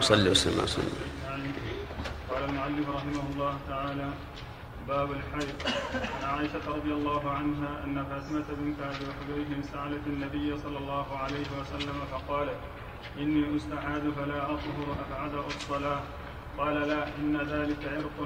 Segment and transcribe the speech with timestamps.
[0.00, 0.96] صلى وسلم وسلم
[2.30, 4.08] قال المعلم رحمه الله تعالى
[4.88, 5.54] باب الحيض.
[6.22, 11.46] عن عائشة رضي الله عنها أن فاطمة بنت أبي حبيب سألت النبي صلى الله عليه
[11.60, 12.58] وسلم فقالت
[13.18, 16.02] إني أستعاذ فلا أطهر أفعدأ الصلاة.
[16.58, 18.16] قال لا إن ذلك عرق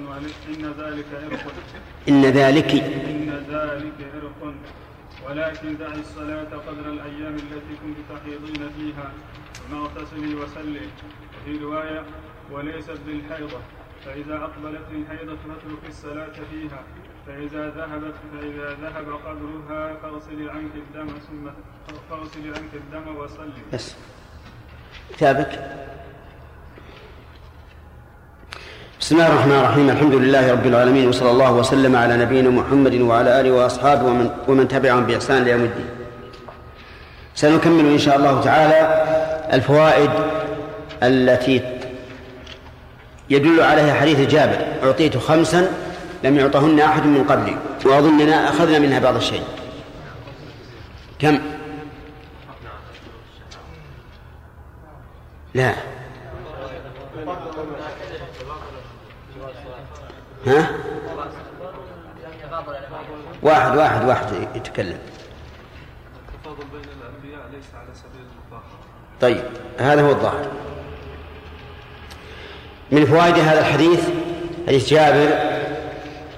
[0.49, 1.45] إن ذلك عرق.
[2.09, 2.71] إن ذلك
[3.13, 4.55] إن ذلك عرق.
[5.27, 9.13] ولكن دعي الصلاة قدر الأيام التي كنت تحيضين فيها.
[9.55, 10.87] ثم اغتسلي وسلي
[11.49, 12.03] وفي رواية
[12.53, 13.59] وليست بالحيضة
[14.05, 16.83] فإذا أقبلت الحيضة فاترك الصلاة فيها
[17.27, 21.51] فإذا ذهبت فإذا ذهب قدرها فاغسلي عنك الدم ثم
[22.11, 23.63] فاغسلي عنك الدم وصلي.
[23.73, 23.95] بس.
[25.11, 25.49] كتابك.
[29.01, 33.41] بسم الله الرحمن الرحيم الحمد لله رب العالمين وصلى الله وسلم على نبينا محمد وعلى
[33.41, 35.89] آله وأصحابه ومن, ومن تبعهم بإحسان ليوم الدين
[37.35, 38.81] سنكمل إن شاء الله تعالى
[39.53, 40.11] الفوائد
[41.03, 41.79] التي
[43.31, 44.67] يدل عليها حديث جابر.
[44.83, 45.73] أعطيت خمسا
[46.25, 47.57] لم يعطهن أحد من قبلي.
[47.85, 49.45] واظننا أخذنا منها بعض الشيء.
[51.19, 51.39] كم؟
[55.55, 55.75] لا.
[60.47, 60.71] ها؟
[63.43, 64.99] واحد واحد واحد يتكلم.
[69.21, 69.45] طيب
[69.79, 70.47] هذا هو الظاهر.
[72.93, 74.01] من فوائد هذا الحديث
[74.67, 75.29] حديث جابر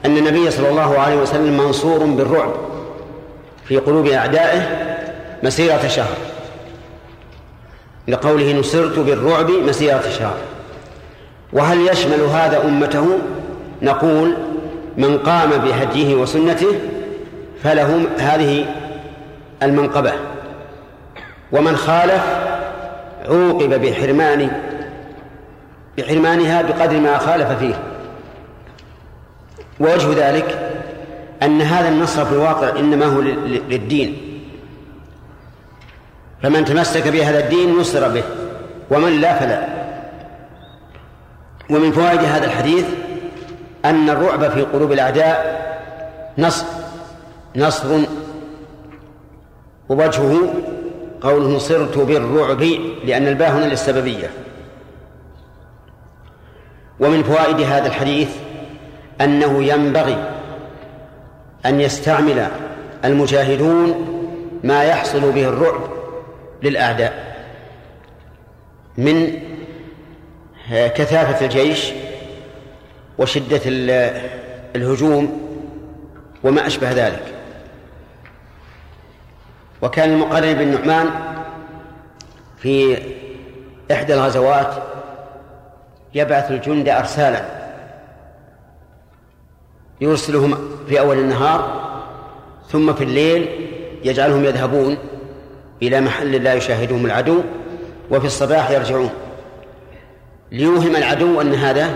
[0.07, 2.53] أن النبي صلى الله عليه وسلم منصور بالرعب
[3.65, 4.61] في قلوب أعدائه
[5.43, 6.17] مسيرة شهر.
[8.09, 10.37] لقوله نصرت بالرعب مسيرة شهر.
[11.53, 13.19] وهل يشمل هذا أمته؟
[13.83, 14.37] نقول
[14.97, 16.79] من قام بهديه وسنته
[17.63, 18.65] فله هذه
[19.63, 20.13] المنقبة.
[21.53, 22.23] ومن خالف
[23.29, 24.51] عوقب بحرمان
[25.99, 27.75] بحرمانها بقدر ما خالف فيه.
[29.81, 30.59] ووجه ذلك
[31.43, 34.17] أن هذا النصر في الواقع إنما هو للدين.
[36.43, 38.23] فمن تمسك بهذا الدين نصر به
[38.91, 39.69] ومن لا فلا.
[41.71, 42.85] ومن فوائد هذا الحديث
[43.85, 45.61] أن الرعب في قلوب الأعداء
[46.39, 46.67] نصر
[47.57, 47.99] نصر
[49.89, 50.55] ووجهه
[51.21, 52.63] قوله صرت بالرعب
[53.05, 54.31] لأن الباء هنا للسببية.
[57.01, 58.29] ومن فوائد هذا الحديث
[59.21, 60.31] أنه ينبغي
[61.67, 62.49] أن يستعمل
[63.05, 64.07] المجاهدون
[64.65, 65.81] ما يحصل به الرعب
[66.63, 67.37] للأعداء
[68.99, 69.39] من
[70.71, 71.93] كثافة الجيش
[73.19, 73.61] وشدة
[74.77, 75.41] الهجوم
[76.45, 77.35] وما أشبه ذلك.
[79.83, 81.11] وكان المقرن بن نعمان
[82.59, 82.99] في
[83.93, 84.90] إحدى الغزوات
[86.15, 87.45] يبعث الجند أرسالا.
[90.01, 91.91] يرسلهم في أول النهار
[92.69, 93.49] ثم في الليل
[94.05, 94.99] يجعلهم يذهبون
[95.83, 97.43] إلى محل لا يشاهدهم العدو
[98.11, 99.11] وفي الصباح يرجعون.
[100.53, 101.91] ليوهم العدو أن هذا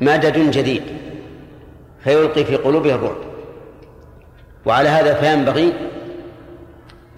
[0.00, 0.82] مدد جديد
[2.04, 3.16] فيلقي في قلوبه الرعب
[4.66, 5.72] وعلى هذا فينبغي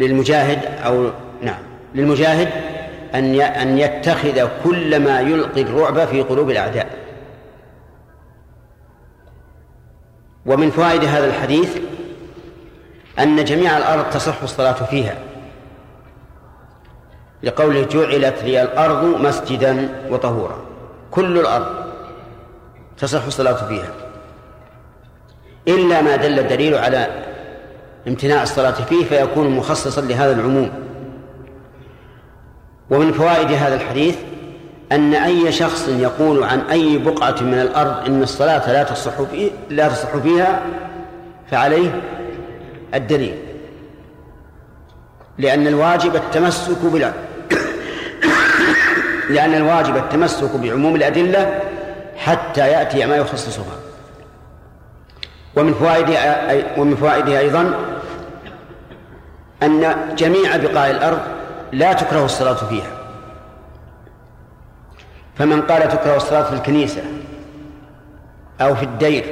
[0.01, 1.11] للمجاهد أو
[1.43, 1.63] نعم
[1.95, 2.49] للمجاهد
[3.15, 6.99] أن أن يتخذ كل ما يلقي الرعب في قلوب الأعداء.
[10.47, 11.77] ومن فوائد هذا الحديث
[13.19, 15.19] أن جميع الأرض تصح الصلاة فيها.
[17.43, 20.65] لقوله جعلت لي الأرض مسجدا وطهورا.
[21.11, 21.67] كل الأرض
[22.99, 23.93] تصح الصلاة فيها.
[25.69, 27.25] إلا ما دل الدليل على
[28.09, 30.71] امتناع الصلاة فيه فيكون مخصصا لهذا العموم.
[32.95, 34.17] ومن فوائد هذا الحديث
[34.93, 39.13] أن أي شخص يقول عن أي بقعة من الأرض إن الصلاة لا تصح
[39.71, 40.63] لا تصح فيها
[41.51, 42.01] فعليه
[42.95, 43.35] الدليل.
[45.39, 47.13] لأن الواجب التمسك بلا
[49.31, 51.61] لأن الواجب التمسك بعموم الأدلة
[52.17, 53.77] حتى يأتي ما يخصصها.
[55.57, 57.75] ومن فوائدها ومن فوائدها أيضا
[59.63, 61.21] أن جميع بقاع الأرض
[61.79, 62.91] لا تكره الصلاة فيها.
[65.39, 67.03] فمن قال تكره الصلاة في الكنيسة
[68.61, 69.25] أو في الدير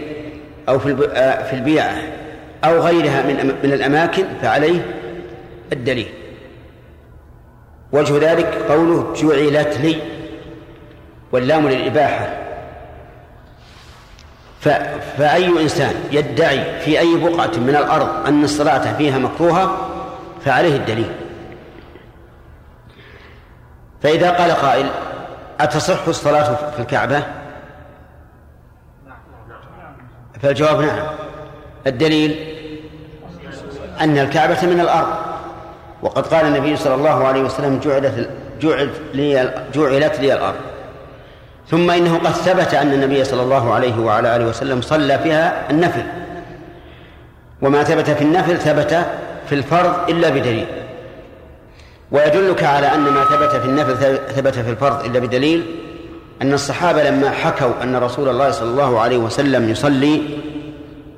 [0.69, 1.97] أو في آه، في البيعة
[2.65, 4.81] أو غيرها من من الأماكن فعليه
[5.73, 6.09] الدليل.
[7.93, 9.97] وجه ذلك قوله جعلت لي
[11.33, 12.39] واللام للإباحة.
[15.19, 19.89] فأي إنسان يدعي في أي بقعة من الأرض أن الصلاة فيها مكروهة
[20.45, 21.22] فعليه الدليل.
[24.03, 24.87] فإذا قال قائل
[25.61, 27.23] أتصح الصلاة في الكعبة؟
[30.43, 31.07] فالجواب نعم.
[31.87, 32.37] الدليل
[34.01, 35.09] أن الكعبة من الأرض.
[36.03, 40.55] وقد قال النبي صلى الله عليه وسلم جعلت جعلت لي جعلت لي الأرض.
[41.71, 46.03] ثم إنه قد ثبت أن النبي صلى الله عليه وعلى آله وسلم صلى فيها النفل.
[47.63, 49.07] وما ثبت في النفل ثبت
[49.49, 50.67] في الفرض إلا بدليل.
[52.13, 55.65] ويدلك على أن ما ثبت في النفل ثبت في الفرض إلا بدليل
[56.43, 60.23] أن الصحابة لما حكوا أن رسول الله صلى الله عليه وسلم يصلي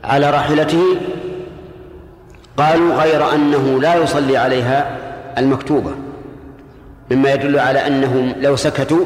[0.05, 0.83] على راحلته
[2.57, 4.99] قالوا غير أنه لا يصلي عليها
[5.39, 5.91] المكتوبة
[7.11, 9.05] مما يدل على أنهم لو سكتوا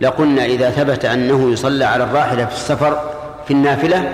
[0.00, 3.00] لقلنا إذا ثبت أنه يصلى على الراحلة في السفر
[3.46, 4.12] في النافلة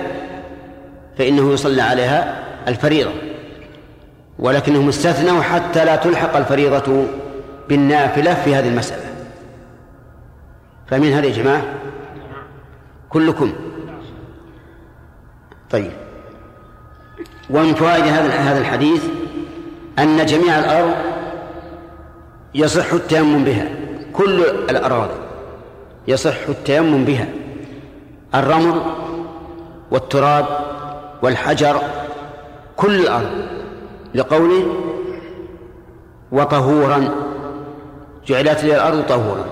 [1.17, 2.35] فإنه يصلى عليها
[2.67, 3.11] الفريضة.
[4.39, 7.05] ولكنهم استثنوا حتى لا تلحق الفريضة
[7.69, 9.03] بالنافلة في هذه المسألة.
[10.87, 11.63] فمن هذا يا جماعة؟
[13.09, 13.53] كلكم.
[15.69, 15.91] طيب.
[17.49, 19.05] ومن فوائد هذا هذا الحديث
[19.99, 20.93] أن جميع الأرض
[22.55, 23.67] يصح التيمم بها.
[24.13, 25.19] كل الأراضي
[26.07, 27.27] يصح التيمم بها.
[28.35, 28.81] الرمل
[29.91, 30.45] والتراب
[31.21, 31.81] والحجر
[32.75, 33.52] كل الأرض.
[34.15, 34.65] لقوله
[36.31, 37.09] وطهورا
[38.27, 39.45] جعلت لي الأرض طهورا.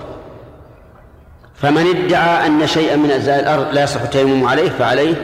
[1.55, 5.15] فمن ادعى أن شيئا من أجزاء الأرض لا يصح التيمم عليه فعليه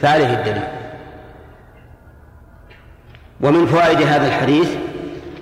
[0.00, 0.68] فعليه الدليل.
[3.40, 4.76] ومن فوائد هذا الحديث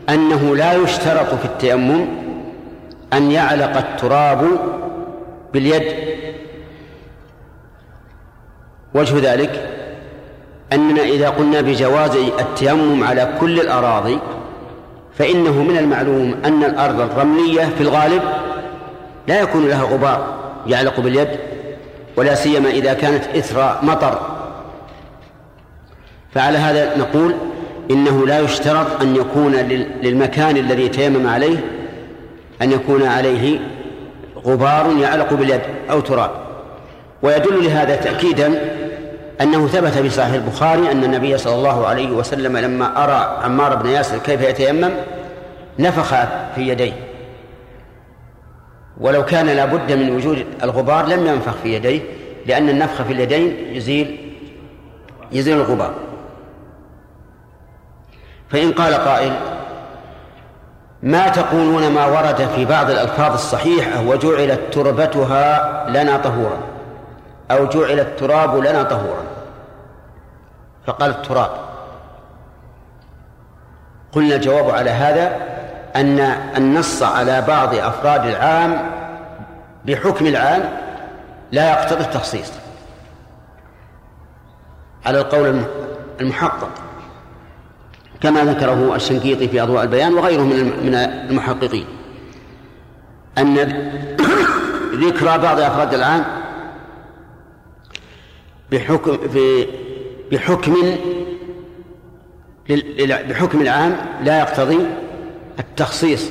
[0.08, 2.06] أنه لا يشترط في التيمم
[3.12, 4.48] أن يعلق التراب
[5.52, 6.16] باليد.
[8.94, 9.75] وجه ذلك
[10.72, 14.18] أننا إذا قلنا بجواز التيمم على كل الأراضي
[15.18, 18.22] فإنه من المعلوم أن الأرض الرملية في الغالب
[19.28, 20.34] لا يكون لها غبار
[20.66, 21.28] يعلق باليد
[22.16, 24.20] ولا سيما إذا كانت إثر مطر.
[26.34, 27.34] فعلى هذا نقول
[27.90, 29.52] إنه لا يشترط أن يكون
[30.02, 31.58] للمكان الذي تيمم عليه
[32.62, 33.58] أن يكون عليه
[34.44, 35.60] غبار يعلق باليد
[35.90, 36.30] أو تراب.
[37.22, 38.60] ويدل لهذا تأكيدا
[39.40, 43.88] أنه ثبت في صحيح البخاري أن النبي صلى الله عليه وسلم لما أرى عمار بن
[43.88, 44.90] ياسر كيف يتيمم
[45.78, 46.14] نفخ
[46.54, 46.92] في يديه.
[49.00, 52.00] ولو كان لابد من وجود الغبار لم ينفخ في يديه
[52.46, 54.32] لأن النفخ في اليدين يزيل
[55.32, 55.94] يزيل الغبار.
[58.48, 59.32] فإن قال قائل
[61.02, 66.75] ما تقولون ما ورد في بعض الألفاظ الصحيحة وجعلت تربتها لنا طهورا؟
[67.50, 69.24] أو جعل التراب لنا طهورا.
[70.86, 71.50] فقال التراب.
[74.12, 75.36] قلنا الجواب على هذا
[75.96, 76.20] أن
[76.56, 78.90] النص على بعض أفراد العام
[79.84, 80.62] بحكم العام
[81.52, 82.52] لا يقتضي التخصيص.
[85.06, 85.62] على القول
[86.20, 86.70] المحقق.
[88.20, 91.86] كما ذكره الشنقيطي في أضواء البيان وغيره من المحققين.
[93.38, 93.56] أن
[95.06, 96.24] ذكر بعض أفراد العام
[98.72, 99.18] بحكم
[100.32, 100.74] بحكم
[103.28, 104.78] بحكم العام لا يقتضي
[105.58, 106.30] التخصيص.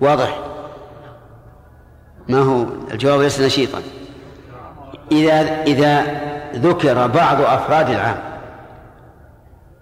[0.00, 0.38] واضح؟
[2.28, 3.82] ما هو؟ الجواب ليس نشيطا
[5.12, 6.20] إذا إذا
[6.54, 8.18] ذكر بعض أفراد العام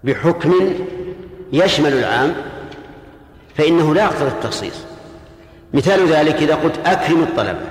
[0.03, 0.53] بحكم
[1.53, 2.33] يشمل العام
[3.55, 4.90] فإنه لا يقتضي التخصيص.
[5.73, 7.65] مثال ذلك إذا قلت أكرم الطلبة.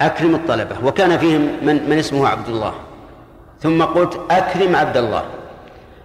[0.00, 0.76] أكرم الطلبة.
[0.84, 2.72] وكان فيهم من, من اسمه عبد الله.
[3.62, 5.22] ثم قلت أكرم عبد الله.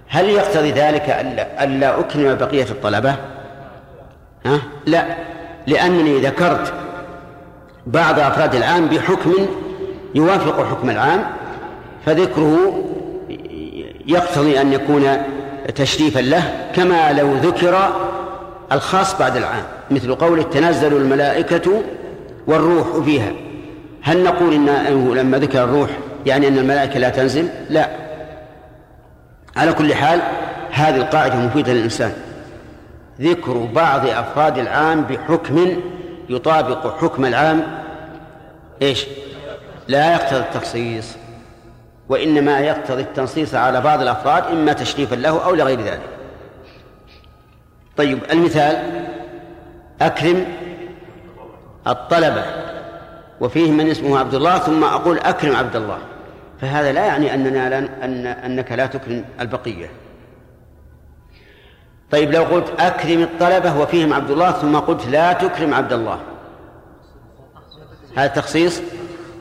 [0.07, 3.15] هل يقتضي ذلك ألا, ألا أكرم بقية الطلبة؟
[4.45, 5.05] ها؟ لا.
[5.67, 6.73] لأنني ذكرت
[7.87, 9.33] بعض أفراد العام بحكم
[10.15, 11.23] يوافق حكم العام
[12.05, 12.83] فذكره
[14.07, 15.17] يقتضي أن يكون
[15.75, 17.89] تشريفا له كما لو ذكر
[18.71, 21.83] الخاص بعد العام مثل قوله تنزل الملائكة
[22.47, 23.31] والروح فيها.
[24.01, 25.89] هل نقول إنه لما ذكر الروح
[26.25, 27.89] يعني أن الملائكة لا تنزل؟ لا.
[29.55, 30.21] على كل حال
[30.71, 32.13] هذه القاعدة مفيدة للإنسان.
[33.21, 35.67] ذكر بعض أفراد العام بحكم
[36.29, 37.63] يطابق حكم العام.
[38.81, 39.05] إيش؟
[39.87, 41.05] لا يقتضي التخصيص
[42.09, 46.14] وإنما يقتضي التنصيص على بعض الأفراد إما تشريفا له أو لغير ذلك.
[47.97, 49.05] طيب المثال
[50.01, 50.45] أكرم
[51.87, 52.43] الطلبة
[53.41, 55.97] وفيه من اسمه عبد الله ثم أقول أكرم عبد الله.
[56.61, 59.89] فهذا لا يعني أننا لن أن أنك لا تكرم البقية.
[62.11, 66.19] طيب لو قلت أكرم الطلبة وفيهم عبد الله ثم قلت لا تكرم عبد الله.
[68.15, 68.81] هذا تخصيص؟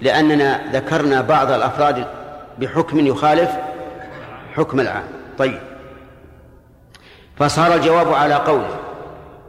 [0.00, 2.06] لأننا ذكرنا بعض الأفراد
[2.58, 3.50] بحكم يخالف
[4.56, 5.04] حكم العام.
[5.38, 5.60] طيب.
[7.36, 8.76] فصار الجواب على قوله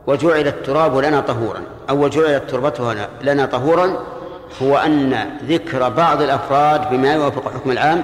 [0.07, 3.97] وجعل التراب لنا طهورا أو وجعلت تربتها لنا طهورا
[4.61, 8.03] هو أن ذكر بعض الأفراد بما يوافق حكم العام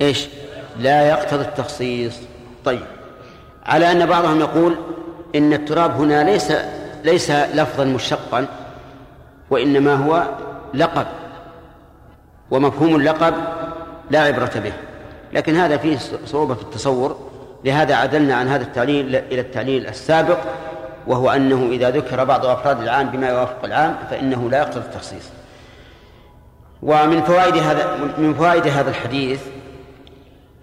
[0.00, 0.28] إيش؟
[0.78, 2.14] لا يقتضي التخصيص.
[2.64, 2.82] طيب.
[3.66, 4.76] على أن بعضهم يقول
[5.34, 6.52] إن التراب هنا ليس
[7.04, 8.46] ليس لفظا مشقا
[9.50, 10.22] وإنما هو
[10.74, 11.06] لقب
[12.50, 13.34] ومفهوم اللقب
[14.10, 14.72] لا عبرة به.
[15.32, 17.31] لكن هذا فيه صعوبة في التصور.
[17.64, 20.38] لهذا عدلنا عن هذا التعليل إلى التعليل السابق
[21.06, 25.30] وهو أنه إذا ذكر بعض أفراد العام بما يوافق العام فإنه لا يقتضي التخصيص.
[26.82, 29.40] ومن فوائد هذا من فوائد هذا الحديث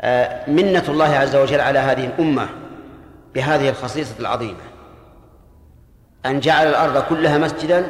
[0.01, 2.49] آه، منة الله عز وجل على هذه الأمة
[3.35, 4.59] بهذه الخصيصة العظيمة.
[6.25, 7.85] أن جعل الأرض كلها مسجدا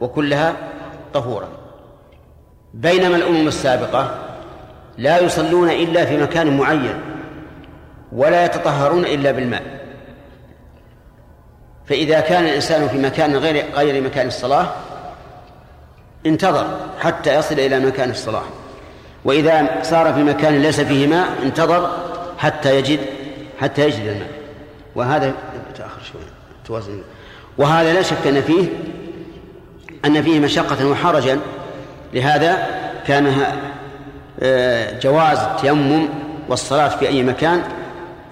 [0.00, 0.56] وكلها
[1.14, 1.48] طهورا.
[2.74, 4.14] بينما الأمم السابقة
[4.98, 7.11] لا يصلون إلا في مكان معين.
[8.12, 9.62] ولا يتطهرون إلا بالماء.
[11.86, 14.72] فإذا كان الإنسان في مكان غير غير مكان الصلاة
[16.26, 16.66] انتظر
[17.00, 18.42] حتى يصل إلى مكان الصلاة.
[19.24, 21.90] وإذا صار في مكان ليس فيه ماء انتظر
[22.38, 23.00] حتى يجد
[23.60, 24.30] حتى يجد الماء.
[24.94, 25.32] وهذا
[25.74, 26.22] تأخر شوي
[26.66, 27.02] توازن.
[27.58, 28.68] وهذا لا شك أن فيه
[30.04, 31.38] أن فيه مشقة وحرجا.
[32.14, 32.66] لهذا
[33.06, 33.44] كان
[34.40, 36.08] آه، جواز التيمم
[36.48, 37.62] والصلاة في أي مكان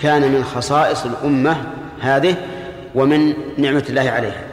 [0.02, 1.56] كان من خصائص الأمة
[2.00, 2.36] هذه
[2.94, 4.44] ومن نعمة الله عليها.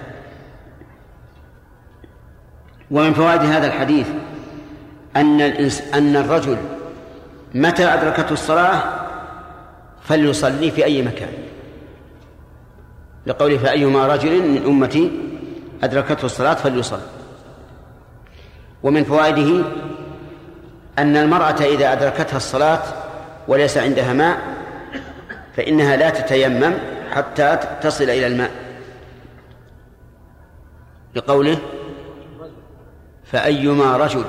[2.91, 4.07] ومن فوائد هذا الحديث
[5.15, 6.57] أن الإنس أن الرجل
[7.55, 8.81] متى أدركته الصلاة
[10.03, 11.33] فليصلي في أي مكان.
[13.25, 15.11] لقوله فأيما رجل من أمتي
[15.83, 17.01] أدركته الصلاة فليصلي.
[18.83, 19.65] ومن فوائده
[20.99, 22.81] أن المرأة إذا أدركتها الصلاة
[23.47, 24.56] وليس عندها ماء
[25.57, 26.73] فإنها لا تتيمم
[27.11, 28.51] حتى تصل إلى الماء.
[31.15, 31.57] لقوله
[33.25, 34.25] فأيما رجل.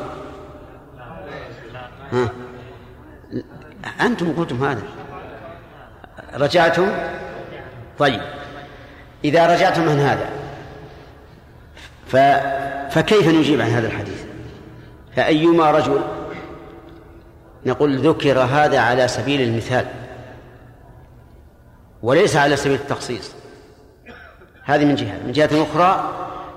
[2.12, 2.28] ها.
[4.00, 4.82] أنتم قلتم هذا.
[6.34, 6.88] رجعتم؟
[7.98, 8.20] طيب.
[9.24, 10.30] إذا رجعتم عن هذا
[12.06, 12.16] ف...
[12.94, 14.24] فكيف نجيب عن هذا الحديث؟
[15.16, 16.00] فأيما رجل
[17.66, 19.86] نقول ذكر هذا على سبيل المثال.
[22.02, 23.32] وليس على سبيل التخصيص.
[24.64, 25.18] هذه من جهة.
[25.26, 26.14] من جهة أخرى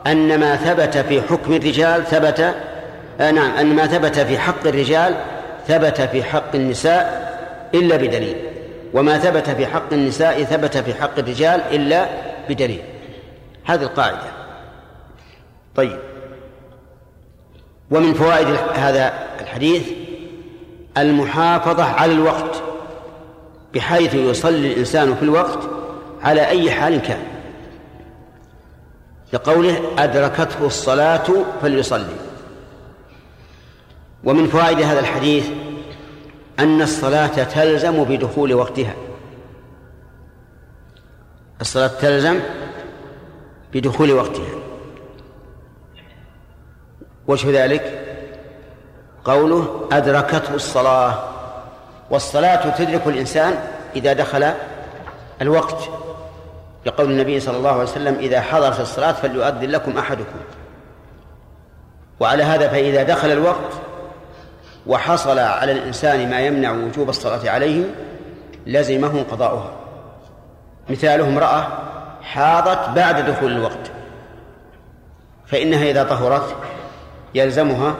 [0.08, 2.56] أن ما ثبت في حكم الرجال ثبت
[3.20, 5.16] آه نعم أن ما ثبت في حق الرجال
[5.68, 7.32] ثبت في حق النساء
[7.74, 8.36] إلا بدليل.
[8.94, 12.10] وما ثبت في حق النساء ثبت في حق الرجال إلا
[12.50, 12.82] بدليل.
[13.66, 14.32] هذه القاعدة.
[15.76, 16.00] طيب.
[17.92, 19.84] ومن فوائد هذا الحديث
[20.98, 22.71] المحافظة على الوقت.
[23.74, 25.60] بحيث يصلي الإنسان في الوقت
[26.22, 27.24] على أي حال كان.
[29.34, 31.28] لقوله أدركته الصلاة
[31.62, 32.16] فليصلي.
[34.24, 35.50] ومن فوائد هذا الحديث
[36.60, 38.94] أن الصلاة تلزم بدخول وقتها.
[41.62, 42.40] الصلاة تلزم
[43.74, 44.56] بدخول وقتها.
[47.28, 48.08] وجه ذلك
[49.26, 51.24] قوله أدركته الصلاة.
[52.12, 53.54] والصلاة تدرك الإنسان
[53.96, 54.52] إذا دخل
[55.42, 55.90] الوقت.
[56.86, 60.40] لقول النبي صلى الله عليه وسلم إذا حضرت الصلاة فليؤذن لكم أحدكم.
[62.20, 63.74] وعلى هذا فإذا دخل الوقت
[64.88, 67.84] وحصل على الإنسان ما يمنع وجوب الصلاة عليه
[68.68, 69.72] لزمه قضاؤها.
[70.90, 71.68] مثاله امرأة
[72.24, 73.92] حاضت بعد دخول الوقت
[75.46, 76.56] فإنها إذا طهرت
[77.36, 77.96] يلزمها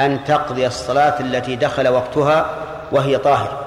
[0.00, 2.46] أن تقضي الصلاة التي دخل وقتها
[2.92, 3.64] وهي طاهرة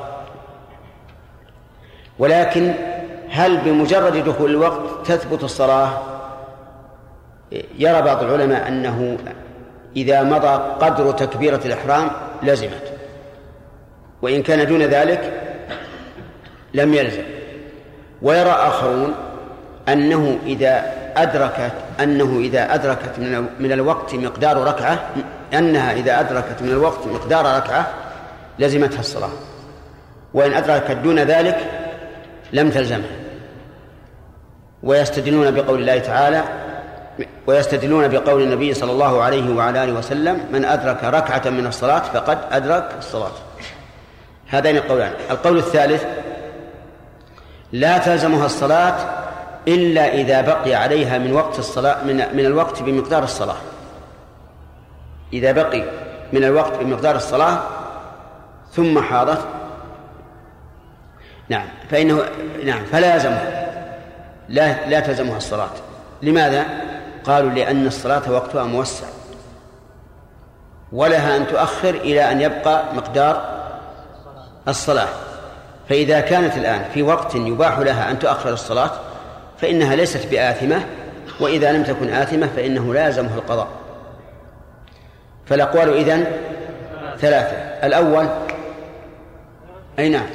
[2.19, 2.73] ولكن
[3.29, 5.89] هل بمجرد دخول الوقت تثبت الصلاة؟
[7.77, 9.17] يرى بعض العلماء أنه
[9.95, 12.11] إذا مضى قدر تكبيرة الإحرام
[12.43, 12.93] لزمت.
[14.21, 15.41] وإن كان دون ذلك
[16.73, 17.23] لم يلزم.
[18.21, 19.13] ويرى آخرون
[19.87, 20.83] أنه إذا
[21.17, 23.19] أدركت أنه إذا أدركت
[23.59, 25.09] من الوقت مقدار ركعة
[25.53, 28.04] أنها إذا أدركت من الوقت مقدار ركعة
[28.59, 29.29] لزمتها الصلاة
[30.33, 31.57] وإن أدركت دون ذلك
[32.53, 33.09] لم تلزمها.
[34.83, 36.43] ويستدلون بقول الله تعالى
[37.47, 42.37] ويستدلون بقول النبي صلى الله عليه وعلى آله وسلم من أدرك ركعة من الصلاة فقد
[42.51, 43.31] أدرك الصلاة.
[44.47, 45.13] هذين القولان.
[45.31, 46.05] القول الثالث
[47.71, 48.95] لا تلزمها الصلاة
[49.67, 53.57] إلا إذا بقي عليها من وقت الصلاة من من الوقت بمقدار الصلاة.
[55.33, 55.83] إذا بقي
[56.33, 57.59] من الوقت بمقدار الصلاة
[58.75, 59.45] ثم حاضت
[61.49, 62.21] نعم فإنه
[62.63, 63.65] نعم فلا يلزمها
[64.49, 65.69] لا لا تلزمها الصلاة.
[66.21, 66.65] لماذا؟
[67.23, 69.05] قالوا لأن الصلاة وقتها موسع.
[70.91, 73.65] ولها أن تؤخر إلى أن يبقى مقدار
[74.67, 75.07] الصلاة.
[75.89, 78.91] فإذا كانت الآن في وقت يباح لها أن تؤخر الصلاة
[79.57, 80.85] فإنها ليست بآثمة
[81.39, 83.67] وإذا لم تكن آثمة فإنه لازمه القضاء.
[85.45, 86.25] فالأقوال إذن
[87.17, 87.55] ثلاثة.
[87.87, 88.27] الأول
[89.99, 90.27] أي نعم.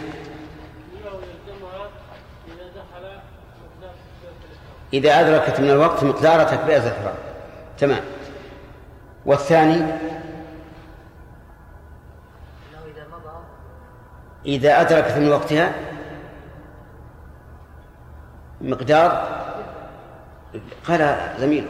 [4.92, 7.14] إذا أدركت من الوقت مقدار تكبيرة الإحرام
[7.78, 8.00] تمام.
[9.26, 9.92] والثاني؟
[14.46, 15.74] إذا أدركت من وقتها
[18.60, 19.40] مقدار
[20.88, 21.68] قال زميله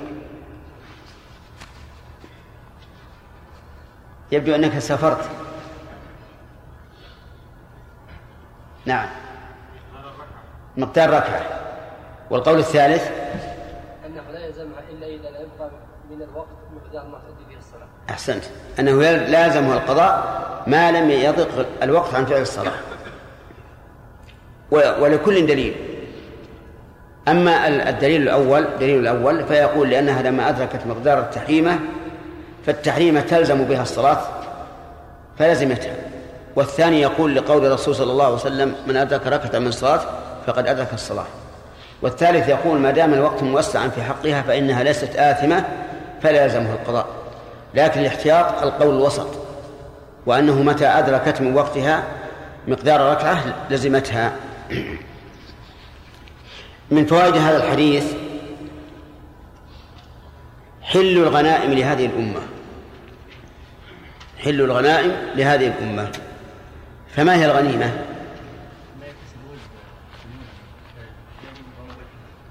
[4.33, 5.31] يبدو أنك سافرت.
[8.87, 9.09] نعم.
[10.77, 11.43] مقدار ركعة
[12.31, 13.11] والقول الثالث؟
[14.07, 15.71] أنه لا يلزمها إلا إذا لا يبقى
[16.11, 17.87] من الوقت مقدار ما تؤدي به الصلاة.
[18.11, 18.45] أحسنت.
[18.79, 22.73] أنه لازمه القضاء ما لم يضق الوقت عن فعل الصلاة.
[24.71, 25.75] ولكل دليل.
[27.29, 31.79] أما الدليل الأول دليل الأول فيقول لأنها لما أدركت مقدار التحريمة
[32.67, 34.21] فالتحريمة تلزم بها الصلاة
[35.39, 36.10] فلزمتها.
[36.57, 40.01] والثاني يقول لقول الرسول صلى الله عليه وسلم من أدرك ركعة من الصلاة
[40.47, 41.27] فقد أدرك الصلاة.
[42.03, 45.65] والثالث يقول ما دام الوقت موسعا في حقها فإنها ليست آثمة
[46.23, 47.07] فلا يلزمها القضاء.
[47.75, 49.29] لكن الاحتياط القول الوسط
[50.27, 52.05] وأنه متى أدركت من وقتها
[52.69, 54.33] مقدار ركعة لزمتها.
[56.91, 58.13] من فوائد هذا الحديث
[60.83, 62.41] حل الغنائم لهذه الأمة.
[64.45, 66.11] حل الغنائم لهذه الأمة.
[67.17, 67.93] فما هي الغنيمة؟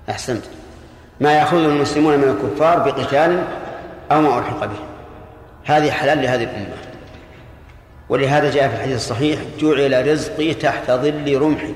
[0.10, 0.43] أحسنت.
[1.19, 3.43] ما يأخذه المسلمون من الكفار بقتال
[4.12, 4.80] أو ما ألحق به.
[5.65, 6.78] هذه حلال لهذه الأمة.
[8.10, 11.74] ولهذا جاء في الحديث الصحيح جعل رزقي تحت ظل رمحي.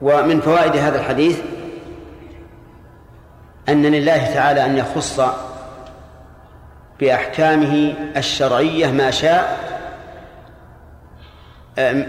[0.00, 1.40] ومن فوائد هذا الحديث
[3.68, 5.20] أن لله تعالى أن يخص
[7.00, 9.70] بأحكامه الشرعية ما شاء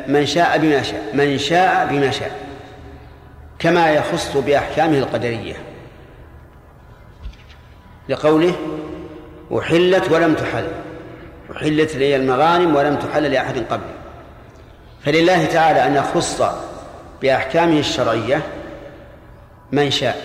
[0.07, 2.31] من شاء بما شاء من شاء بما شاء
[3.59, 5.55] كما يخص بأحكامه القدرية.
[8.09, 8.55] لقوله
[9.59, 10.67] أحلت ولم تحل
[11.55, 13.93] أحلت لي المغانم ولم تحل لأحد قبلي.
[15.05, 16.41] فلله تعالى أن يخص
[17.21, 18.41] بأحكامه الشرعية
[19.71, 20.21] من شاء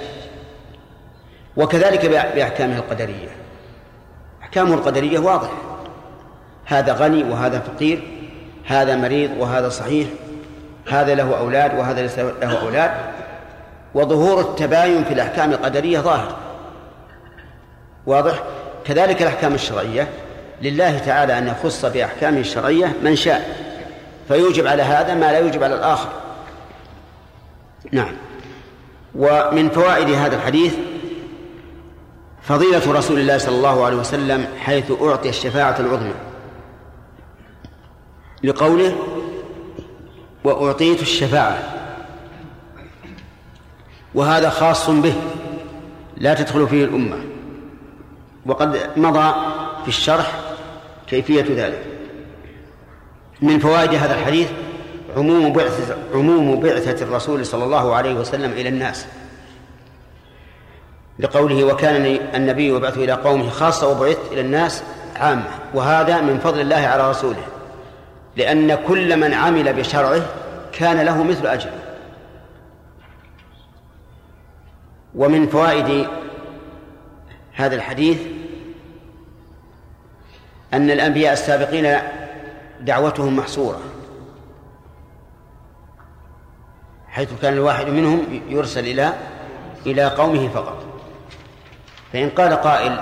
[1.56, 3.45] وكذلك بأحكامه القدرية.
[4.56, 5.52] أحكامه القدرية واضحة
[6.64, 8.02] هذا غني وهذا فقير
[8.66, 10.08] هذا مريض وهذا صحيح
[10.88, 12.90] هذا له أولاد وهذا ليس له أولاد
[13.94, 16.36] وظهور التباين في الأحكام القدرية ظاهر.
[18.06, 18.42] واضح؟
[18.84, 20.08] كذلك الأحكام الشرعية.
[20.62, 23.56] لله تعالى أن يخص بأحكامه الشرعية من شاء
[24.28, 26.08] فيوجب على هذا ما لا يوجب على الآخر.
[27.92, 28.12] نعم.
[29.14, 30.74] ومن فوائد هذا الحديث
[32.48, 36.14] فضيلة رسول الله صلى الله عليه وسلم حيث أعطي الشفاعة العظمى.
[38.44, 38.96] لقوله
[40.44, 41.58] وأعطيت الشفاعة
[44.14, 45.14] وهذا خاص به
[46.16, 47.16] لا تدخل فيه الأمة.
[48.46, 49.34] وقد مضى
[49.82, 50.40] في الشرح
[51.06, 51.84] كيفية ذلك.
[53.42, 54.48] من فوائد هذا الحديث
[55.16, 59.06] عموم بعثة عموم بعثة الرسول صلى الله عليه وسلم إلى الناس.
[61.18, 64.82] لقوله وكان النبي يبعث إلى قومه خاصة وبعثت إلى الناس
[65.16, 67.46] عامة وهذا من فضل الله على رسوله
[68.36, 70.22] لأن كل من عمل بشرعه
[70.72, 71.82] كان له مثل أجره
[75.14, 76.08] ومن فوائد
[77.54, 78.18] هذا الحديث
[80.74, 81.98] أن الأنبياء السابقين
[82.80, 83.80] دعوتهم محصورة
[87.08, 89.12] حيث كان الواحد منهم يرسل إلى
[89.86, 90.95] إلى قومه فقط.
[92.12, 92.98] فإن قال قائل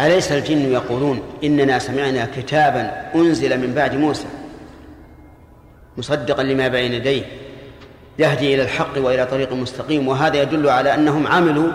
[0.00, 4.26] أليس الجن يقولون إننا سمعنا كتابا أنزل من بعد موسى
[5.96, 7.22] مصدقا لما بين يديه
[8.18, 11.72] يهدي إلى الحق وإلى طريق مستقيم وهذا يدل على أنهم عملوا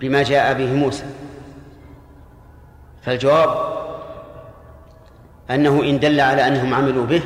[0.00, 1.04] بما جاء به موسى
[3.02, 3.80] فالجواب
[5.50, 7.22] أنه إن دل على أنهم عملوا به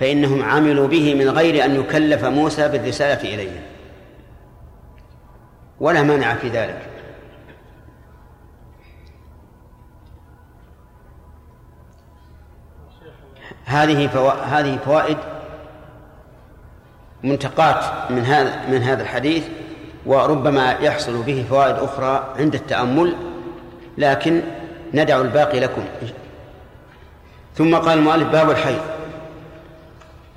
[0.00, 3.62] فإنهم عملوا به من غير أن يكلف موسى بالرسالة إليهم
[5.82, 6.88] ولا مانع في ذلك.
[13.64, 14.28] هذه فو...
[14.28, 15.16] هذه فوائد
[17.22, 19.44] منتقات من هذا من هذا الحديث
[20.06, 23.16] وربما يحصل به فوائد أخرى عند التأمل
[23.98, 24.42] لكن
[24.94, 25.84] ندع الباقي لكم.
[27.54, 28.82] ثم قال المؤلف باب الحيض.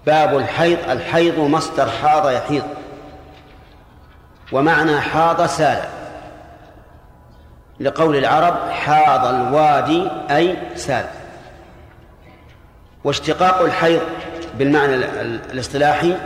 [0.05, 2.63] باب الحيض الحيض مصدر حاض يحيض.
[4.51, 5.81] ومعنى حاض سال.
[7.79, 11.05] لقول العرب حاض الوادي أي سال.
[13.03, 14.01] واشتقاق الحيض
[14.57, 14.95] بالمعنى
[15.51, 16.17] الاصطلاحي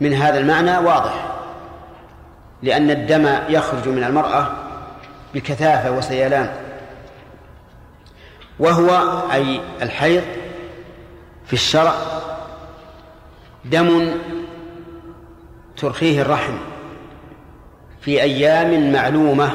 [0.00, 1.26] من هذا المعنى واضح.
[2.62, 4.46] لأن الدم يخرج من المرأة
[5.34, 6.50] بكثافة وسيلان.
[8.58, 10.22] وهو أي الحيض
[11.46, 11.94] في الشرع
[13.64, 14.14] دم
[15.76, 16.54] ترخيه الرحم.
[18.08, 19.50] في أيام معلومة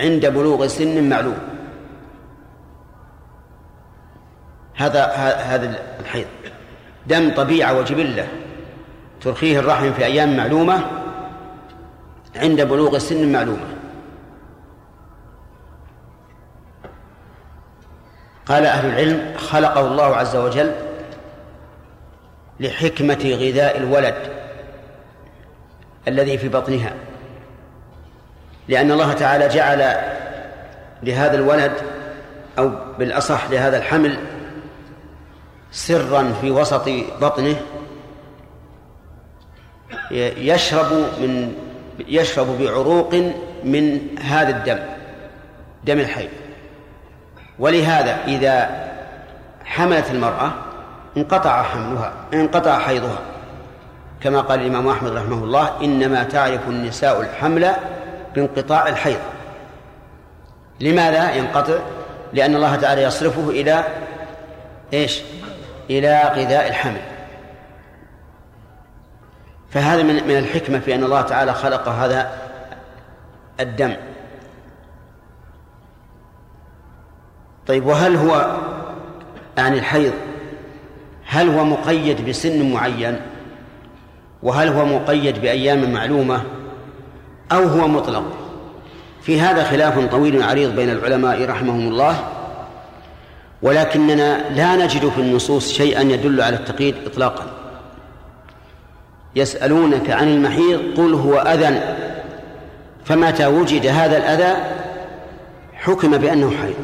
[0.00, 1.38] عند بلوغ سن معلوم.
[4.76, 5.04] هذا
[5.36, 6.26] هذا الحيض.
[7.06, 8.28] دم طبيعة وجبلة
[9.20, 10.80] ترخيه الرحم في أيام معلومة
[12.36, 13.66] عند بلوغ سن معلومة.
[18.46, 20.72] قال أهل العلم خلقه الله عز وجل
[22.60, 24.37] لحكمة غذاء الولد.
[26.08, 26.92] الذي في بطنها.
[28.68, 29.96] لأن الله تعالى جعل
[31.02, 31.72] لهذا الولد
[32.58, 34.18] أو بالأصح لهذا الحمل
[35.70, 36.88] سرا في وسط
[37.20, 37.56] بطنه
[40.36, 41.54] يشرب من
[42.08, 43.14] يشرب بعروق
[43.64, 44.78] من هذا الدم
[45.84, 46.30] دم الحيض.
[47.58, 48.88] ولهذا إذا
[49.64, 50.52] حملت المرأة
[51.16, 53.18] انقطع حملها انقطع حيضها.
[54.22, 57.72] كما قال الإمام أحمد رحمه الله إنما تعرف النساء الحمل
[58.34, 59.20] بانقطاع الحيض.
[60.80, 61.78] لماذا ينقطع؟
[62.32, 63.84] لأن الله تعالى يصرفه إلى
[64.92, 65.22] إيش؟
[65.90, 67.00] إلى غذاء الحمل.
[69.70, 72.30] فهذا من من الحكمة في أن الله تعالى خلق هذا
[73.60, 73.96] الدم.
[77.66, 78.56] طيب وهل هو
[79.58, 80.12] يعني الحيض؟
[81.26, 83.20] هل هو مقيد بسن معين؟
[84.42, 86.42] وهل هو مقيد بأيام معلومة
[87.52, 88.24] أو هو مطلق؟
[89.22, 92.24] في هذا خلاف طويل عريض بين العلماء رحمهم الله
[93.62, 97.46] ولكننا لا نجد في النصوص شيئا يدل على التقييد إطلاقا.
[99.36, 101.96] يسألونك عن المحيض قل هو أذى.
[103.04, 104.56] فمتى وجد هذا الأذى؟
[105.74, 106.74] حكم بأنه حيض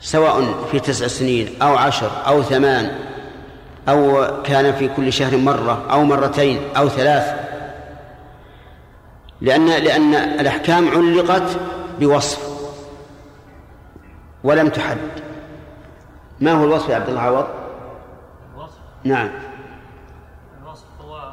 [0.00, 2.90] سواء في تسع سنين أو عشر أو ثمان
[3.88, 7.44] أو كان في كل شهر مرة أو مرتين أو ثلاث.
[9.40, 11.56] لأن لأن الأحكام علقت
[12.00, 12.48] بوصف
[14.44, 14.98] ولم تحد.
[16.40, 17.46] ما هو الوصف يا عبد الله عوض؟
[18.56, 19.30] الوصف؟ نعم.
[20.62, 21.32] الوصف هو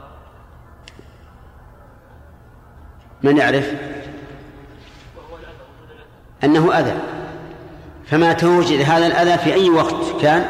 [3.23, 3.73] من يعرف؟
[6.43, 6.97] أنه أذى.
[8.05, 10.45] فما توجد هذا الأذى في أي وقت كان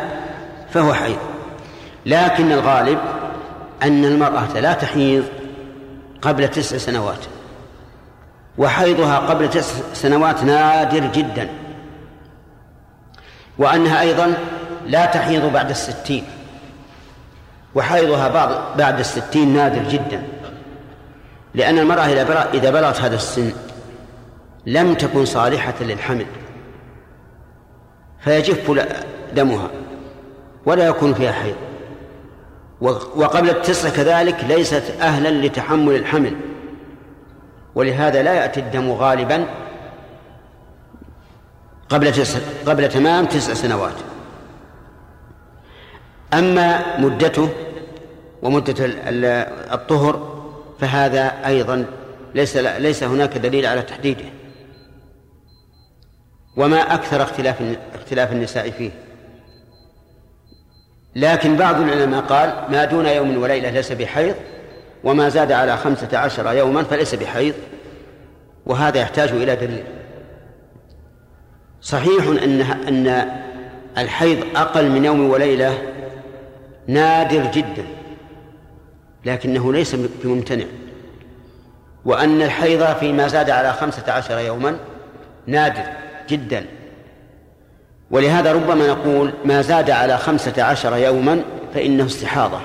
[0.69, 1.30] فهو حيض
[2.05, 2.99] لكن الغالب
[3.83, 5.23] أن المرأة لا تحيض
[6.21, 7.25] قبل تسع سنوات
[8.57, 11.49] وحيضها قبل تسع سنوات نادر جدا
[13.57, 14.33] وأنها أيضا
[14.87, 16.23] لا تحيض بعد الستين
[17.75, 20.23] وحيضها بعض بعد الستين نادر جدا
[21.55, 22.05] لأن المرأة
[22.53, 23.51] إذا بلغت هذا السن
[24.65, 26.25] لم تكن صالحة للحمل
[28.19, 28.71] فيجف
[29.33, 29.69] دمها
[30.65, 31.55] ولا يكون فيها حيض.
[32.81, 36.35] وقبل التسع كذلك ليست أهلا لتحمل الحمل.
[37.75, 39.45] ولهذا لا يأتي الدم غالبا
[41.89, 43.95] قبل تسع قبل تمام تسع سنوات.
[46.33, 47.49] أما مدته
[48.41, 48.75] ومدة
[49.73, 50.43] الطهر
[50.79, 51.85] فهذا أيضا
[52.35, 54.25] ليس ليس هناك دليل على تحديده.
[56.57, 57.61] وما أكثر اختلاف
[57.95, 58.91] اختلاف النساء فيه.
[61.15, 64.35] لكن بعض العلماء قال ما دون يوم وليلة ليس بحيض
[65.03, 67.53] وما زاد على خمسة عشر يوما فليس بحيض
[68.65, 69.83] وهذا يحتاج إلى دليل.
[71.81, 73.31] صحيح أن أن
[73.97, 75.77] الحيض أقل من يوم وليلة
[76.87, 77.83] نادر جدا
[79.25, 80.65] لكنه ليس بممتنع
[82.05, 84.77] وأن الحيض فيما زاد على خمسة عشر يوما
[85.47, 85.83] نادر
[86.29, 86.65] جدا.
[88.11, 91.41] ولهذا ربما نقول ما زاد على خمسة عشر يوما
[91.73, 92.59] فإنه استحاضة.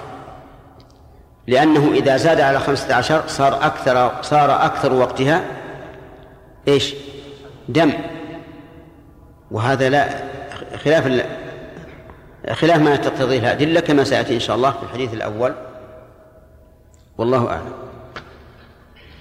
[1.46, 5.44] لأنه إذا زاد على خمسة عشر صار أكثر صار أكثر وقتها
[6.68, 6.94] إيش؟
[7.68, 7.92] دم.
[9.50, 10.08] وهذا لا
[10.76, 11.26] خلاف
[12.52, 15.54] خلاف ما تقتضيه الأدلة كما سيأتي إن شاء الله في الحديث الأول.
[17.18, 17.72] والله أعلم.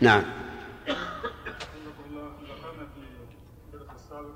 [0.02, 0.24] نعم
[0.88, 3.00] ذكرنا في
[3.78, 4.36] الدرس السابق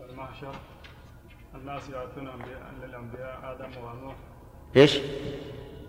[0.00, 0.54] آه، المحشر
[1.54, 4.14] الناس يأتون أنبياء- للأنبياء آدم ونوح.
[4.76, 4.98] إيش؟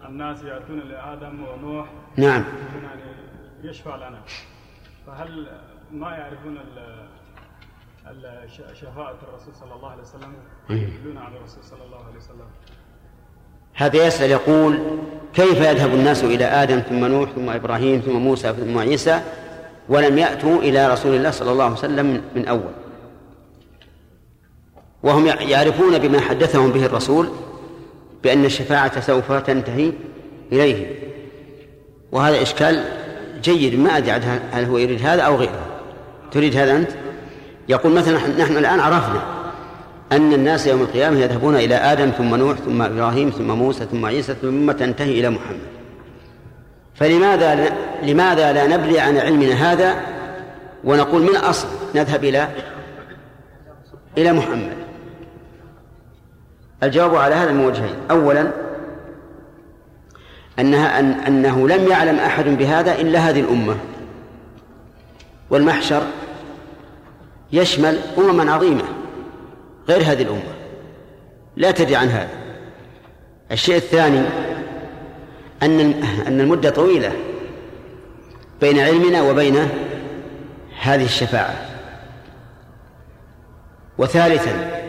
[0.10, 1.88] الناس يأتون لآدم ونوح.
[2.18, 2.44] نعم.
[2.84, 3.02] يعني
[3.64, 4.22] يشفع لنا.
[5.08, 5.48] فهل
[5.92, 6.58] ما يعرفون
[8.74, 10.34] شفاعة الرسول صلى الله عليه وسلم؟
[10.70, 12.46] يدلون على الرسول صلى الله عليه وسلم.
[13.74, 14.80] هذا يسأل يقول
[15.34, 19.22] كيف يذهب الناس إلى آدم ثم نوح ثم إبراهيم ثم موسى ثم عيسى
[19.90, 22.72] ولم يأتوا إلى رسول الله صلى الله عليه وسلم من- أول؟
[25.04, 27.30] وهم يع- يعرفون بما حدثهم به الرسول
[28.26, 29.92] بأن الشفاعة سوف تنتهي
[30.52, 30.86] إليه.
[32.12, 32.84] وهذا إشكال
[33.44, 34.12] جيد ما أدري
[34.52, 35.66] هل هو يريد هذا أو غيره.
[36.32, 36.90] تريد هذا أنت؟
[37.70, 39.22] يقول مثلا نحن- الآن عرفنا
[40.12, 44.36] أن الناس يوم القيامة يذهبون إلى آدم ثم نوح ثم إبراهيم ثم موسى ثم عيسى
[44.42, 45.60] ثم تنتهي إلى محمد.
[46.96, 47.70] فلماذا لا
[48.04, 49.96] لماذا لا نبني عن علمنا هذا
[50.84, 52.48] ونقول من أصل نذهب إلى
[54.18, 54.85] إلى محمد؟
[56.84, 57.96] الجواب على هذا من وجهين.
[58.12, 58.52] أولا
[60.60, 63.78] أنها أن أنه لم يعلم أحد بهذا إلا هذه الأمة.
[65.50, 66.04] والمحشر
[67.52, 68.84] يشمل أمما عظيمة
[69.90, 70.54] غير هذه الأمة.
[71.56, 72.30] لا تدري عن هذا.
[73.52, 74.22] الشيء الثاني
[75.64, 75.80] أن
[76.28, 77.12] أن المدة طويلة
[78.62, 79.70] بين علمنا وبين
[80.82, 81.56] هذه الشفاعة.
[83.98, 84.85] وثالثا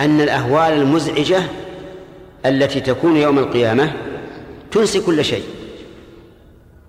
[0.00, 1.42] أن الأهوال المزعجة
[2.46, 3.92] التي تكون يوم القيامة
[4.70, 5.44] تنسي كل شيء.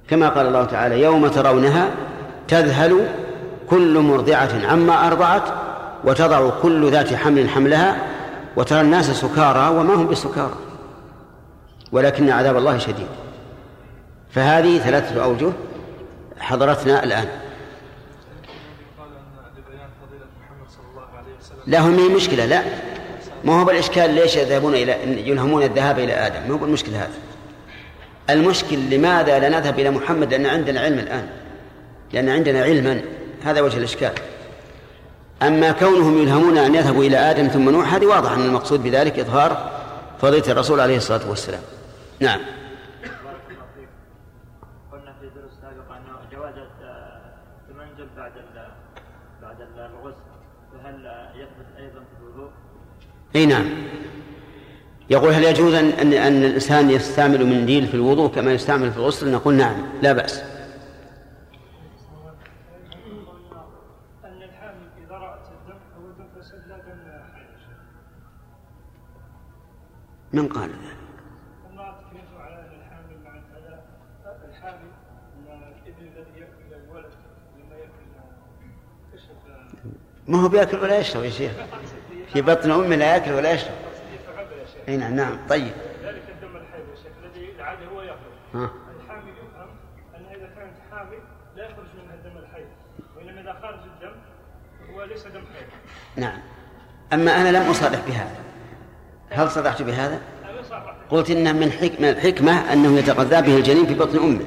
[0.10, 1.92] كما قال الله تعالى يوم ترونها
[2.48, 3.08] تذهل
[3.70, 5.44] كل مرضعة عما أرضعت
[6.04, 8.08] وتضع كل ذات حمل حملها
[8.56, 10.56] وترى الناس سكارى وما هم بسكارى.
[11.92, 13.08] ولكن عذاب الله شديد.
[14.32, 15.52] فهذه ثلاثة أوجه
[16.40, 17.28] حضرتنا الآن.
[22.00, 22.89] هي مشكلة؟ لا.
[23.44, 24.92] ما هو بالإشكال ليش يذهبون إلى
[25.30, 27.14] يلهمون الذهاب إلى آدم؟ ما هو بالمشكلة هذا.
[28.30, 31.30] المشكل لماذا لا نذهب إلى محمد؟ لأن عندنا علم الآن.
[32.14, 33.02] لأن عندنا علما.
[33.44, 34.12] هذا وجه الإشكال.
[35.42, 39.72] أما كونهم يلهمون أن يذهبوا إلى آدم ثم نوح هذه واضح أن المقصود بذلك إظهار
[40.22, 41.62] فضيلة الرسول عليه الصلاة والسلام.
[42.20, 43.90] نعم بارك الله فيك.
[44.92, 48.72] قلنا في دروس سابقة أنه جواز التمنجل بعد ال-
[49.42, 50.20] بعد الغسل
[50.74, 50.96] فهل
[51.36, 52.50] يثبت أيضا في الوضوء؟
[53.36, 53.66] إي نعم.
[55.10, 59.32] يقول هل يجوز ان ان, أن الإنسان يستعمل منديل في الوضوء كما يستعمل في الغسل؟
[59.32, 60.14] نقول نعم لا
[72.74, 73.84] أن حي من قال ذلك؟
[74.26, 74.92] أن الحامل
[75.36, 77.14] أن الابن الذي يأكل الولد
[77.58, 78.39] لما يأكل كشف
[80.28, 81.52] ما هو بيأكل ولا يشرب يا شيخ؟
[82.34, 83.74] في بطن امه لا يأكل ولا يشرب.
[84.88, 85.38] أي نعم نعم.
[85.50, 85.72] طيب.
[86.04, 88.70] ذلك الدم الحيض يا شيخ الذي العادة هو يخرج.
[89.04, 89.70] الحامل يفهم
[90.18, 91.18] أنها إذا كانت حامل
[91.58, 92.66] لا يخرج منها الدم الحيض
[93.18, 94.16] وإنما إذا خرج الدم
[94.94, 95.68] هو ليس دم حيض
[96.16, 96.40] نعم.
[97.14, 98.36] أما أنا لم أصرح بهذا.
[99.30, 100.20] هل صرحت بهذا؟
[101.10, 102.00] قلت انه من حك...
[102.00, 104.46] من الحكمه أنه يتغذى به الجنين في بطن أمه.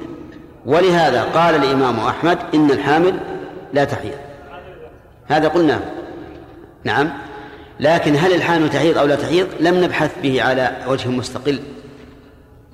[0.65, 3.19] ولهذا قال الإمام أحمد إن الحامل
[3.73, 4.17] لا تحيض
[5.27, 5.79] هذا قلناه.
[6.83, 7.09] نعم.
[7.79, 11.59] لكن هل الحامل تحيض أو لا تحيض؟ لم نبحث به على وجه مستقل.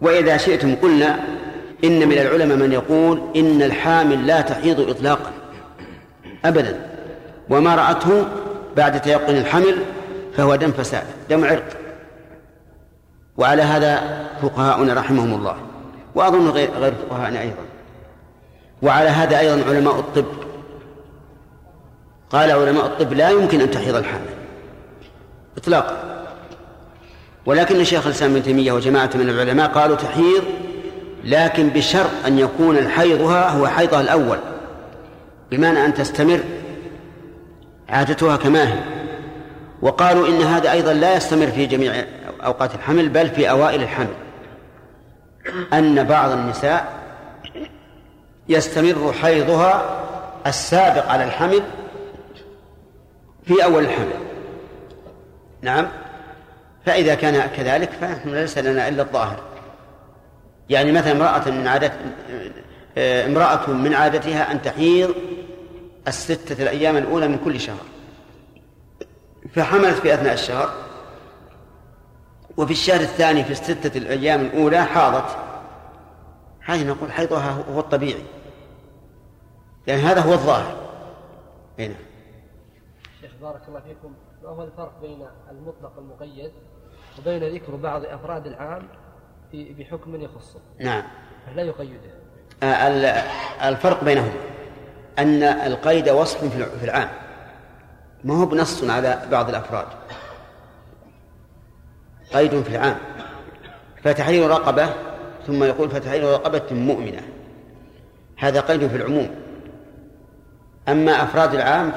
[0.02, 1.20] وإذا شئتم قلنا
[1.84, 5.32] إن من العلماء من يقول إن الحامل لا تحيض اطلاقا.
[6.46, 6.80] ابدا.
[7.50, 8.26] وما رأته
[8.78, 9.76] بعد تيقن الحمل
[10.38, 11.78] فهو دم فساد دم عرق.
[13.38, 15.56] وعلى هذا فقهاؤنا رحمهم الله
[16.16, 17.64] وأظن غير غير فقهاءنا أيضا.
[18.82, 20.49] وعلى هذا أيضا علماء الطب
[22.30, 24.30] قال علماء الطب لا يمكن أن تحيض الحامل.
[25.58, 26.26] اطلاقا.
[27.46, 30.44] ولكن شيخ الإسلام ابن تيمية وجماعة من العلماء قالوا تحيض
[31.24, 34.38] لكن بشرط أن يكون حيضها هو حيضها الأول.
[35.52, 36.40] بمعنى أن تستمر
[37.90, 38.80] عادتها كما هي.
[39.82, 41.94] وقالوا إن هذا أيضا لا يستمر في جميع
[42.46, 44.14] أوقات الحمل بل في أوائل الحمل.
[45.74, 47.00] أن بعض النساء
[48.50, 50.00] يستمر حيضها
[50.48, 51.62] السابق على الحمل
[53.50, 54.14] في أول الحمل.
[55.62, 55.88] نعم.
[56.86, 59.40] فإذا كان كذلك فنحن ليس لنا إلا الظاهر.
[60.70, 61.92] يعني مثلا امرأة من عادة
[62.98, 65.16] امرأة من عادتها أن تحيض
[66.08, 67.86] الستة الأيام الأولى من كل شهر.
[69.56, 70.74] فحملت في أثناء الشهر.
[72.58, 75.38] وفي الشهر الثاني في الستة الأيام الأولى حاضت.
[76.66, 78.24] هذه نقول حيضها هو الطبيعي.
[79.88, 80.78] يعني هذا هو الظاهر.
[81.80, 81.96] هنا.
[83.42, 86.52] بارك الله فيكم ما هو الفرق بين المطلق المقيد
[87.20, 88.88] وبين ذكر بعض أفراد العام
[89.52, 90.60] في بحكم يخصه.
[90.80, 91.04] نعم.
[91.56, 92.12] لا يقيده.
[92.64, 92.88] آه،
[93.70, 94.34] الفرق بينهما
[95.20, 97.10] أن القيد وصف في العام.
[98.24, 99.88] ما هو بنص على بعض الأفراد.
[102.34, 102.98] قيد في العام.
[104.04, 104.90] فتحرير رقبة
[105.48, 107.22] ثم يقول فتحرير رقبة مؤمنة.
[108.38, 109.36] هذا قيد في العموم.
[110.90, 111.92] أما أفراد العام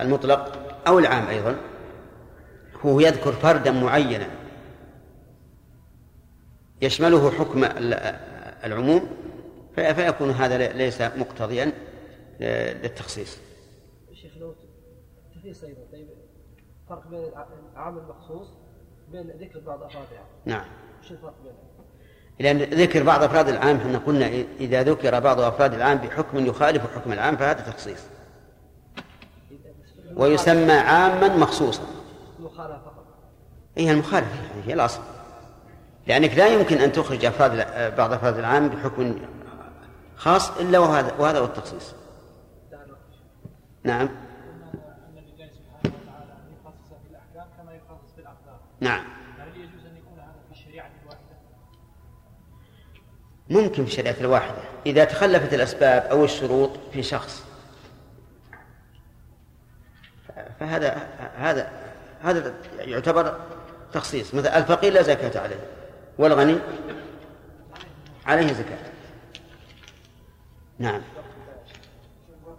[0.00, 1.56] المطلق أو العام أيضا
[2.80, 4.26] هو يذكر فردا معينا
[6.82, 7.64] يشمله حكم
[8.64, 9.08] العموم
[9.74, 11.72] فيكون هذا ليس مقتضيا
[12.40, 13.38] للتخصيص.
[14.12, 14.54] شيخ لو
[15.34, 16.08] تخصيص أيضا طيب
[16.88, 17.24] فرق بين
[17.72, 18.48] العام المخصوص
[19.12, 20.26] بين ذكر بعض أفراد العام.
[20.44, 20.64] نعم.
[21.02, 21.72] وش الفرق بينهم؟
[22.38, 24.26] لأن ذكر بعض أفراد العام إحنا قلنا
[24.60, 28.00] إذا ذكر بعض أفراد العام بحكم يخالف حكم العام فهذا تخصيص
[30.22, 31.82] ويسمى عاما مخصوصا.
[32.38, 32.92] المخالفة
[33.76, 35.00] هي المخالفة هي الأصل.
[36.06, 37.56] لأنك لا يمكن أن تخرج أفراد
[37.96, 39.18] بعض أفراد العام بحكم
[40.16, 41.94] خاص إلا وهذا وهذا هو التخصيص.
[43.84, 44.08] نعم.
[48.80, 49.04] نعم.
[53.50, 54.58] ممكن في الشريعة الواحدة.
[54.86, 57.51] إذا تخلفت الأسباب أو الشروط في شخص
[60.62, 60.90] فهذا
[61.36, 61.72] هذا
[62.22, 63.40] هذا يعتبر
[63.92, 65.60] تخصيص مثلا الفقير لا زكاة عليه
[66.18, 66.58] والغني
[68.26, 68.78] عليه زكاة
[70.78, 71.02] نعم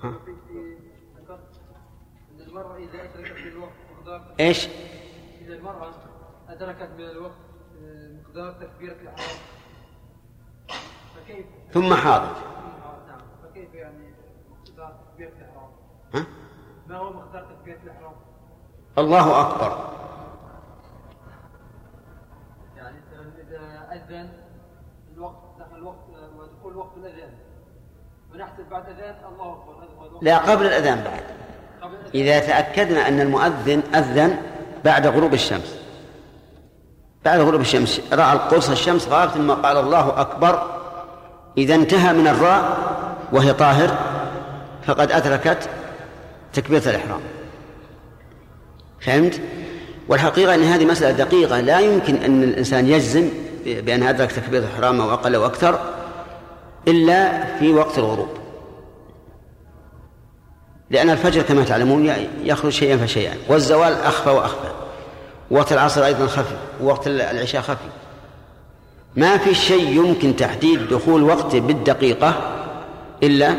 [0.03, 0.13] ها.
[2.39, 4.67] المرأة إذا أدركت من الوقت مقدار إيش؟
[5.41, 5.93] إذا المرأة
[6.49, 7.37] أدركت من الوقت
[8.27, 9.37] مقدار تكبيرة الإحرام
[11.15, 12.35] فكيف ثم حاضر
[13.07, 14.13] نعم فكيف يعني
[14.51, 15.71] مقدار تكبيرة الإحرام؟
[16.13, 16.42] ها؟
[16.93, 18.12] ما هو مقدار تكبيرة الإحرام؟
[18.97, 19.89] الله أكبر.
[22.77, 22.97] يعني
[23.47, 24.29] إذا أذن
[25.15, 25.97] الوقت دخل الوقت
[26.38, 27.29] ودخول وقت الأذان.
[28.34, 31.23] ونحسب بعد الأذان الله أكبر لا قبل الأذان بعد.
[31.82, 32.12] قبل الأذان.
[32.13, 34.41] إذا تأكدنا أن المؤذن أذن
[34.86, 35.79] بعد غروب الشمس.
[37.25, 38.13] بعد غروب الشمس.
[38.13, 40.79] رأى قرص الشمس غاب ثم قال الله أكبر.
[41.58, 42.77] إذا انتهى من الراء
[43.32, 43.97] وهي طاهر
[44.84, 45.69] فقد أدركت
[46.53, 47.19] تكبيرة الإحرام.
[49.01, 49.41] فهمت؟
[50.07, 53.29] والحقيقة أن هذه مسألة دقيقة لا يمكن أن الإنسان يجزم
[53.65, 55.79] بأن أدرك تكبيرة الإحرام أو أقل أو أكثر
[56.87, 58.29] إلا في وقت الغروب.
[60.89, 62.13] لأن الفجر كما تعلمون
[62.43, 63.33] يخرج شيئا فشيئا.
[63.49, 64.71] والزوال أخفى وأخفى.
[65.51, 66.55] وقت العصر أيضا خفي.
[66.81, 67.89] ووقت العشاء خفي.
[69.15, 72.33] ما في شيء يمكن تحديد دخول وقته بالدقيقة
[73.23, 73.51] إلا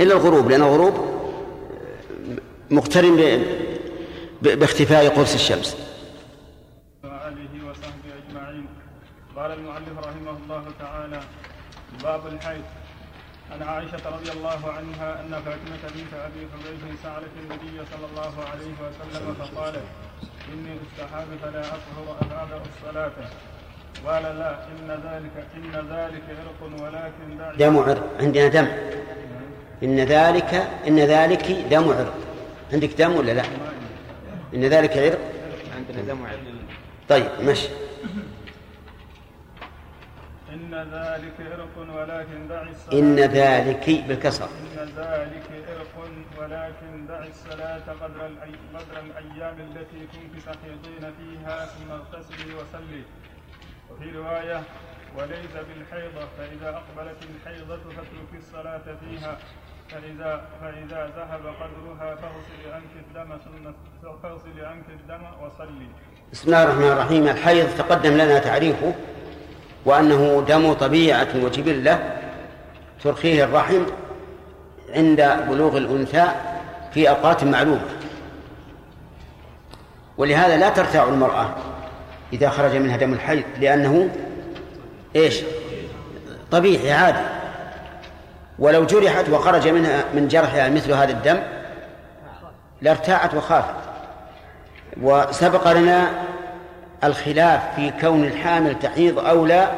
[0.00, 0.50] إلا الغروب.
[0.50, 1.09] لأن الغروب
[2.70, 3.44] مقترن
[4.42, 5.76] باختفاء قرص الشمس.
[7.04, 8.66] وآله وصحبه أجمعين.
[9.36, 11.20] قال المؤلف رحمه الله تعالى
[12.02, 12.62] باب الحيض.
[13.52, 18.72] عن عائشة رضي الله عنها أن فاطمة بنت أبي حبيب سألت النبي صلى الله عليه
[18.82, 19.86] وسلم فقالت
[20.52, 23.12] إني أستحاب فلا أطهر أبعد الصلاة.
[24.06, 28.06] قال لا إن ذلك إن ذلك عرق ولكن دم عرق.
[28.20, 28.66] عندنا دم.
[29.82, 30.54] إن ذلك
[30.88, 32.29] إن ذلك دم عرق.
[32.72, 33.44] عندك دم ولا لا؟
[34.54, 35.18] إن ذلك عرق؟
[35.76, 36.40] عندنا دم عرق
[37.08, 37.68] طيب مشي
[40.52, 43.00] إن ذلك عرق ولكن دع الصلاة.
[43.00, 44.44] إن ذلك بالكسر.
[44.44, 45.94] إن ذلك عرق
[46.38, 48.52] ولكن دع الصلاة قدر الأي...
[48.74, 53.02] قدر الأيام التي كنت تحيضين فيها ثم اغتسلي وصلي.
[53.90, 54.62] وفي رواية
[55.16, 59.38] وليس بالحيضة فإذا أقبلت الحيضة فاتركي الصلاة فيها.
[59.90, 63.72] فإذا فإذا ذهب قدرها فاغسلي عنك الدم ثم
[64.22, 65.86] فاغسلي عنك الدم وصلي.
[66.32, 67.28] بسم الله الرحمن الرحيم.
[67.28, 68.94] الحيض تقدم لنا تعريفه
[69.84, 72.20] وأنه دم طبيعة وجبلة
[73.02, 73.82] ترخيه الرحم
[74.94, 76.28] عند بلوغ الأنثى
[76.94, 77.86] في أوقات معلومة.
[80.18, 81.54] ولهذا لا ترتاع المرأة
[82.32, 84.10] إذا خرج منها دم الحيض لأنه
[85.16, 85.42] إيش؟
[86.50, 87.39] طبيعي عادي.
[88.60, 91.42] ولو جرحت وخرج منها من جرحها مثل هذا الدم
[92.82, 93.74] لارتاعت وخافت.
[95.02, 96.10] وسبق لنا
[97.04, 99.70] الخلاف في كون الحامل تحيض أو لا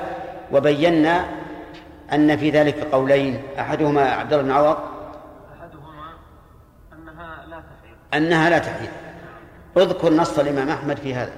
[0.53, 1.25] وبينا
[2.13, 3.43] أن في ذلك قولين.
[3.59, 4.77] أحدهما عبد الله بن عوض
[5.61, 6.13] أحدهما
[6.93, 7.97] أنها لا تحيض.
[8.15, 8.91] أنها لا تحيض.
[9.77, 11.33] اذكر نص الإمام أحمد في هذا.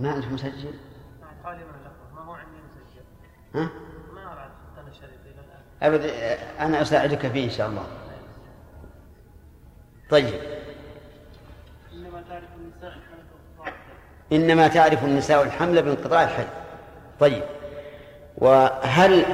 [0.00, 0.74] ما عندك مسجل؟
[1.44, 1.60] حالي
[2.14, 3.02] ما هو عندي مسجل.
[3.54, 3.70] ها؟
[4.14, 5.62] ما أعرف أنا شريط إلى الآن.
[5.82, 6.04] أبد
[6.60, 7.86] أنا أساعدك فيه إن شاء الله.
[10.10, 10.40] طيب.
[11.92, 13.74] إنما تعرف النساء الحمل والقطاع
[14.32, 16.48] إنما تعرف النساء الحمل بانقطاع الحيض
[17.20, 17.42] طيب.
[18.38, 19.24] وهل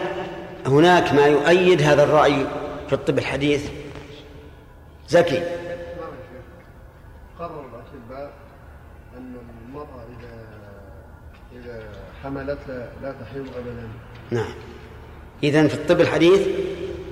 [0.66, 2.46] هناك ما يؤيد هذا الرأي
[2.86, 3.70] في الطب الحديث؟
[5.08, 5.65] زكي.
[12.26, 13.88] حملت لا, لا تحيض أبدا.
[14.30, 14.54] نعم.
[15.42, 16.48] إذن في الطب الحديث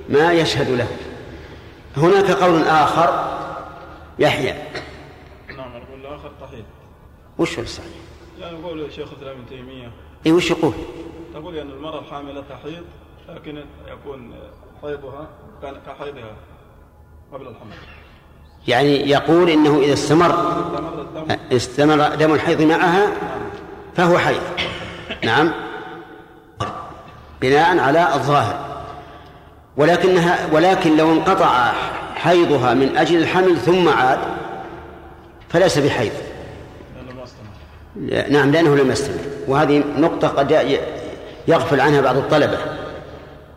[0.09, 0.89] ما يشهد له.
[1.97, 3.39] هناك قول آخر
[4.19, 4.55] يحيى.
[5.57, 6.65] نعم القول الآخر تحيض
[7.39, 7.89] وش هو الصحيح؟
[8.41, 9.91] يعني يقول شيخ الإسلام ابن تيمية.
[10.27, 10.73] إيه وش يقول؟
[11.35, 12.85] تقول أن المرأة الحاملة تحيض
[13.29, 14.35] لكن يكون
[14.83, 15.29] حيضها
[15.63, 16.37] كان كحيضها
[17.33, 17.75] قبل الحمل.
[18.69, 20.35] يعني يقول إنه إذا استمر
[21.53, 23.13] استمر دم الحيض معها
[23.97, 24.43] فهو حيض.
[25.23, 25.53] نعم.
[27.41, 28.59] بناء على الظاهر.
[29.77, 31.73] ولكنها ولكن لو انقطع
[32.15, 34.19] حيضها من أجل الحمل ثم عاد
[35.49, 36.13] فليس بحيض.
[38.29, 39.19] نعم لأنه لم يستمر.
[39.49, 40.79] وهذه نقطة قد
[41.49, 42.59] يغفل عنها بعض الطلبة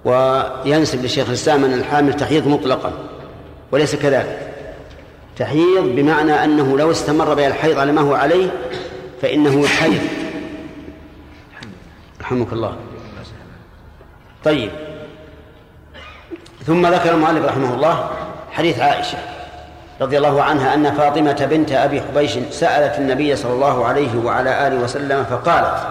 [0.05, 2.93] وينسب لشيخ الإسلام أن الحامل تحيض مطلقا
[3.71, 4.53] وليس كذلك.
[5.37, 8.49] تحيض بمعنى أنه لو استمر بها الحيض على ما هو عليه
[9.21, 10.01] فإنه حيض
[12.27, 12.75] رحمك الله.
[14.43, 14.71] طيب.
[16.65, 18.09] ثم ذكر المؤلف رحمه الله
[18.51, 19.17] حديث عائشة
[20.01, 24.75] رضي الله عنها أن فاطمة بنت أبي حبيش سألت النبي صلى الله عليه وعلى آله
[24.75, 25.87] وسلم فقالت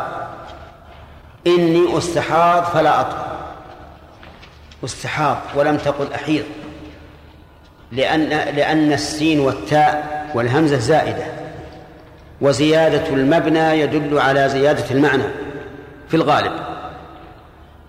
[1.47, 3.27] إني أستحاض فلا أطهر
[4.85, 6.45] أستحاض ولم تقل أحيض.
[7.93, 11.25] لأن لأن السين والتاء والهمزة زائدة.
[12.41, 15.46] وزيادة المبنى يدل على زيادة المعنى.
[16.09, 16.53] في الغالب.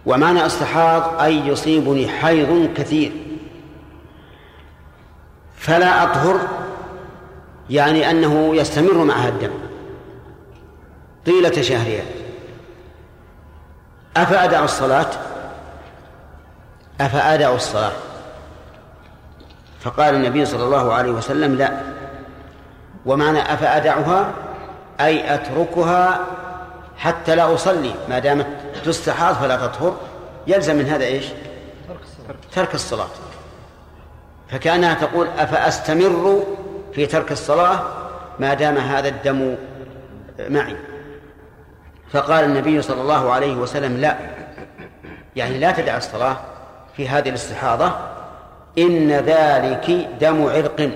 [0.06, 3.12] ومعنى أستحاض أي يصيبني حيض كثير.
[5.56, 6.40] فلا أطهر
[7.70, 9.52] يعني أنه يستمر معها الدم
[11.26, 12.04] طيلة شهرها
[14.18, 15.10] أفأدع الصلاة؟
[17.02, 17.92] أفأدع الصلاة.
[19.80, 21.82] فقال النبي صلى الله عليه وسلم لا.
[23.06, 24.34] ومعنى أفأدعها
[25.00, 26.20] أي أتركها
[26.98, 28.48] حتى لا أصلي ما دامت
[28.86, 29.98] تستحاض فلا تطهر.
[30.48, 31.26] يلزم من هذا إيش؟
[32.56, 33.08] ترك الصلاة.
[34.50, 36.44] فكأنها تقول أفأستمر
[36.94, 37.84] في ترك الصلاة
[38.40, 39.56] ما دام هذا الدم
[40.40, 40.76] معي.
[42.12, 44.18] فقال النبي صلى الله عليه وسلم لا.
[45.36, 46.38] يعني لا تدع الصلاة
[46.98, 47.92] في هذه الاستحاضة.
[48.78, 50.92] إن ذلك دم عرق.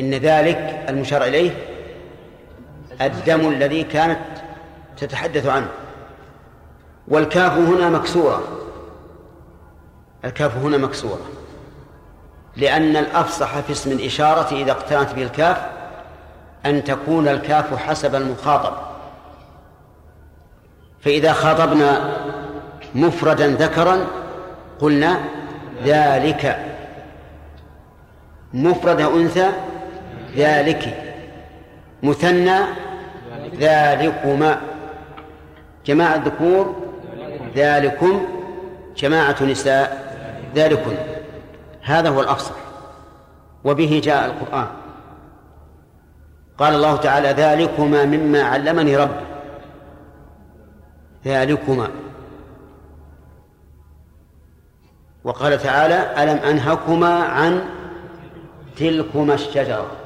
[0.00, 1.50] إن ذلك المشار إليه
[3.00, 4.18] الدم الذي كانت
[4.96, 5.68] تتحدث عنه.
[7.08, 8.42] والكاف هنا مكسورة.
[10.24, 11.20] الكاف هنا مكسورة.
[12.56, 15.56] لأن الأفصح في اسم الإشارة إذا اقترنت به الكاف
[16.66, 18.72] أن تكون الكاف حسب المخاطب.
[21.00, 22.16] فإذا خاطبنا
[22.94, 24.06] مفردا ذكرا
[24.80, 25.20] قلنا
[25.84, 26.66] ذلك.
[28.54, 29.48] مفرد أنثى
[30.36, 31.11] ذلك.
[32.02, 32.58] مثنى
[33.54, 34.60] ذلكما
[35.86, 36.76] جماعة ذكور
[37.56, 38.26] ذلكم
[38.96, 40.12] جماعة نساء
[40.54, 40.96] ذلكن.
[41.82, 42.54] هذا هو الأفصح
[43.64, 44.66] وبه جاء القرآن.
[46.58, 49.24] قال الله تعالى ذلكما مما علمني ربي
[51.26, 51.88] ذلكما.
[55.24, 57.64] وقال تعالى ألم أنهكما عن
[58.76, 60.01] تلكما الشجرة.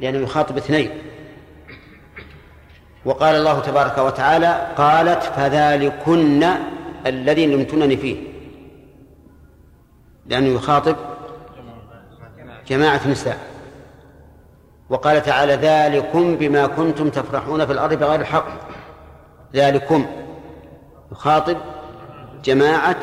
[0.00, 0.90] لأنه يخاطب اثنين.
[3.04, 6.44] وقال الله تبارك وتعالى قالت فذلكن
[7.06, 8.16] الذي لمتنني فيه.
[10.26, 10.96] لأنه يخاطب
[12.66, 13.38] جماعة نساء
[14.90, 18.46] وقال تعالى ذلكم بما كنتم تفرحون في الأرض بغير الحق.
[19.54, 20.06] ذلكم
[21.12, 21.56] يخاطب
[22.44, 22.96] جماعة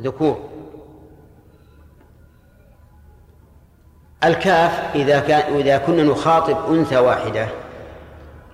[0.00, 0.49] ذكور.
[4.24, 7.48] الكاف إذا كان إذا كنا نخاطب أنثى واحدة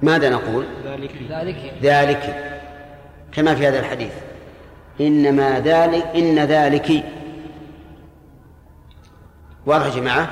[0.02, 1.72] ماذا نقول؟ ذلك.
[1.82, 2.52] ذلك.
[3.32, 4.12] كما في هذا الحديث.
[5.00, 7.04] إنما ذلك إن ذلك.
[9.66, 10.28] واضح يا جماعة؟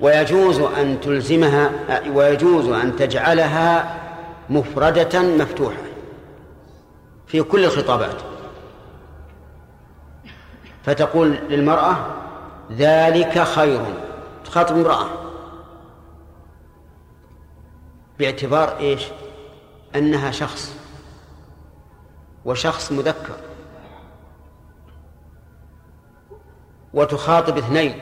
[0.00, 1.70] ويجوز أن تلزمها
[2.12, 3.94] ويجوز أن تجعلها
[4.50, 5.82] مفردة مفتوحة
[7.26, 8.16] في كل الخطابات.
[10.84, 11.96] فتقول للمرأة
[12.72, 13.80] ذلك خير.
[14.48, 15.08] تخاطب امرأة.
[18.18, 19.02] باعتبار إيش؟
[19.96, 20.76] أنها شخص.
[22.44, 23.36] وشخص مذكر.
[26.92, 28.00] وتخاطب اثنين.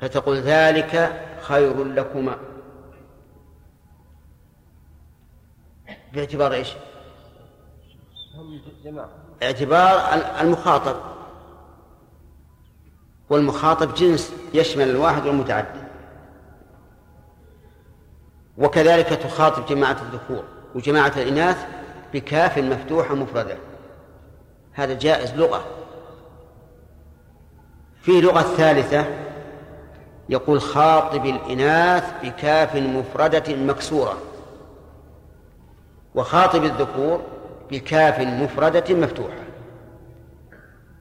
[0.00, 2.38] فتقول ذلك خير لكما.
[6.12, 6.72] باعتبار إيش؟
[9.42, 11.17] اعتبار المخاطب.
[13.30, 15.88] والمخاطب جنس يشمل الواحد والمتعدد.
[18.58, 21.66] وكذلك تخاطب جماعة الذكور وجماعة الإناث
[22.14, 23.56] بكاف مفتوحة مفردة
[24.72, 25.64] هذا جائز لغة.
[28.02, 29.06] في لغة ثالثة
[30.28, 34.18] يقول خاطب الإناث بكاف مفردة مكسورة.
[36.14, 37.22] وخاطب الذكور
[37.70, 39.44] بكاف مفردة مفتوحة.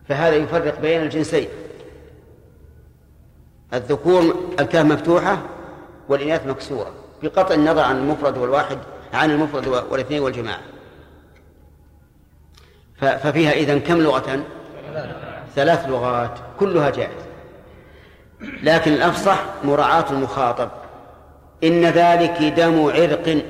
[0.08, 1.48] فهذا يفرق بين الجنسين.
[3.74, 5.38] الذكور الكاف مفتوحة
[6.10, 6.92] والإناث مكسورة
[7.24, 8.78] بقطع النظر عن المفرد والواحد
[9.14, 10.62] عن المفرد والاثنين والجماعة.
[12.98, 14.44] ففيها إذن كم لغة؟
[15.56, 17.28] ثلاث لغات كلها جائزة.
[18.42, 20.70] لكن الأفصح مراعاة المخاطب.
[21.64, 23.42] إن ذلك دم عرق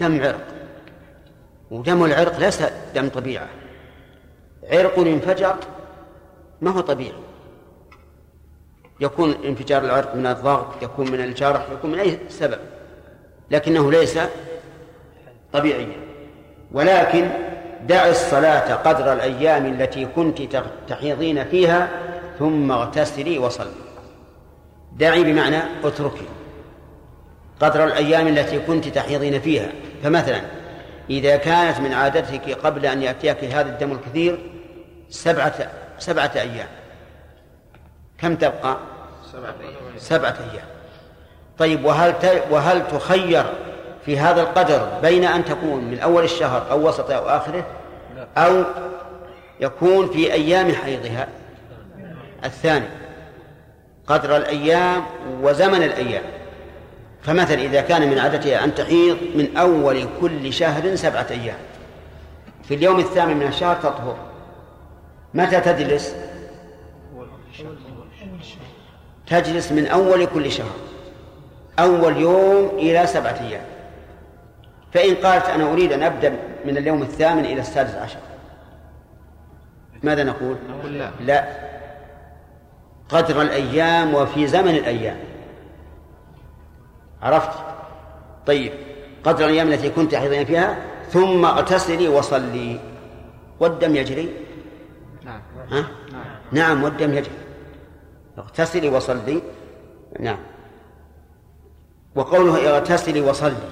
[0.00, 0.46] دم عرق.
[1.70, 2.62] ودم العرق ليس
[2.94, 3.48] دم طبيعة.
[4.70, 5.56] عرق انفجر
[6.60, 7.29] ما هو طبيعي.
[9.00, 12.58] يكون انفجار العرق من الضغط يكون من الجرح يكون من أي سبب.
[13.50, 14.18] لكنه ليس
[15.52, 15.96] طبيعيا.
[16.72, 17.28] ولكن
[17.86, 20.38] دع الصلاة قدر الأيام التي كنت
[20.88, 21.88] تحيضين فيها
[22.38, 23.70] ثم اغتسلي وصلي.
[24.96, 26.26] دعي بمعنى اتركي.
[27.60, 29.68] قدر الأيام التي كنت تحيضين فيها.
[30.02, 30.40] فمثلا
[31.10, 34.38] إذا كانت من عادتك قبل أن يأتيك هذا الدم الكثير
[35.08, 35.54] سبعة
[35.98, 36.68] سبعة أيام.
[38.22, 38.76] كم تبقى؟
[39.32, 39.98] سبعة أيام.
[39.98, 40.66] سبعة أيام
[41.58, 42.14] طيب وهل
[42.50, 43.44] وهل تخير
[44.06, 47.66] في هذا القدر بين أن تكون من أول الشهر أو وسطه أو آخره؟
[48.36, 48.64] أو
[49.60, 51.28] يكون في أيام حيضها؟
[52.44, 52.86] الثاني
[54.06, 55.02] قدر الأيام
[55.42, 56.22] وزمن الأيام.
[57.22, 61.56] فمثلا إذا كان من عادتها أن تحيض من أول كل شهر سبعة أيام.
[62.68, 64.16] في اليوم الثامن من الشهر تطهر.
[65.34, 66.14] متى تجلس؟
[69.30, 70.76] تجلس من أول كل شهر
[71.78, 73.64] أول يوم إلى سبعة أيام.
[74.92, 78.18] فإن قالت أنا أريد أن أبدأ من اليوم الثامن إلى السادس عشر.
[80.02, 81.48] ماذا نقول؟ لا, لا.
[83.08, 85.16] قدر الأيام وفي زمن الأيام.
[87.22, 87.58] عرفت؟
[88.46, 88.72] طيب.
[89.24, 90.76] قدر الأيام التي كنت حيضين فيها
[91.10, 92.80] ثم اغتسلي وصلي.
[93.60, 94.28] والدم يجري؟
[95.24, 95.40] نعم.
[95.70, 97.39] ها؟ نعم, نعم والدم يجري.
[98.40, 99.42] اغتسلي وصلي.
[100.20, 100.38] نعم.
[102.14, 103.70] وقوله اغتسلي وصلي.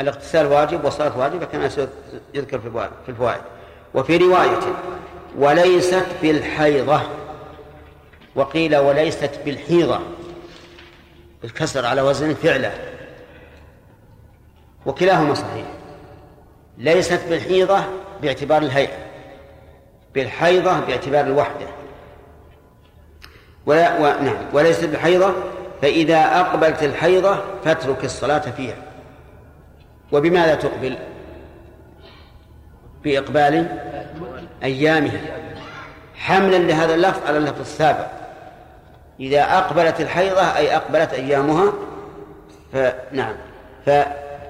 [0.00, 1.70] الاغتسال واجب والصلاة واجبة كما
[2.34, 3.40] يذكر في الفوائد
[3.94, 4.60] وفي رواية
[5.38, 7.00] وليست بالحيضة.
[8.34, 10.00] وقيل وليست بالحيضة.
[11.44, 12.72] الكسر على وزن فعله.
[14.86, 15.66] وكلاهما صحيح.
[16.78, 17.80] ليست بالحيضة
[18.22, 18.98] باعتبار الهيئة.
[20.14, 21.66] بالحيضة باعتبار الوحدة.
[23.66, 24.22] ولا و...
[24.22, 25.32] نعم وليست بالحيضة
[25.82, 28.74] فإذا أقبلت الحيضة فاترك الصلاة فيها.
[30.12, 30.96] وبماذا تقبل؟
[33.04, 33.78] بإقبال
[34.62, 35.20] أيامها.
[36.14, 38.06] حملا لهذا اللفظ على اللفظ السابق.
[39.20, 41.72] إذا أقبلت الحيضة أي أقبلت أيامها
[42.72, 43.34] فنعم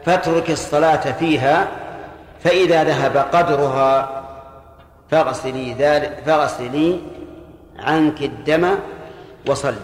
[0.04, 1.68] فاترك الصلاة فيها
[2.44, 4.22] فإذا ذهب قدرها
[5.10, 7.00] فاغسلي ذلك فاغسلي
[7.78, 8.74] عنك الدم
[9.49, 9.80] وصلي.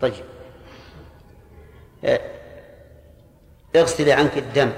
[0.00, 0.24] طيب.
[3.76, 4.72] اغسلي عنك الدم.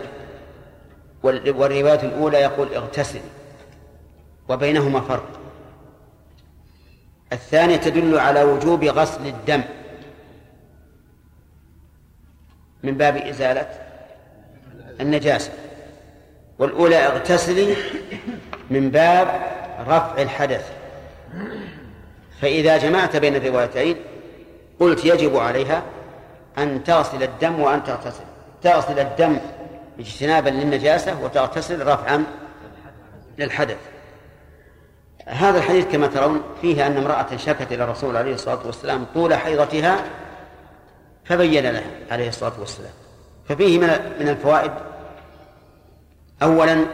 [1.22, 3.20] والرواية الأولى يقول اغتسل.
[4.48, 5.40] وبينهما فرق.
[7.32, 9.62] الثانية تدل على وجوب غسل الدم.
[12.82, 13.68] من باب إزالة
[15.00, 15.52] النجاسة.
[16.58, 17.76] والأولى اغتسلي
[18.70, 20.72] من باب رفع الحدث.
[22.40, 23.96] فإذا جمعت بين الروايتين
[24.80, 25.82] قلت يجب عليها
[26.58, 28.24] أن تغسل الدم وأن تغتسل.
[28.62, 29.38] تغسل الدم
[29.98, 32.24] اجتنابا للنجاسة وتغتسل رفعا
[33.38, 33.78] للحدث.
[35.26, 40.04] هذا الحديث كما ترون فيه أن امرأة شكت إلى الرسول عليه الصلاة والسلام طول حيضتها
[41.24, 42.92] فبين لها عليه الصلاة والسلام.
[43.48, 43.78] ففيه
[44.20, 44.72] من الفوائد
[46.42, 46.84] أولا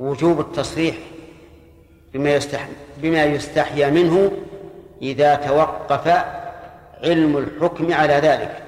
[0.00, 0.96] وجوب التصريح
[2.12, 4.32] بما يستحي بما يستحيا منه
[5.02, 6.08] إذا توقف
[7.04, 8.62] علم الحكم على ذلك.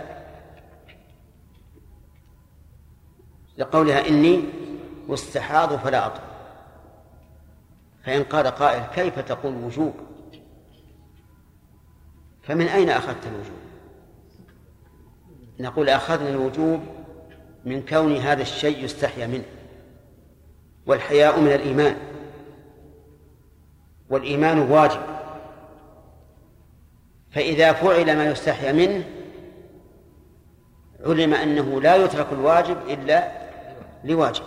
[3.58, 4.44] لقولها إني
[5.08, 6.32] واستحاض فلا أطهر
[8.04, 9.94] فإن قال قائل كيف تقول وجوب؟
[12.42, 13.62] فمن أين أخذت الوجوب؟
[15.60, 16.80] نقول أخذنا الوجوب
[17.64, 19.44] من كون هذا الشيء يستحيا منه.
[20.86, 21.96] والحياء من الإيمان.
[24.10, 25.00] والإيمان واجب.
[27.30, 29.04] فإذا فعل ما يستحيا منه
[31.06, 33.28] علم أنه لا يترك الواجب إلا
[34.04, 34.44] لواجب.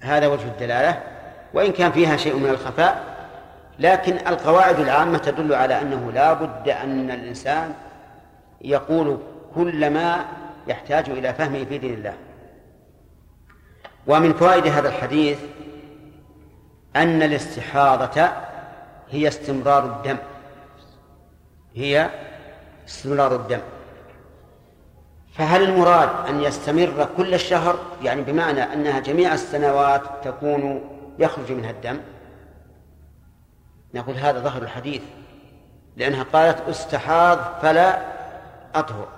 [0.00, 1.02] هذا وجه الدلالة.
[1.54, 3.16] وإن كان فيها شيء من الخفاء
[3.78, 7.74] لكن القواعد العامة تدل على أنه لا بد أن الإنسان
[8.60, 9.18] يقول
[9.54, 10.24] كل ما
[10.66, 12.14] يحتاج إلى فهمه في دين الله.
[14.06, 15.38] ومن فوائد هذا الحديث
[16.96, 18.28] أن الاستحاضة
[19.10, 20.16] هي استمرار الدم.
[21.74, 22.10] هي
[22.88, 23.60] استمرار الدم.
[25.32, 32.00] فهل المراد أن يستمر كل الشهر؟ يعني بمعنى أنها جميع السنوات تكون يخرج منها الدم.
[33.94, 35.02] نقول هذا ظهر الحديث.
[35.96, 37.98] لأنها قالت استحاض فلا
[38.74, 39.08] أطهر.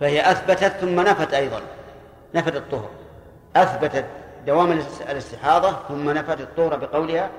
[0.00, 1.60] فهي أثبتت ثم نفت أيضا.
[2.34, 2.90] نفت الطهر.
[3.56, 4.06] أثبتت
[4.46, 4.72] دوام
[5.10, 7.30] الاستحاضة ثم نفت الطهر بقولها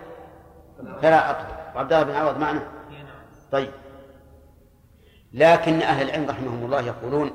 [1.02, 1.72] فلا أطهر.
[1.76, 2.68] وعبد الله بن عوض معنا؟
[3.52, 3.72] طيب.
[5.34, 7.32] لكن أهل العلم رحمهم الله يقولون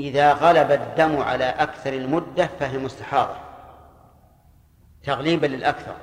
[0.00, 3.36] إذا غلب الدم على أكثر المدة فهي مستحاضة
[5.04, 5.94] تغليبا للأكثر.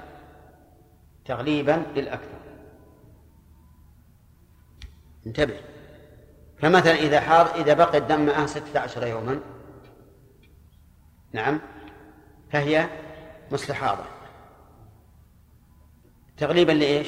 [1.26, 2.38] تغليبا للأكثر.
[5.28, 5.60] انتبه.
[6.58, 9.40] فمثلا إذا حاض إذا بقي الدم ستة عشر يوما
[11.36, 11.60] نعم.
[12.52, 12.88] فهي
[13.52, 14.04] مستحاضة
[16.38, 17.08] تغليبا لإيش؟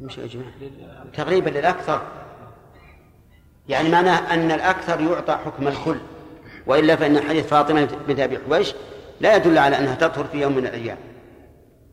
[0.00, 0.52] مش جماعة.
[1.14, 2.02] تغليبا للأكثر.
[3.68, 5.96] يعني معناه أن الأكثر يعطى حكم الكل
[6.66, 8.74] وإلا فإن حديث فاطمة بنت أبي حويش
[9.20, 10.98] لا يدل على أنها تطهر في يوم من الأيام.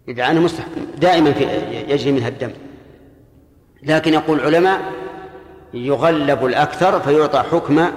[0.08, 0.64] إذا أنا مستح...
[0.98, 1.44] دائما في
[1.92, 2.52] يجري منها الدم.
[3.84, 4.94] لكن يقول العلماء
[5.74, 7.92] يغلب الأكثر فيعطى حكم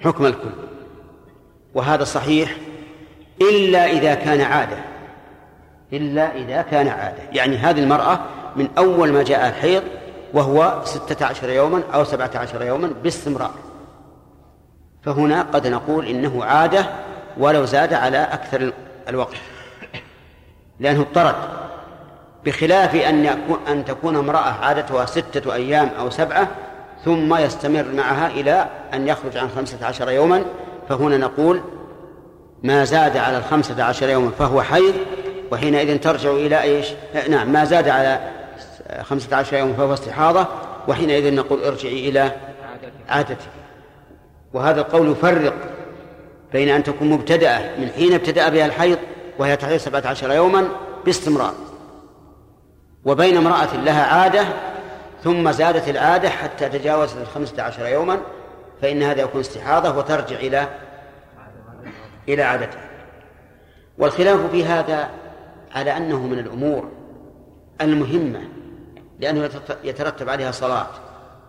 [0.00, 0.67] حكم الكل
[1.74, 2.56] وهذا صحيح
[3.40, 4.76] إلا إذا كان عادة.
[5.92, 7.22] إلا إذا كان عادة.
[7.32, 8.20] يعني هذه المرأة
[8.56, 9.82] من أول ما جاء الحيض
[10.34, 13.54] وهو ستة عشر يوما أو سبعة عشر يوما باستمرار.
[15.02, 16.86] فهنا قد نقول إنه عادة
[17.38, 18.72] ولو زاد على أكثر
[19.08, 19.36] الوقت.
[20.80, 21.34] لأنه اضطرد.
[22.44, 26.48] بخلاف أن يكون أن تكون امرأة عادتها ستة أيام أو سبعة
[27.04, 30.44] ثم يستمر معها إلى أن يخرج عن خمسة عشر يوما
[30.88, 31.60] فهنا نقول
[32.62, 34.94] ما زاد على الخمسة عشر يوما فهو حيض
[35.52, 36.86] وحينئذ ترجع إلى إيش؟
[37.28, 38.20] نعم ما زاد على
[39.02, 40.46] خمسة عشر يوما فهو استحاضة
[40.88, 42.32] وحينئذ نقول ارجعي إلى
[43.08, 43.36] عادتك.
[44.52, 45.54] وهذا القول يفرق
[46.52, 48.98] بين أن تكون مبتدأة من حين ابتدأ بها الحيض
[49.38, 50.68] وهي تحيض سبعة عشر يوما
[51.04, 51.54] باستمرار.
[53.04, 54.44] وبين امرأة لها عادة
[55.24, 58.18] ثم زادت العادة حتى تجاوزت الخمسة عشر يوما
[58.82, 60.68] فإن هذا يكون استحاضة وترجع إلى
[62.28, 62.88] إلى عادتها
[63.98, 65.08] والخلاف في هذا
[65.74, 66.88] على أنه من الأمور
[67.80, 68.48] المهمة
[69.20, 69.50] لأنه
[69.84, 70.86] يترتب عليها صلاة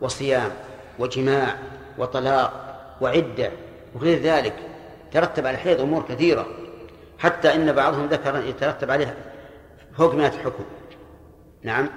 [0.02, 0.52] وصيام
[1.00, 1.56] وجماع
[1.98, 2.70] وطلاق
[3.02, 3.52] وعدة
[3.96, 4.54] وغير ذلك
[5.12, 6.48] ترتب على الحيض أمور كثيرة
[7.20, 9.14] حتى إن بعضهم ذكر يترتب عليها
[9.98, 10.64] فوق مئة حكم
[11.64, 11.90] نعم.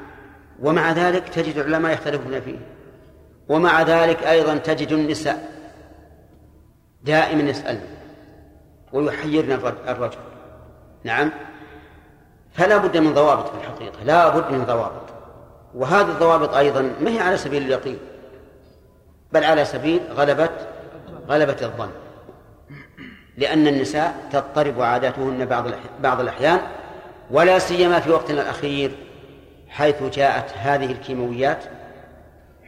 [0.60, 2.58] ومع ذلك تجد العلماء يختلفون فيه.
[3.52, 5.52] ومع ذلك أيضا تجد النساء
[7.02, 7.80] دائما يسألن
[8.92, 9.52] ويحيرن
[9.88, 10.18] الرجل.
[11.04, 11.30] نعم؟
[12.52, 15.02] فلا بد من ضوابط في الحقيقة لا بد من ضوابط.
[15.74, 17.98] وهذه الضوابط أيضا ما هي على سبيل اليقين
[19.32, 20.50] بل على سبيل غلبة
[21.28, 21.90] غلبة الظن.
[23.36, 25.64] لأن النساء تضطرب عاداتهن بعض
[26.02, 26.60] بعض الأحيان
[27.30, 28.90] ولا سيما في وقتنا الأخير
[29.68, 31.64] حيث جاءت هذه الكيماويات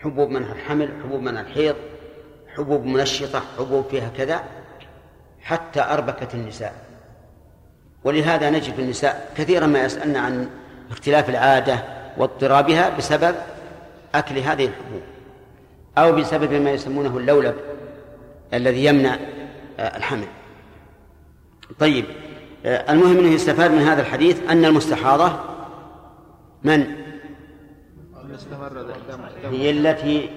[0.04, 1.76] حبوب منع الحمل حبوب منع الحيض
[2.56, 4.42] حبوب منشطة حبوب فيها كذا
[5.42, 6.74] حتى أربكت النساء.
[8.04, 10.48] ولهذا نجد النساء كثيرا ما يسألن عن
[10.90, 11.84] اختلاف العادة
[12.16, 13.34] واضطرابها بسبب
[14.14, 15.02] أكل هذه الحبوب
[15.98, 17.54] أو بسبب ما يسمونه اللولب
[18.54, 19.16] الذي يمنع
[19.78, 20.26] آه، الحمل.
[21.78, 22.04] طيب
[22.66, 25.40] آه، المهم إنه يستفاد من هذا الحديث أن المستحاضة
[26.64, 27.03] من؟
[29.50, 30.30] هي التي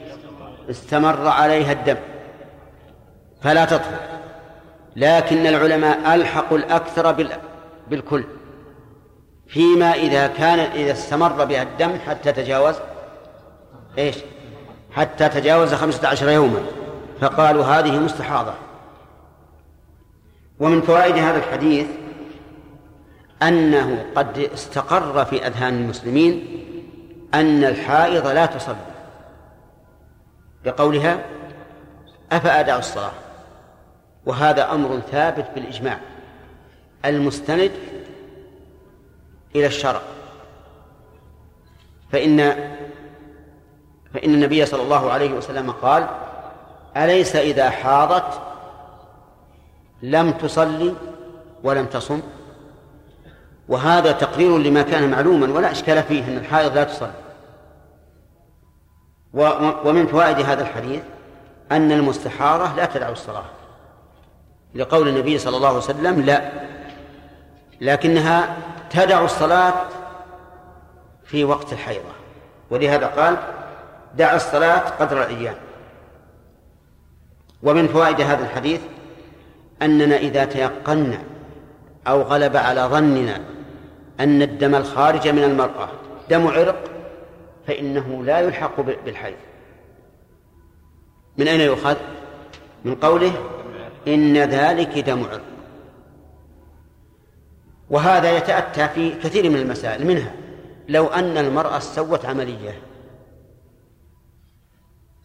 [0.70, 1.98] استمر عليها الدم.
[3.42, 4.00] فلا تطهر
[4.96, 7.12] لكن العلماء ألحقوا الأكثر
[7.90, 8.24] بالكل.
[9.48, 12.76] فيما إذا كان إذا استمر بها الدم حتى تجاوز
[13.98, 14.16] إيش؟
[14.92, 16.60] حتى تجاوز خمسة عشر يوما.
[17.22, 18.54] فقالوا هذه مستحاضة.
[20.60, 21.88] ومن فوائد هذا الحديث
[23.44, 26.64] أنه قد استقر في أذهان المسلمين
[27.34, 28.76] أن الحائض لا تصلي.
[30.66, 31.20] بقولها
[32.32, 33.12] أفأدع الصلاة؟
[34.26, 36.00] وهذا أمر ثابت بالإجماع.
[37.06, 37.72] المستند
[39.56, 40.02] إلى الشرع.
[42.12, 42.38] فإن
[44.14, 46.08] فإن النبي صلى الله عليه وسلم قال
[46.98, 48.42] أليس إذا حاضت
[50.02, 50.94] لم تصلي
[51.64, 52.22] ولم تصم؟
[53.68, 57.12] وهذا تقرير لما كان معلوما ولا إشكال فيه أن الحائض لا تصلي.
[59.86, 61.02] ومن فوائد هذا الحديث
[61.72, 63.46] أن المستحارة لا تدع الصلاة.
[64.76, 66.52] لقول النبي صلى الله عليه وسلم لا.
[67.82, 68.58] لكنها
[68.90, 69.74] تدع الصلاة
[71.26, 72.12] في وقت الحيضة.
[72.70, 73.38] ولهذا قال
[74.16, 75.56] دع الصلاة قدر الأيام.
[77.64, 78.82] ومن فوائد هذا الحديث
[79.82, 81.20] أننا إذا تيقنا
[82.08, 83.42] أو غلب على ظننا
[84.20, 85.90] أن الدم الخارج من المرأة
[86.30, 86.84] دم عرق
[87.68, 89.38] فإنه لا يلحق بالحيض.
[91.38, 91.96] من أين يؤخذ؟
[92.86, 93.34] من قوله
[94.08, 95.42] إن ذلك دم عرق.
[97.90, 100.34] وهذا يتأتى في كثير من المسائل منها
[100.90, 102.82] لو أن المرأة سوت عملية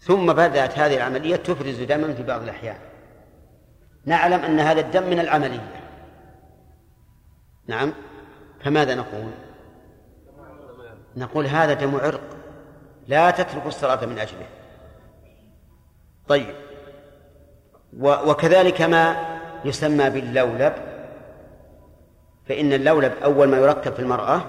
[0.00, 2.78] ثم بدأت هذه العملية تفرز دما في بعض الأحيان.
[4.06, 5.80] نعلم أن هذا الدم من العملية.
[7.66, 7.92] نعم؟
[8.64, 9.30] فماذا نقول؟
[11.16, 12.20] نقول هذا دم عرق
[13.08, 14.46] لا تترك الصلاة من أجله.
[16.28, 16.54] طيب.
[18.00, 19.16] وكذلك ما
[19.64, 20.72] يسمى باللولب
[22.48, 24.42] فإن اللولب أول ما يركب في المرأة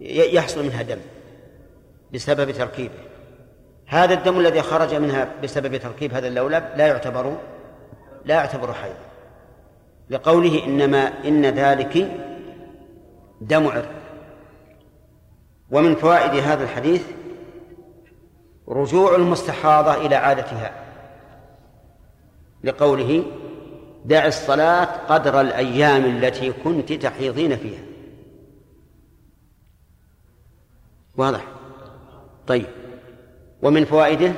[0.00, 1.00] يحصل منها دم
[2.12, 3.12] بسبب تركيبه.
[3.86, 7.36] هذا الدم الذي خرج منها بسبب تركيب هذا اللولب لا يعتبر
[8.24, 8.94] لا يعتبر حيض
[10.10, 12.08] لقوله إنما إن ذلك
[13.42, 13.90] دم عرق
[15.70, 17.02] ومن فوائد هذا الحديث
[18.68, 20.72] رجوع المستحاضة إلى عادتها
[22.64, 23.24] لقوله
[24.04, 27.80] دع الصلاة قدر الأيام التي كنت تحيضين فيها
[31.16, 31.44] واضح؟
[32.46, 32.66] طيب.
[33.62, 34.32] ومن فوائده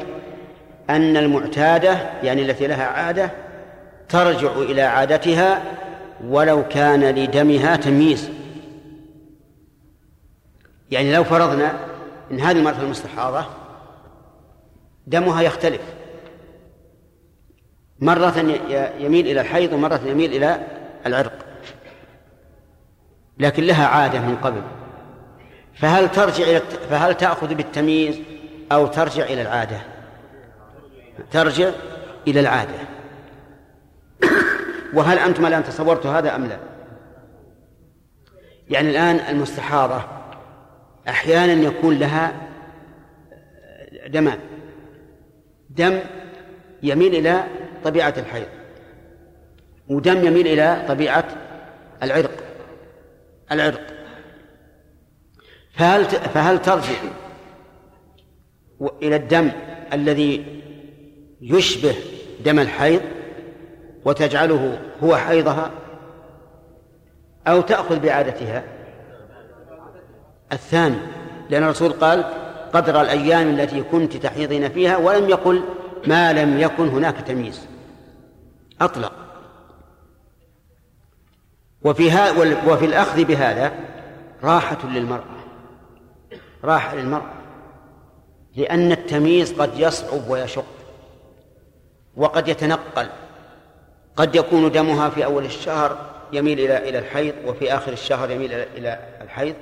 [0.91, 1.93] أن المعتادة
[2.23, 3.31] يعني التي لها عادة
[4.09, 5.63] ترجع إلى عادتها
[6.25, 8.31] ولو كان لدمها تمييز.
[10.95, 11.79] يعني لو فرضنا
[12.31, 13.47] أن هذه المرأة المستحاضة
[15.07, 15.81] دمها يختلف.
[18.01, 18.39] مرة
[18.99, 20.67] يميل إلى الحيض ومرة يميل إلى
[21.07, 21.33] العرق.
[23.39, 24.63] لكن لها عادة من قبل.
[25.75, 28.19] فهل ترجع إلى فهل تأخذ بالتمييز
[28.73, 29.81] أو ترجع إلى العادة؟
[31.31, 31.71] ترجع
[32.27, 32.79] إلى العادة.
[34.95, 36.59] وهل أنتم الآن تصورتوا هذا أم لا؟
[38.69, 40.24] يعني الآن المستحاضة
[41.09, 42.49] أحيانا يكون لها
[44.07, 44.39] دمان
[45.71, 45.99] دم
[46.83, 47.45] يميل إلى
[47.85, 48.47] طبيعة الحيض
[49.89, 51.25] ودم يميل إلى طبيعة
[52.03, 52.45] العرق
[53.53, 53.81] العرق.
[55.73, 56.95] فهل فهل ترجع
[59.03, 59.51] إلى الدم
[59.93, 60.63] الذي
[61.41, 61.95] يشبه
[62.45, 63.01] دم الحيض
[64.05, 65.71] وتجعله هو حيضها
[67.47, 68.65] أو تأخذ بعادتها؟
[70.53, 70.97] الثاني
[71.51, 72.25] لأن الرسول قال
[72.73, 75.63] قدر الأيام التي كنت تحيضين فيها ولم يقل
[76.07, 77.67] ما لم يكن هناك تمييز.
[78.81, 79.13] أطلق.
[81.83, 82.31] وفي
[82.67, 83.73] وفي الأخذ بهذا
[84.43, 85.25] راحة للمرأة.
[86.65, 87.33] راحة للمرأة.
[88.57, 90.65] لأن التمييز قد يصعب ويشق
[92.17, 93.09] وقد يتنقل.
[94.17, 95.97] قد يكون دمها في أول الشهر
[96.33, 99.55] يميل إلى إلى الحيض وفي آخر الشهر يميل إلى الحيض.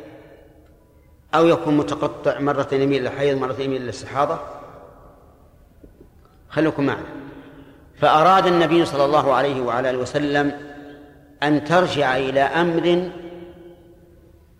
[1.34, 4.38] أو يكون متقطع مرة يميل إلى الحيض مرة يميل إلى
[6.48, 7.06] خلوكم معنا.
[7.96, 10.52] فأراد النبي صلى الله عليه وعلى آله وسلم
[11.42, 13.10] أن ترجع إلى أمر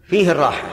[0.03, 0.69] فيه الراحة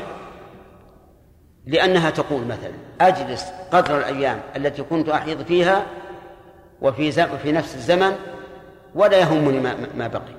[1.66, 5.86] لأنها تقول مثلا أجلس قدر الأيام التي كنت أحيض فيها
[6.82, 8.16] وفي في نفس الزمن
[8.96, 10.36] ولا يهمني ما, ما بقي.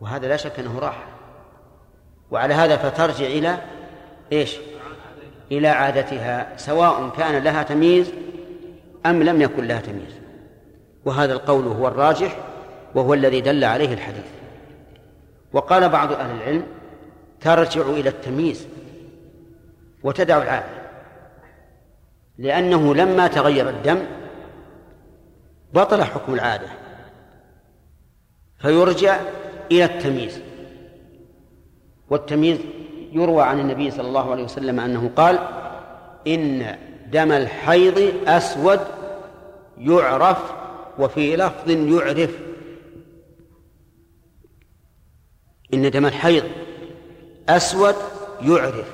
[0.00, 1.04] وهذا لا شك أنه راحة.
[2.30, 3.58] وعلى هذا فترجع إلى
[4.32, 4.56] إيش؟
[5.52, 8.12] إلى عادتها سواء كان لها تمييز
[9.06, 10.14] أم لم يكن لها تمييز.
[11.04, 12.36] وهذا القول هو الراجح
[12.94, 14.24] وهو الذي دل عليه الحديث.
[15.52, 16.66] وقال بعض أهل العلم
[17.40, 18.66] ترجع إلى التمييز
[20.02, 20.82] وتدع العادة
[22.38, 23.98] لأنه لما تغير الدم
[25.74, 26.68] بطل حكم العادة
[28.58, 29.20] فيرجع
[29.72, 30.40] إلى التمييز.
[32.10, 32.58] والتمييز
[33.12, 35.38] يروى عن النبي صلى الله عليه وسلم أنه قال
[36.26, 36.76] إن
[37.10, 38.80] دم الحيض أسود
[39.78, 40.52] يعرف
[40.98, 42.30] وفي لفظ يعرف.
[45.74, 46.44] إن دم الحيض
[47.48, 47.94] أسود
[48.42, 48.92] يعرف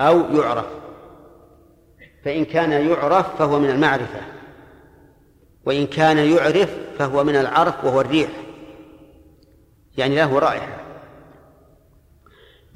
[0.00, 0.66] أو يعرف.
[2.24, 4.20] فإن كان يعرف فهو من المعرفة
[5.64, 8.30] وإن كان يعرف فهو من العرف وهو الريح.
[9.98, 10.89] يعني له رائحة.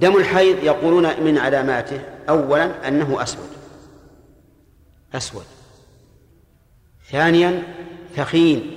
[0.00, 3.48] دم الحيض يقولون من علاماته أولا أنه أسود.
[5.14, 5.44] أسود.
[7.10, 7.62] ثانيا
[8.16, 8.76] ثخين.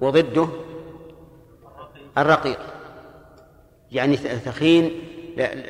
[0.00, 0.48] وضده
[2.18, 2.58] الرقيق.
[3.92, 4.90] يعني ثخين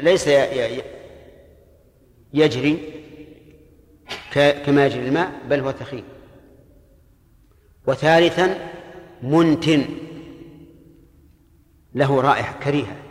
[0.01, 0.29] ليس
[2.35, 3.03] يجري
[4.33, 6.05] كما يجري الماء بل هو ثخين.
[7.87, 8.71] وثالثا
[9.23, 9.85] منتن.
[11.95, 13.04] له رائحة كريهة.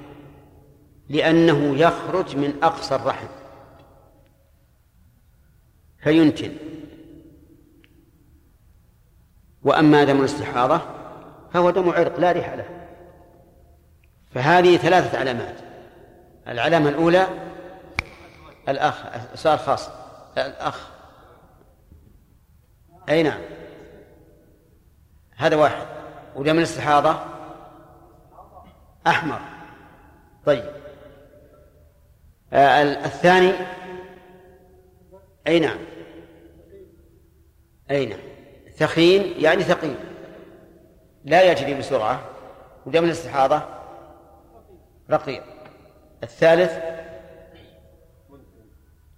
[1.14, 3.28] لأنه يخرج من أقصى الرحم.
[5.98, 6.56] فينتن.
[9.64, 10.82] وأما دم الاستحاضة
[11.54, 12.66] فهو دم عرق لا ريح له.
[14.32, 15.56] فهذه ثلاثة علامات.
[16.48, 17.28] العلامة الأولى
[18.70, 19.04] الأخ
[19.36, 19.90] سؤال خاص
[20.38, 20.90] الأخ.
[23.10, 23.42] أي نعم.
[25.36, 25.88] هذا واحد.
[26.36, 27.20] ودم الاستحاضة
[29.08, 29.40] أحمر.
[30.46, 30.83] طيب.
[32.54, 33.52] الثاني.
[35.48, 35.78] أي نعم.
[37.92, 38.20] أي نعم.
[38.78, 39.96] ثخين يعني ثقيل.
[41.26, 42.22] لا يجري بسرعة
[42.86, 43.62] ودم الاستحاضة
[45.12, 45.44] رقيق.
[46.24, 46.72] الثالث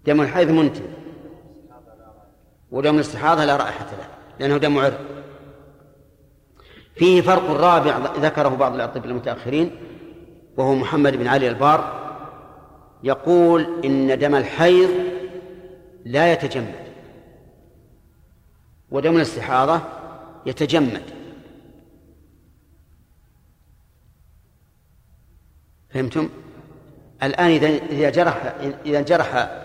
[0.05, 0.93] دم الحيض منتن.
[2.71, 4.07] ودم الاستحاضة لا رائحة له
[4.39, 4.99] لأنه دم عرق.
[6.95, 9.75] فيه فرق رابع ذكره بعض الأطباء المتأخرين
[10.57, 12.04] وهو محمد بن علي البار.
[13.03, 14.89] يقول إن دم الحيض
[16.05, 16.85] لا يتجمد
[18.91, 19.81] ودم الاستحاضة
[20.45, 21.03] يتجمد
[25.89, 26.29] فهمتم؟
[27.23, 27.49] الآن
[27.91, 29.61] إذا جرح إذا جرح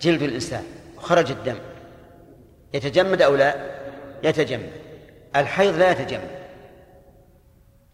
[0.00, 0.62] جلد الإنسان
[0.96, 1.56] وخرج الدم
[2.74, 3.74] يتجمد أو لا؟
[4.22, 4.72] يتجمد
[5.36, 6.30] الحيض لا يتجمد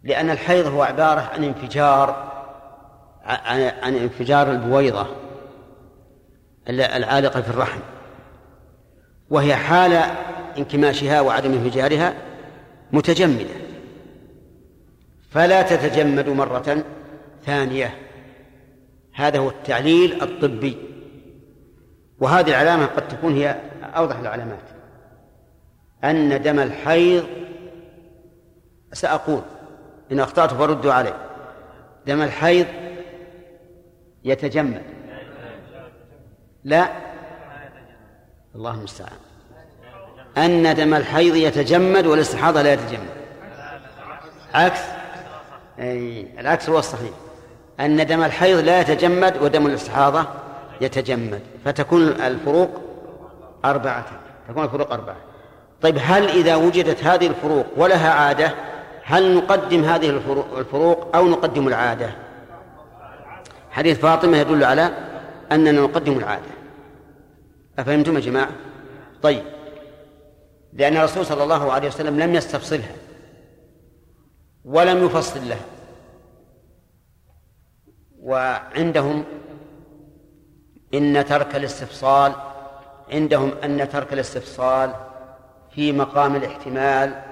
[0.02, 2.39] لأن الحيض هو عبارة عن انفجار
[3.30, 5.06] عن, انفجار البويضة
[6.68, 7.80] العالقة في الرحم.
[9.30, 9.92] وهي حال
[10.58, 12.14] انكماشها وعدم انفجارها
[12.92, 13.54] متجمدة.
[15.30, 16.84] فلا تتجمد مرة
[17.46, 17.94] ثانية.
[19.14, 20.76] هذا هو التعليل الطبي.
[22.20, 24.58] وهذه العلامة قد تكون هي أوضح العلامات.
[26.04, 27.26] أن دم الحيض
[28.92, 29.42] سأقول
[30.12, 31.14] إن أخطأت فردوا علي
[32.06, 32.66] دم الحيض
[34.24, 34.82] يتجمد
[36.64, 36.88] لا.
[38.54, 39.18] الله المستعان.
[40.38, 43.08] أن دم الحيض يتجمد والاستحاضة لا يتجمد.
[44.54, 44.80] عكس.
[45.78, 47.10] أي العكس هو الصحيح.
[47.80, 50.26] أن دم الحيض لا يتجمد ودم الاستحاضة
[50.80, 51.40] يتجمد.
[51.64, 52.70] فتكون الفروق
[53.64, 54.06] أربعة.
[54.48, 55.16] تكون الفروق أربعة.
[55.82, 58.54] طيب هل إذا وجدت هذه الفروق ولها عادة
[59.04, 60.22] هل نقدم هذه
[60.58, 62.10] الفروق أو نقدم العادة؟
[63.70, 64.90] حديث فاطمة يدل على
[65.52, 66.50] أننا نقدم العادة.
[67.78, 68.50] أفهمتم يا جماعة؟
[69.22, 69.42] طيب.
[70.72, 72.92] لأن الرسول صلى الله عليه وسلم لم يستفصلها
[74.64, 75.64] ولم يفصل لها.
[78.20, 79.24] وعندهم
[80.94, 82.32] إن ترك الاستفصال
[83.12, 84.94] عندهم أن ترك الاستفصال
[85.70, 87.22] في مقام الاحتمال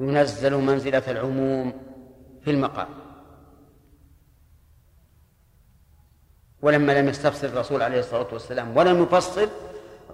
[0.00, 1.72] ينزل منزلة العموم
[2.44, 3.03] في المقام.
[6.64, 9.48] ولما لم يستفصل الرسول عليه الصلاة والسلام ولم يفصل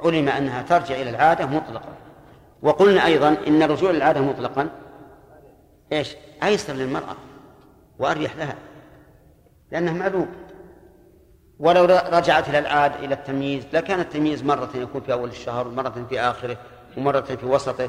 [0.05, 1.95] علم أنها ترجع إلى العادة مطلقا.
[2.63, 4.69] وقلنا أيضا إن الرجوع إلى العادة مطلقا.
[5.93, 7.17] إيش؟ أيسر للمرأة
[7.99, 8.55] وأريح لها
[9.73, 10.29] لأنه معلوم
[11.59, 16.21] ولو رجعت إلى العاد إلى التمييز لكان التمييز مرة يكون في أول الشهر ومرة في
[16.21, 16.57] آخره
[16.97, 17.89] ومرة في وسطه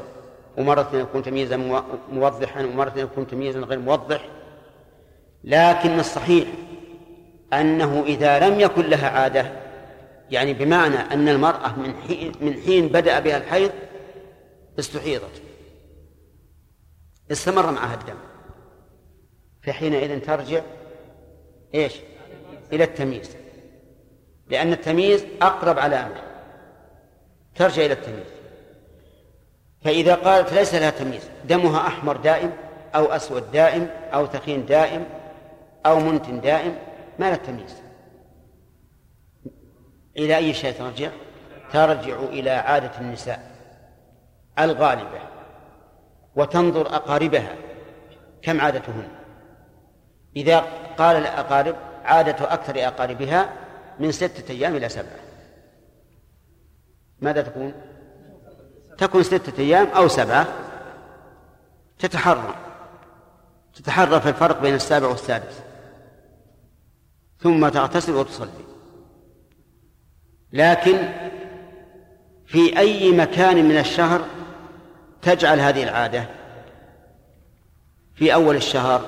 [0.57, 1.81] ومرة يكون تمييزا
[2.11, 4.25] موضحا ومرة يكون تمييزا غير موضح.
[5.43, 6.47] لكن الصحيح
[7.53, 9.51] أنه إذا لم يكن لها عادة
[10.31, 13.71] يعني بمعنى أن المرأة من حين, من حين بدأ بها الحيض
[14.79, 15.41] استحيضت
[17.31, 18.17] استمر معها الدم
[19.63, 20.61] فحينئذ ترجع
[21.75, 21.93] إيش؟
[22.73, 23.35] إلى التمييز
[24.49, 26.21] لأن التمييز أقرب علامة
[27.55, 28.27] ترجع إلى التمييز
[29.83, 32.51] فإذا قالت ليس لها تمييز دمها أحمر دائم
[32.95, 35.05] أو أسود دائم أو ثخين دائم
[35.85, 36.75] أو منتن دائم
[37.19, 37.81] ما لها تمييز.
[40.17, 41.09] إلى أي شيء ترجع؟
[41.73, 43.51] ترجع إلى عادة النساء
[44.59, 45.21] الغالبة
[46.35, 47.55] وتنظر أقاربها.
[48.41, 49.07] كم عادتهن؟
[50.35, 50.59] إذا
[50.97, 53.49] قال الأقارب عادة أكثر أقاربها
[53.99, 55.19] من ستة أيام إلى سبعة.
[57.19, 57.73] ماذا تكون؟
[58.97, 60.47] تكون ستة أيام أو سبعة.
[61.99, 62.55] تتحرى.
[63.75, 65.61] تتحرى في الفرق بين السابع والسادس.
[67.41, 68.49] ثم تغتسل وتصلي.
[70.53, 70.97] لكن
[72.45, 74.25] في أي مكان من الشهر
[75.21, 76.25] تجعل هذه العادة؟
[78.15, 79.05] في أول الشهر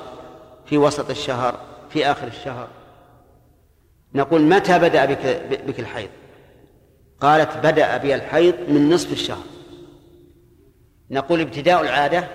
[0.65, 1.59] في وسط الشهر
[1.89, 2.67] في آخر الشهر.
[4.15, 6.09] نقول متى بدأ بك, بك الحيض؟
[7.19, 9.43] قالت بدأ بي الحيض من نصف الشهر.
[11.09, 12.27] نقول ابتداء العادة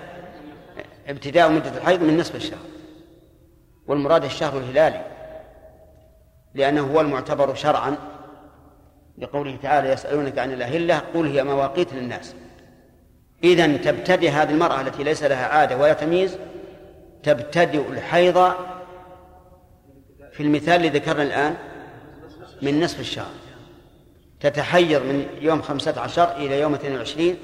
[1.07, 2.65] ابتداء مدة الحيض من نصف الشهر.
[3.87, 5.18] والمراد الشهر الهلالي.
[6.53, 7.97] لأنه هو المعتبر شرعا
[9.17, 12.35] لقوله تعالى يسألونك عن الأهلة قل هي مواقيت للناس.
[13.43, 16.37] إذا تبتدئ هذه المرأة التي ليس لها عادة ولا تمييز
[17.23, 18.53] تبتدئ الحيض
[20.31, 21.55] في المثال اللي ذكرنا الآن
[22.61, 23.31] من نصف الشهر.
[24.39, 27.37] تتحيض من يوم خمسة عشر إلى يوم اثنين وعشرين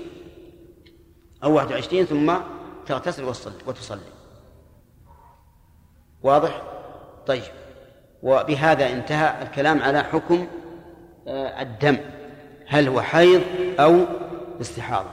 [1.44, 2.34] أو واحد وعشرين ثم
[2.86, 3.24] تغتسل
[3.68, 4.00] وتصلي.
[6.24, 6.62] واضح؟
[7.28, 7.44] طيب.
[8.26, 10.48] وبهذا انتهى الكلام على حكم
[11.28, 11.98] آه، الدم
[12.68, 13.42] هل هو حيض
[13.80, 14.06] أو
[14.62, 15.10] استحاضة.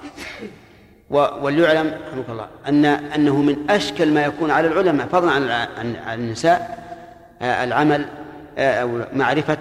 [1.11, 5.33] وليعلم رحمك الله أن أنه من أشكل ما يكون على العلماء فضلا
[5.79, 6.83] عن النساء
[7.43, 8.07] آه، العمل
[8.59, 9.59] آه، أو معرفة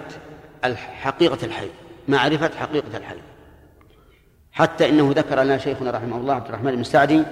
[1.00, 1.68] حقيقة الحي
[2.08, 3.16] معرفة حقيقة الحي
[4.52, 7.22] حتى إنه ذكر لنا شيخنا رحمه الله عبد الرحمن بن سعدي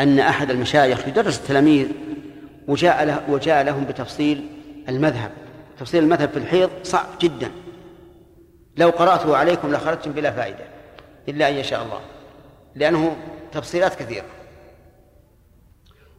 [0.00, 1.86] أن أحد المشايخ يدرس التلاميذ
[2.68, 4.46] وجاء له وجاء لهم بتفصيل
[4.88, 5.30] المذهب.
[5.78, 7.50] تفصيل المذهب في الحيض صعب جدا.
[8.76, 10.64] لو قرأته عليكم لخرجتم بلا فائدة
[11.28, 12.00] إلا أن يشاء الله
[12.74, 13.16] لأنه
[13.52, 14.26] تفصيلات كثيرة.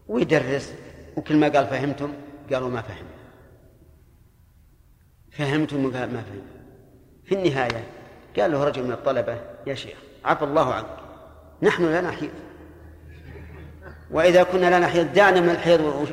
[0.07, 0.73] ويدرس
[1.17, 2.13] وكل ما قال فهمتم
[2.53, 3.05] قالوا ما فهم
[5.31, 6.41] فهمتم ما فهم
[7.25, 7.83] في النهاية
[8.39, 9.37] قال له رجل من الطلبة
[9.67, 10.85] يا شيخ عفى الله عنك
[11.61, 12.31] نحن لا نحيض.
[14.11, 16.07] وإذا كنا لا نحيض دعنا من الحيض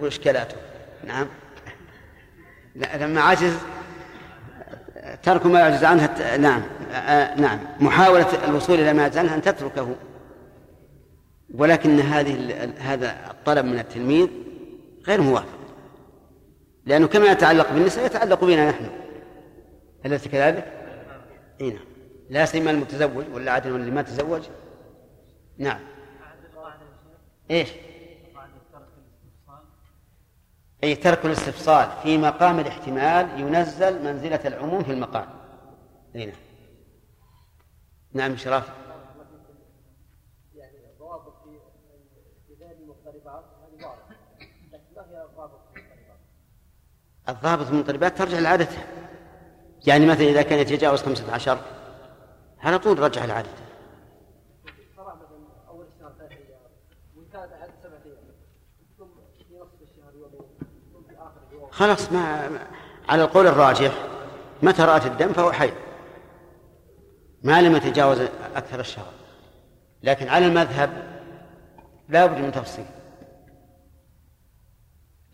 [0.00, 0.56] وإشكالاته.
[1.04, 1.26] نعم.
[2.76, 3.56] لما عجز
[5.22, 6.62] ترك ما يعجز عنها نعم
[7.36, 9.96] نعم محاولة الوصول إلى ما يعجز عنها أن تتركه.
[11.54, 14.28] ولكن هذه هذا الطلب من التلميذ
[15.06, 15.58] غير موافق
[16.86, 18.86] لأنه كما يتعلق بالنساء يتعلق بنا نحن.
[20.06, 20.72] أليس كذلك؟
[21.60, 21.84] إي نعم.
[22.30, 24.42] لا سيما المتزوج ولا عاد اللي ما تزوج.
[25.58, 25.80] نعم.
[27.50, 27.68] إيش؟
[30.84, 35.28] أي ترك الاستفصال في مقام الاحتمال ينزل منزلة العموم في المقام.
[36.16, 36.36] أي نعم.
[38.12, 38.70] نعم شرافي
[47.28, 48.86] الضابط المنطلبات ترجع لعادتها.
[49.86, 51.58] يعني مثلا إذا كان يتجاوز خمسة عشر
[52.60, 53.65] على طول رجع لعادته؟
[61.76, 62.50] خلاص ما
[63.08, 63.92] على القول الراجح
[64.62, 65.72] متى رأت الدم فهو حي.
[67.42, 68.20] ما لم يتجاوز
[68.56, 69.12] أكثر الشهر.
[70.02, 71.20] لكن على المذهب
[72.08, 72.84] لا بد من تفصيل.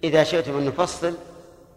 [0.04, 1.14] إذا شئتم أن نفصل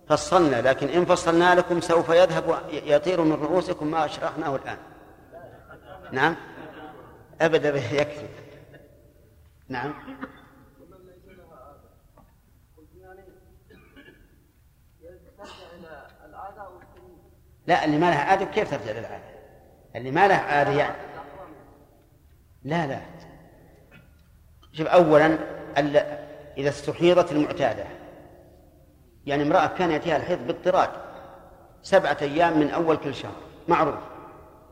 [0.08, 4.78] فصلنا لكن إن فصلنا لكم سوف يذهب يطير من رؤوسكم ما أشرحناه الآن.
[6.12, 6.36] نعم؟
[7.42, 8.28] أبدا يكفي.
[9.70, 9.94] نعم؟
[17.68, 19.36] لا اللي ما لها عادة كيف ترجع للعادة
[19.96, 20.96] اللي ما لها عادة يعني.
[22.64, 23.02] لا لا.
[24.74, 25.38] شوف أولا
[26.58, 27.84] إذا استحيضت المعتادة
[29.26, 30.90] يعني امرأة كان يأتيها الحيض باضطراد
[31.82, 33.36] سبعة أيام من أول كل شهر
[33.68, 33.96] معروف.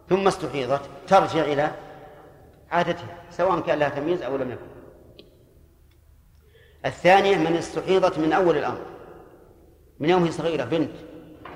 [0.09, 1.71] ثم استحيضت ترجع إلى
[2.71, 4.73] عادتها سواء كان لها تمييز أو لم يكن.
[6.85, 8.81] الثانية من استحيضت من أول الأمر
[9.99, 10.91] من يوم هي صغيرة بنت.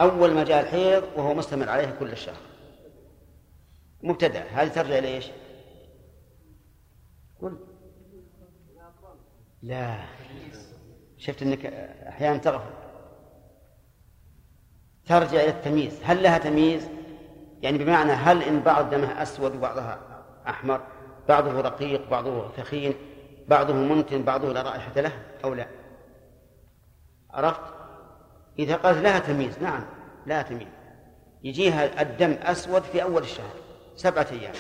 [0.02, 2.42] أول ما جاء الحيض وهو مستمر عليها كل الشهر.
[4.04, 4.44] مبتدأ.
[4.44, 5.32] هذه ترجع إلى إيش؟
[7.42, 7.58] قل.
[9.62, 9.98] لا.
[11.18, 11.66] شفت أنك
[12.08, 12.74] أحيانا تغفل.
[15.06, 16.00] ترجع إلى التمييز.
[16.04, 16.88] هل لها تمييز؟
[17.62, 20.00] يعني بمعنى هل إن بعض دمها أسود وبعضها
[20.48, 20.82] أحمر
[21.30, 22.94] بعضه رقيق بعضه ثخين
[23.48, 25.12] بعضه منتن بعضه لا رائحة له
[25.44, 25.68] أو لا؟
[27.30, 27.77] عرفت؟
[28.60, 29.86] إذا قالت لها تمييز نعم
[30.26, 30.68] لا تمييز.
[31.44, 33.54] يجيها الدم أسود في أول الشهر
[33.96, 34.54] سبعة أيام.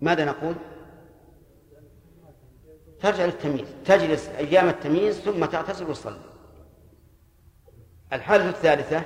[0.00, 0.54] ماذا نقول؟
[3.00, 3.68] ترجع للتمييز.
[3.84, 6.32] تجلس أيام التمييز ثم تعتزل وتصلي.
[8.12, 9.02] الحالة الثالثة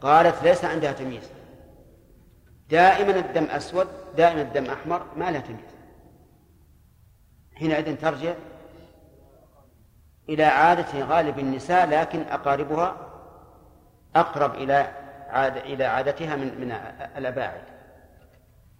[0.00, 1.30] قالت ليس عندها تمييز.
[2.70, 3.86] دائما الدم أسود
[4.16, 5.74] دائما الدم أحمر ما لها تمييز.
[7.54, 8.34] حينئذ ترجع
[10.28, 12.96] إلى عادة غالب النساء لكن أقاربها
[14.16, 14.74] أقرب إلى
[15.28, 16.72] عادة إلى عادتها من من
[17.16, 17.62] الأباعد.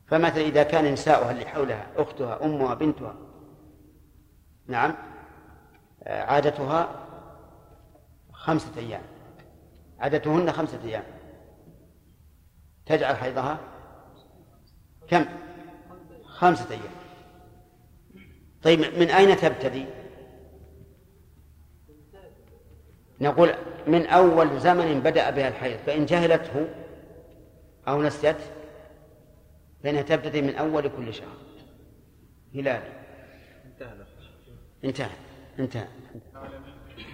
[0.06, 3.14] فمثلا إذا كان نساؤها اللي حولها أختها أمها بنتها
[4.66, 4.94] نعم
[6.06, 7.06] عادتها
[8.32, 9.02] خمسة أيام.
[9.98, 11.04] عادتهن خمسة أيام.
[12.86, 13.58] تجعل حيضها
[15.08, 15.24] كم؟
[16.24, 16.94] خمسة أيام.
[18.62, 19.86] طيب من أين تبتدي؟
[23.24, 23.54] نقول
[23.86, 26.68] من أول زمن بدأ بها الحيض فإن جهلته
[27.88, 28.36] أو نسيت
[29.84, 31.36] فإنها تبتدي من أول كل شهر.
[32.54, 32.82] هلال.
[33.74, 33.96] انتهى.
[34.84, 35.08] انتهى.
[35.58, 35.86] انتهى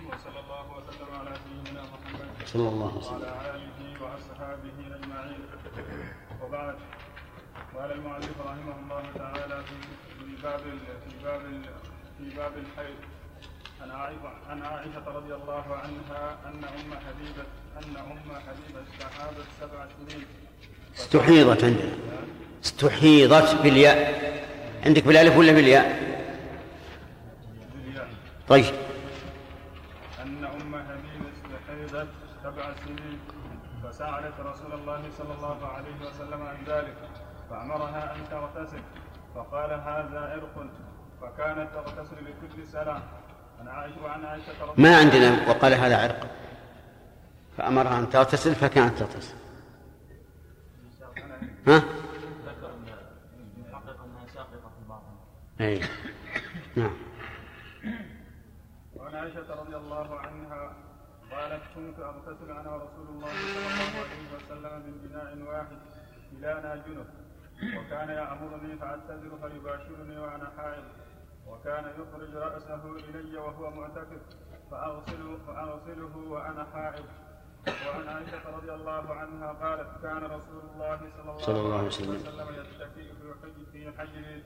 [0.08, 5.40] وصلى الله وسلم على سيدنا محمد صلى الله عليه وسلم وعلى آله وأصحابه أجمعين
[6.42, 6.76] وبعد
[7.74, 9.62] قال المؤلف رحمه الله تعالى
[10.18, 11.42] في باب في باب
[12.18, 13.19] في باب الحيض.
[14.50, 17.44] عن عائشة رضي الله عنها أن أم حبيبة
[17.76, 20.26] أن أم حبيبة استحاضت سبع سنين.
[20.96, 21.92] استحيضت عندنا
[22.64, 24.30] استحيضت بالياء.
[24.86, 25.86] عندك بالألف ولا بالياء؟
[27.74, 28.08] بالياء.
[28.48, 28.74] طيب.
[30.22, 32.08] أن أم حبيبة استحيضت
[32.42, 33.18] سبع سنين.
[33.84, 36.96] فسألت رسول الله صلى الله عليه وسلم عن ذلك
[37.50, 38.82] فأمرها أن تغتسل.
[39.34, 40.66] فقال هذا عرق
[41.20, 43.02] فكانت تغتسل لكل سنة.
[44.78, 46.30] ما عندنا وقال هذا عرق.
[47.56, 49.34] فأمرها أن تغتسل فكانت تغتسل.
[51.66, 51.82] ها؟
[55.60, 55.80] أي
[56.76, 56.96] نعم.
[58.96, 60.76] وعن عائشة رضي الله عنها
[61.30, 65.78] قالت كنت أغتسل أنا ورسول الله صلى الله عليه وسلم من إناء واحد
[66.30, 67.06] كلانا جنب
[67.76, 70.84] وكان يأمرني فأعتذر فيباشرني وأنا حائض.
[71.46, 74.22] وكان يخرج رأسه إلي وهو معتكف
[74.70, 77.04] فأغسله فأغسله وأنا حائض.
[77.66, 82.14] وعن عائشة رضي الله عنها قالت كان رسول الله صلى الله, صلى الله عليه وسلم.
[82.14, 84.42] يتكئ في حج- في حجري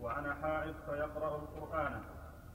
[0.00, 2.00] وأنا حائض فيقرأ القرآن.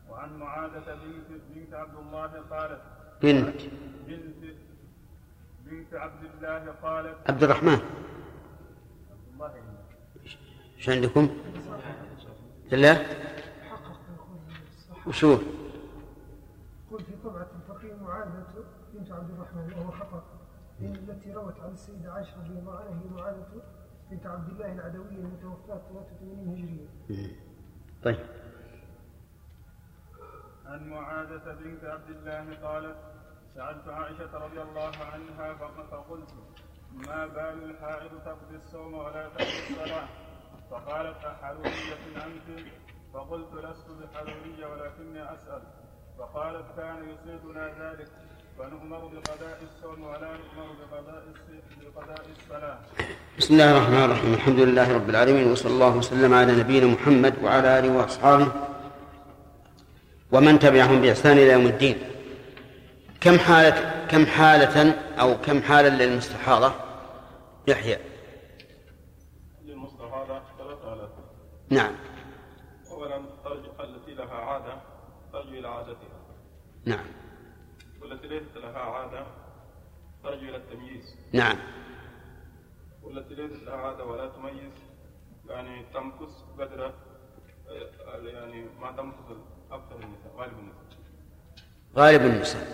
[0.09, 2.81] وعن معاذة بنت بنت عبد الله قالت
[3.21, 3.61] بنت.
[4.07, 4.55] بنت
[5.65, 7.79] بنت عبد الله قالت عبد الرحمن.
[9.33, 9.53] الله.
[10.77, 11.29] إيش عندكم؟
[12.71, 12.95] لا.
[15.09, 15.37] وشو؟
[16.91, 18.45] قل في طبعة الفقيه معاذة
[18.93, 20.23] بنت عبد الرحمن وهو خطأ
[20.79, 23.61] لأن التي روت عن السيدة عائشة رضي الله عنها هي معاذة
[24.11, 27.35] بنت عبد الله العدوية المتوفاة 83 هجرية.
[28.03, 28.19] طيب
[30.65, 32.97] عن معاذة بنت عبد الله قالت
[33.55, 36.33] سألت عائشة رضي الله عنها فق- فقلت
[36.93, 40.07] ما بال الحائض تقضي الصوم ولا تقضي الصلاة
[40.71, 42.65] فقالت أحرورية أنت
[43.13, 45.61] فقلت لست بحرورية ولكني أسأل.
[46.19, 48.07] فقالت كان يصيبنا ذلك.
[48.57, 51.23] فنؤمر بقضاء الصوم ولا نؤمر بقضاء
[51.81, 52.79] بقضاء الصلاة.
[53.37, 54.33] بسم الله الرحمن الرحيم.
[54.33, 58.51] الحمد لله رب العالمين وصلى الله وسلم على نبينا محمد وعلى آله وأصحابه
[60.31, 61.97] ومن تبعهم بإحسان إلى يوم الدين.
[63.21, 66.71] كم حالة كم حالة أو كم حالة للمستحاضة؟
[67.67, 67.97] يحيى.
[69.63, 71.09] للمستحاضة ثلاث آلاف
[71.69, 71.95] نعم
[72.91, 74.81] أولا ترجع التي لها عادة
[75.33, 76.19] ترجع إلى عادتها
[76.89, 77.05] نعم.
[78.01, 79.25] والتي ليست لها عادة
[80.23, 81.15] ترجع إلى التمييز.
[81.33, 81.57] نعم.
[83.03, 84.73] والتي ليست لها عادة ولا تميز.
[85.49, 86.93] يعني تمكث قدر آه،
[88.23, 89.37] يعني ما تمكث
[89.71, 90.97] أكثر النساء غالب النساء.
[91.97, 92.67] غالب النساء.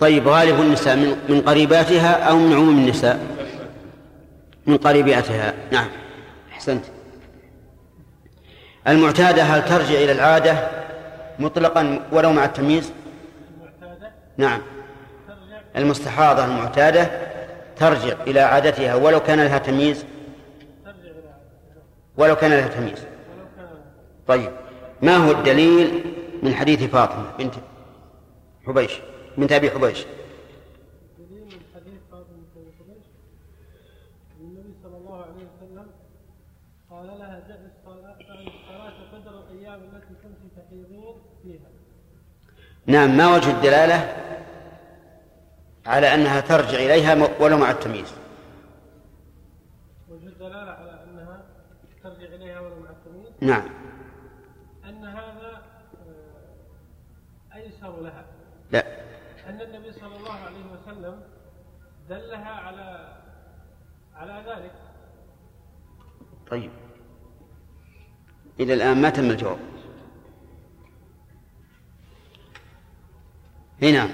[0.00, 3.36] طيب غالب النساء من من قريباتها أو من عموم النساء؟
[4.66, 5.54] من قريباتها.
[5.72, 5.88] نعم.
[6.52, 6.84] أحسنت.
[8.88, 10.84] المعتادة هل ترجع إلى العادة
[11.38, 12.92] مطلقا ولو مع التمييز؟
[14.36, 14.60] نعم.
[15.76, 17.10] المستحاضة المعتادة
[17.76, 20.04] ترجع إلى عادتها ولو كان لها تمييز.
[22.16, 22.98] ولو كان لها تمييز.
[24.26, 24.52] طيب.
[25.02, 26.04] ما هو الدليل
[26.42, 27.54] من حديث فاطمة بنت
[28.66, 29.00] حبيش
[29.38, 30.06] بنت أبي حبيش؟
[36.90, 40.14] قال لها الصلاة قدر الأيام التي
[41.42, 41.68] فيها
[42.86, 43.16] نعم.
[43.16, 44.23] ما وجه الدلالة؟
[45.86, 48.14] على أنها ترجع إليها ولو مع التمييز.
[50.08, 51.42] وجه الدلالة على أنها
[52.02, 53.68] ترجع إليها ولو مع التمييز؟ نعم.
[54.84, 55.62] أن هذا
[57.52, 58.24] آه، أيسر لها؟
[58.70, 58.86] لا.
[59.48, 61.20] أن النبي صلى الله عليه وسلم
[62.08, 63.18] دلها على
[64.14, 64.72] على ذلك.
[66.50, 66.70] طيب.
[68.60, 69.58] إلى الآن ما تم الجواب؟
[73.82, 74.08] هنا.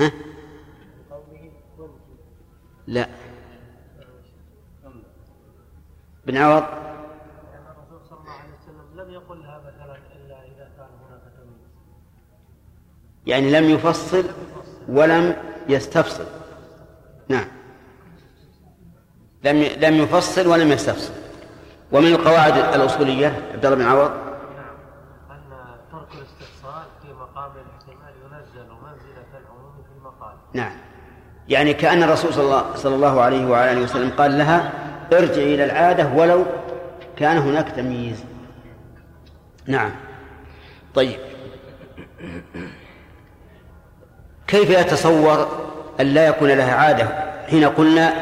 [0.00, 0.12] ها؟
[2.86, 3.08] لا.
[6.26, 6.62] بن عوض.
[6.62, 9.38] الرسول صلى الله عليه وسلم لم يقل
[10.16, 11.20] إلا إذا كان هناك
[13.26, 14.24] يعني لم يفصل
[14.88, 15.36] ولم
[15.68, 16.26] يستفصل.
[17.28, 17.48] نعم.
[19.44, 21.12] لم لم يفصل ولم يستفصل.
[21.92, 24.76] ومن القواعد الأصولية عبد الله بن عوض نعم
[25.30, 25.40] أن
[25.92, 30.72] ترك الاستفصال في مقام الاحتمال ينزل منزلة العموم في المقال نعم.
[31.48, 34.72] يعني كأن الرسول صلى الله, صلى الله عليه وعلى آله وسلم قال لها
[35.12, 36.44] ارجعي إلى العادة ولو
[37.16, 38.24] كان هناك تمييز.
[39.66, 39.90] نعم.
[40.94, 41.18] طيب.
[44.46, 45.48] كيف يتصور
[46.00, 47.08] أن لا يكون لها عادة؟
[47.50, 48.12] حين قلنا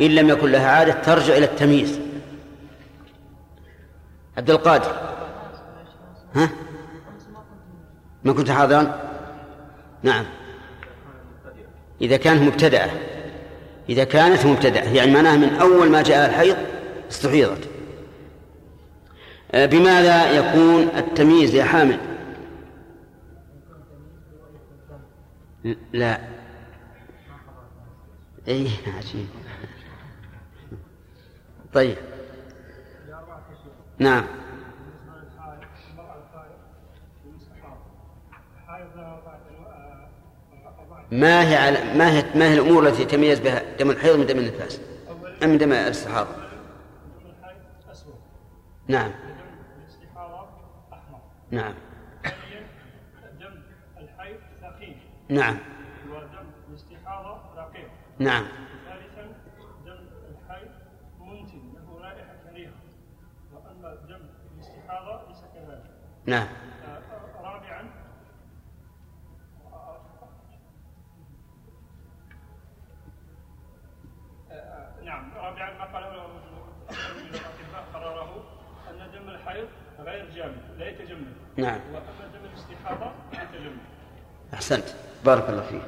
[0.00, 2.00] إن لم يكن لها عادة ترجع إلى التمييز.
[4.36, 4.92] عبد القادر.
[6.34, 6.48] ها؟
[8.24, 9.00] ما كنت حاضرا
[10.02, 10.24] نعم.
[12.00, 12.90] إذا كانت مبتدأة.
[13.88, 14.92] إذا كانت مبتدأة.
[14.92, 16.56] يعني معناها من أول ما جاء الحيض
[17.10, 17.68] استحيضت.
[19.52, 21.98] آه، بماذا يكون التمييز يا حامد؟
[25.92, 26.20] لا.
[28.48, 29.26] اي عجيب.
[31.74, 31.96] طيب.
[33.98, 34.24] نعم.
[41.12, 44.38] ما هي على ما هي ما هي الأمور التي يتميز بها دم الحيض من دم
[44.38, 44.80] النفاس؟
[45.44, 46.30] أم دم الاستحاضه
[48.88, 49.10] نعم.
[51.50, 51.74] نعم.
[53.98, 54.96] الحيض ثقيل
[55.28, 55.58] نعم.
[56.10, 58.44] ودم الاستحاضة رقيق نعم.
[58.84, 59.34] ثالثا
[59.86, 60.68] الحيض
[61.74, 62.72] له رائحة كريهة
[63.52, 64.20] وأما دم
[64.54, 65.84] الاستحاضة ليس كذلك
[66.26, 66.46] نعم
[66.86, 67.90] آه، رابعا
[69.72, 70.00] آه،
[74.50, 76.26] آه، نعم رابعا ما قاله
[76.90, 78.44] الأطباء قرره
[78.90, 79.68] أن دم الحيض
[79.98, 81.80] غير جامد لا يتجمد نعم.
[83.32, 83.78] يتجمد
[84.54, 84.84] أحسنت.
[85.24, 85.82] بارك الله فيك.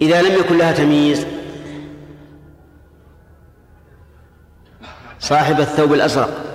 [0.00, 1.26] إذا لم يكن لها تمييز
[5.18, 6.46] صاحب الثوب الأزرق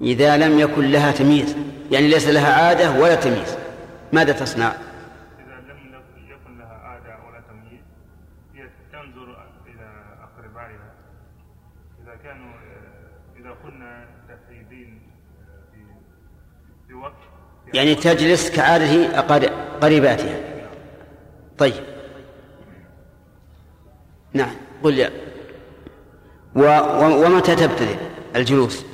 [0.00, 1.56] إذا لم يكن لها تمييز
[1.90, 3.56] يعني ليس لها عادة ولا تمييز
[4.12, 4.72] ماذا تصنع؟
[5.38, 5.94] إذا لم
[6.30, 7.84] يكن لها عادة ولا تمييز
[8.54, 9.88] هي تنظر إلى
[10.22, 10.90] أقربائها
[12.02, 15.02] إذا كانوا آه، إذا كنا تحيدين
[15.40, 16.78] آه، في في وقت
[17.74, 18.50] يعني تجلس
[19.08, 19.50] أقار-
[19.82, 20.36] قريباتها.
[21.58, 21.84] طيب.
[24.32, 24.54] نعم.
[24.82, 25.10] قل يا.
[26.56, 26.60] و...
[26.60, 27.26] و...
[27.26, 27.96] ومتى تبتدئ
[28.36, 28.84] الجلوس.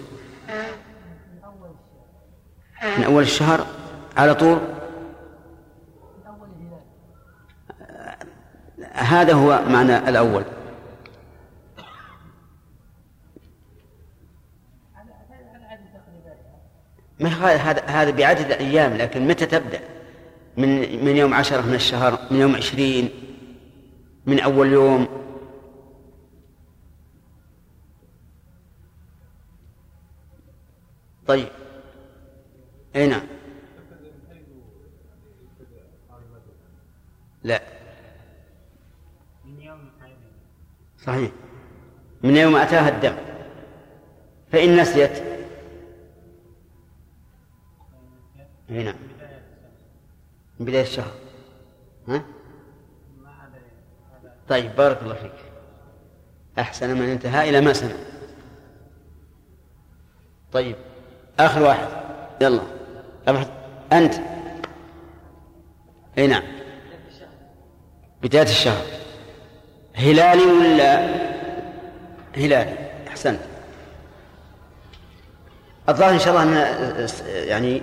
[2.98, 3.66] من أول الشهر
[4.16, 4.58] على طول؟
[8.92, 10.44] هذا هو معنى الأول.
[17.22, 19.80] ما هذا هذا بعدد الأيام لكن متى تبدأ؟
[20.56, 23.10] من من يوم عشرة من الشهر من يوم عشرين
[24.26, 25.08] من أول يوم؟
[31.26, 31.48] طيب.
[32.96, 33.22] أي نعم.
[37.42, 37.62] لا.
[41.06, 41.30] صحيح.
[42.22, 43.16] من يوم أتاها الدم.
[44.52, 45.31] فإن نسيت
[48.80, 48.94] نعم
[50.60, 51.12] من بداية الشهر.
[52.08, 52.22] ها؟
[54.48, 55.32] طيب بارك الله فيك.
[56.58, 57.94] أحسن من انتهى إلى ما سمع.
[60.52, 60.76] طيب
[61.40, 61.88] آخر واحد.
[62.40, 62.62] يلا.
[63.92, 64.14] أنت.
[66.18, 66.42] أي نعم.
[68.22, 68.86] بداية الشهر.
[69.94, 71.06] هلالي ولا
[72.36, 73.40] هلالي أحسنت.
[75.88, 77.82] الظاهر إن شاء الله أن يعني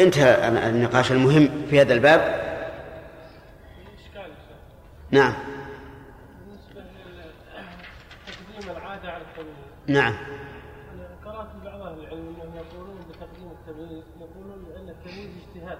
[0.00, 2.44] انتهى النقاش المهم في هذا الباب.
[5.10, 5.34] نعم.
[6.46, 6.90] بالنسبة
[8.26, 9.56] لتقديم العادة على التمييز
[9.86, 10.14] نعم.
[11.24, 15.78] قرأت بعض أهل العلم أنهم يقولون بتقديم التمييز يقولون لأن التمييز اجتهاد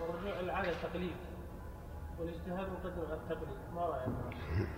[0.00, 1.12] ورجوع العادة تقليد
[2.18, 4.68] والاجتهاد مقدم على التقليد ما رأيك؟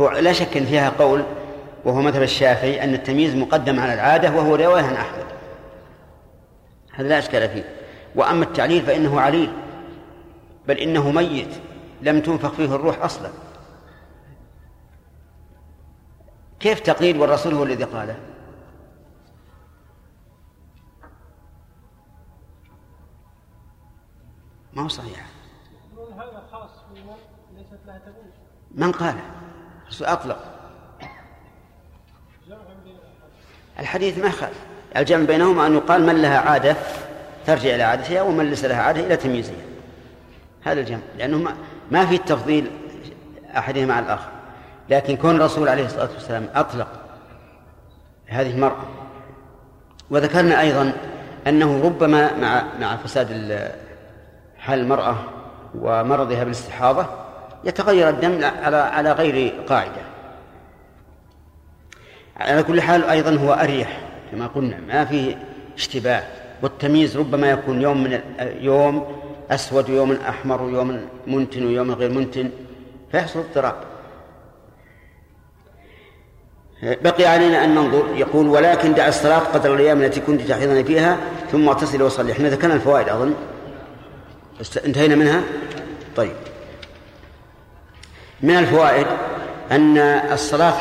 [0.00, 1.24] هو لا شك إن فيها قول
[1.84, 5.37] وهو مذهب الشافعي أن التمييز مقدم على العادة وهو رواية عن أحمد.
[6.98, 7.76] هذا لا إشكال فيه.
[8.14, 9.52] وأما التعليل فإنه عليل
[10.68, 11.54] بل إنه ميت
[12.02, 13.30] لم تنفخ فيه الروح أصلا.
[16.60, 18.16] كيف تقليد والرسول هو الذي قاله؟
[24.72, 25.26] ما هو صحيح.
[28.70, 29.22] من قاله
[30.00, 30.36] الأحاديث.
[33.78, 36.76] الحديث ما خالف الجمع بينهما أن يقال من لها عادة
[37.46, 39.54] ترجع إلى عادتها ومن ليس لها عادة إلى تمييزها.
[40.64, 41.52] هذا الجمع لأنه
[41.90, 42.70] ما, في تفضيل
[43.56, 44.28] أحدهما على الآخر.
[44.90, 46.88] لكن كون الرسول عليه الصلاة والسلام أطلق
[48.26, 48.84] هذه المرأة
[50.10, 50.92] وذكرنا أيضا
[51.46, 53.70] أنه ربما مع مع فساد ال-
[54.58, 55.16] حال المرأة
[55.74, 57.06] ومرضها بالاستحاضة
[57.64, 60.02] يتغير الدم على على غير قاعدة.
[62.36, 64.00] على كل حال أيضا هو أريح.
[64.32, 65.38] كما قلنا ما فيه
[65.76, 66.22] اشتباه.
[66.62, 68.20] والتمييز ربما يكون يوم من
[68.60, 69.06] يوم
[69.50, 72.50] أسود ويوم أحمر ويوم منتن ويوم غير منتن
[73.12, 73.74] فيحصل اضطراب.
[76.82, 78.16] بقي علينا أن ننظر.
[78.16, 81.16] يقول ولكن دع الصلاة قدر الأيام التي كنت تحيضن فيها
[81.52, 83.34] ثم اغتسل وصلي إحنا ذكرنا الفوائد أظن.
[84.86, 85.42] انتهينا منها؟
[86.16, 86.36] طيب.
[88.42, 89.06] من الفوائد
[89.70, 89.98] أن
[90.32, 90.76] الصلاة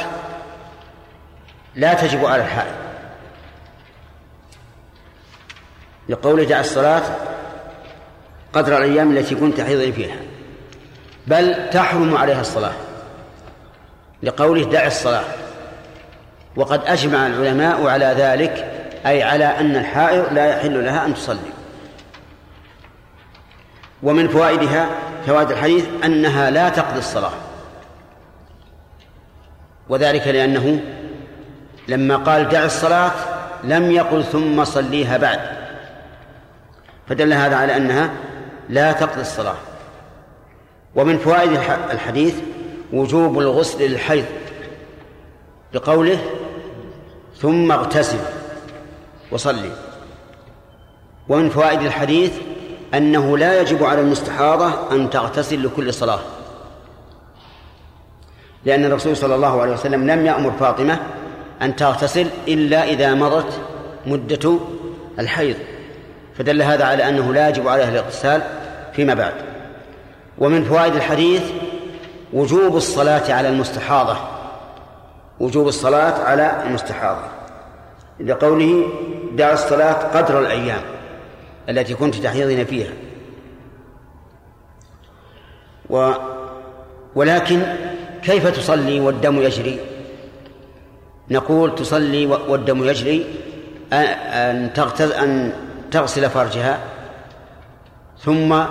[1.75, 2.86] لا تجب على الحائض.
[6.09, 7.03] لقوله دع الصلاة
[8.53, 10.17] قدر الأيام التي كنت تحيض فيها
[11.27, 12.73] بل تحرم عليها الصلاة
[14.23, 15.23] لقوله دع الصلاة.
[16.55, 18.73] وقد أجمع العلماء على ذلك
[19.05, 21.39] أي على أن الحائض لا يحل لها أن تصلي.
[24.03, 24.89] ومن فوائدها
[25.27, 27.31] فوائد الحديث أنها لا تقضي الصلاة.
[29.89, 30.79] وذلك لأنه
[31.87, 33.11] لما قال دع الصلاة
[33.63, 35.56] لم يقل ثم صليها بعد.
[37.09, 38.09] فدل هذا على أنها
[38.69, 39.55] لا تقضي الصلاة.
[40.95, 42.35] ومن فوائد الح- الحديث
[42.93, 44.25] وجوب الغسل للحيض
[45.73, 46.19] بقوله
[47.37, 48.19] ثم اغتسل
[49.31, 49.71] وصلي.
[51.29, 52.33] ومن فوائد الحديث
[52.93, 56.19] أنه لا يجب على المستحاضة أن تغتسل لكل صلاة.
[58.65, 60.99] لأن الرسول صلى الله عليه وسلم لم يأمر فاطمة
[61.61, 63.59] أن تغتسل إلا إذا مضت
[64.05, 64.59] مدة
[65.19, 65.55] الحيض.
[66.37, 68.41] فدل هذا على أنه لا يجب عليها الاغتسال
[68.93, 69.33] فيما بعد.
[70.37, 71.43] ومن فوائد الحديث
[72.33, 74.17] وجوب الصلاة على المستحاضة.
[75.39, 77.27] وجوب الصلاة على المستحاضة.
[78.19, 78.89] لقوله
[79.33, 80.81] دع الصلاة قدر الأيام
[81.69, 82.93] التي كنت تحيضين فيها.
[85.89, 86.11] و
[87.15, 87.61] ولكن
[88.23, 89.79] كيف تصلي والدم يجري؟
[91.29, 93.25] نقول تصلي والدم يجري
[93.93, 95.53] أن تغتز أن
[95.91, 96.79] تغسل فرجها
[98.19, 98.63] ثم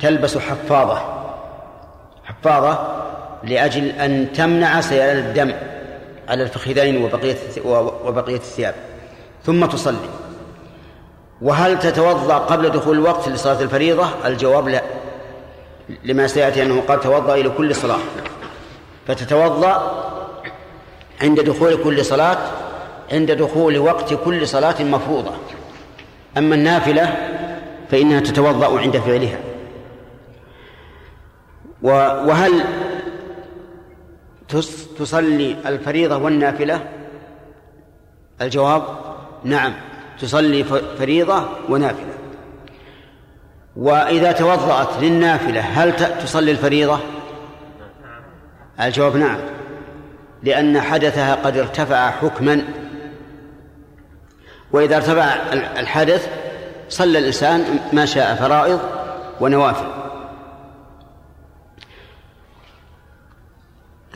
[0.00, 0.98] تلبس حفاضة
[2.24, 2.78] حفاضة
[3.44, 5.52] لأجل أن تمنع سيلان الدم
[6.28, 7.36] على الفخذين وبقية
[8.04, 8.74] وبقية الثياب.
[9.44, 10.08] ثم تصلي.
[11.42, 14.82] وهل تتوضأ قبل دخول الوقت لصلاة الفريضة؟ الجواب لا.
[16.04, 17.98] لما سيأتي أنه قال توضأ إلى كل صلاة.
[19.06, 20.02] فتتوضأ
[21.22, 22.38] عند دخول كل صلاة
[23.12, 25.30] عند دخول وقت كل صلاة مفروضة.
[26.38, 27.16] أما النافلة
[27.90, 29.38] فإنها تتوضأ عند فعلها.
[32.26, 32.64] وهل
[34.98, 36.80] تصلي الفريضة والنافلة؟
[38.40, 38.82] الجواب
[39.44, 39.72] نعم
[40.20, 40.64] تصلي
[40.98, 42.12] فريضة ونافلة.
[43.76, 46.98] وإذا توضأت للنافلة هل تصلي الفريضة؟
[48.80, 49.38] الجواب نعم
[50.42, 52.62] لأن حدثها قد ارتفع حكما
[54.72, 56.28] وإذا ارتفع الحدث
[56.88, 58.80] صلى الإنسان ما شاء فرائض
[59.40, 59.86] ونوافل.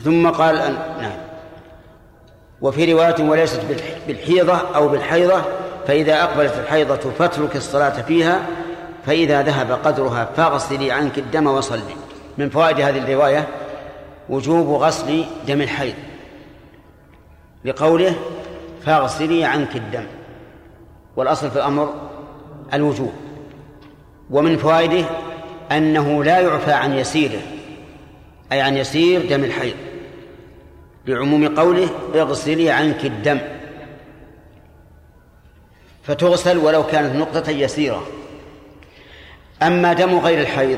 [0.03, 0.55] ثم قال
[1.01, 1.17] نعم.
[2.61, 3.61] وفي رواية وليست
[4.07, 5.41] بالحيضة أو بالحيضة
[5.87, 8.39] فإذا أقبلت الحيضة فاترك الصلاة فيها
[9.05, 11.95] فإذا ذهب قدرها فاغسلي عنك الدم وصلي.
[12.37, 13.47] من فوائد هذه الرواية
[14.29, 15.95] وجوب غسل دم الحيض.
[17.65, 18.15] لقوله
[18.85, 20.05] فاغسلي عنك الدم.
[21.17, 21.93] والأصل في الأمر
[22.73, 23.13] الوجوب
[24.29, 25.05] ومن فوائده
[25.71, 27.41] أنه لا يعفى عن يسيره
[28.51, 29.75] أي عن يسير دم الحيض
[31.07, 33.39] لعموم قوله اغسلي عنك الدم.
[36.03, 38.07] فتغسل ولو كانت نقطة يسيرة.
[39.63, 40.77] أما دم غير الحيض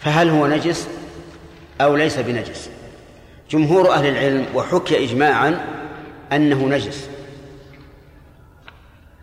[0.00, 0.88] فهل هو نجس
[1.80, 2.70] أو ليس بنجس؟
[3.50, 5.64] جمهور أهل العلم وحكي إجماعا
[6.32, 7.08] أنه نجس.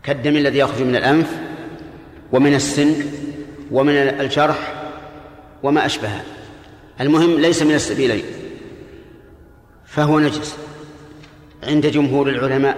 [0.04, 1.38] كالدم الذي يخرج من الأنف
[2.32, 2.96] ومن السن
[3.72, 4.74] ومن الجرح
[5.64, 6.22] وما أشبهه.
[7.02, 8.24] المهم ليس من السبيلين
[9.86, 10.58] فهو نجس
[11.64, 12.78] عند جمهور العلماء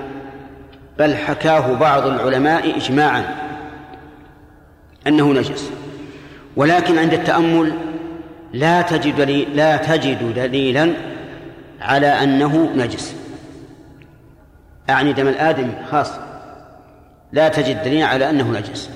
[1.00, 3.36] بل حكاه بعض العلماء إجماعا
[5.08, 5.72] أنه نجس.
[6.56, 7.74] ولكن عند التأمل
[8.54, 9.22] لا تجد
[9.56, 10.94] لا تجد دليلا
[11.82, 13.16] على أنه نجس.
[14.90, 16.31] أعني دم الآدم خاصة
[17.34, 18.90] لا تجد دليلا على أنه نجس.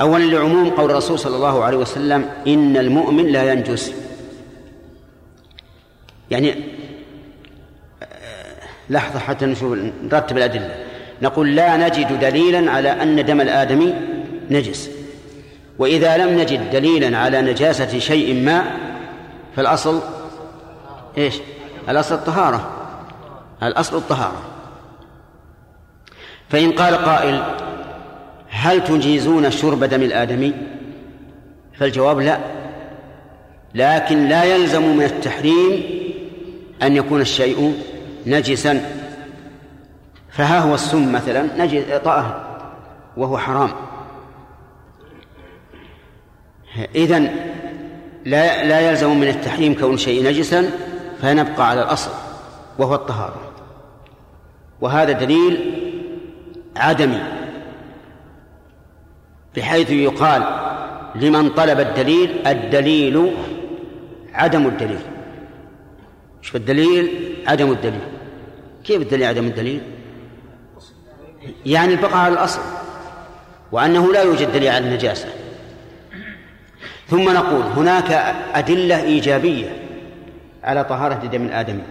[0.00, 3.92] أولا لعموم قول الرسول صلى الله عليه وسلم إن المؤمن لا ينجس.
[6.30, 6.54] يعني
[8.02, 8.56] آه،
[8.90, 10.84] لحظة حتى نشوف نرتب الأدلة.
[11.22, 13.94] نقول لا نجد دليلا على أن دم الآدمي
[14.50, 14.90] نجس.
[15.78, 18.64] وإذا لم نجد دليلا على نجاسة شيء ما
[19.56, 20.00] فالأصل
[21.18, 21.34] إيش؟
[21.88, 22.70] الأصل الطهارة.
[23.62, 24.53] الأصل الطهارة.
[26.54, 27.42] فإن قال قائل
[28.48, 30.52] هل تجيزون شرب دم الآدمي؟
[31.78, 32.38] فالجواب لا.
[33.74, 35.82] لكن لا يلزم من التحريم
[36.82, 37.82] أن يكون الشيء
[38.26, 38.80] نجسا.
[40.30, 42.58] فها هو السم مثلا نجس طاهر
[43.16, 43.70] وهو حرام.
[46.94, 47.30] إذن
[48.24, 50.70] لا لا يلزم من التحريم كون شيء نجسا
[51.22, 52.10] فنبقى على الأصل
[52.78, 53.40] وهو الطهارة.
[54.80, 55.73] وهذا دليل
[56.76, 57.22] عدمي
[59.56, 60.42] بحيث يقال
[61.14, 63.34] لمن طلب الدليل الدليل
[64.34, 65.00] عدم الدليل.
[66.42, 67.10] شوف الدليل
[67.46, 68.00] عدم الدليل.
[68.84, 69.80] كيف الدليل عدم الدليل؟
[71.66, 72.60] يعني البقاء على الأصل
[73.72, 75.28] وأنه لا يوجد دليل على النجاسة.
[77.08, 78.10] ثم نقول هناك
[78.54, 79.76] أدلة إيجابية
[80.64, 81.82] على طهارة دم الآدمي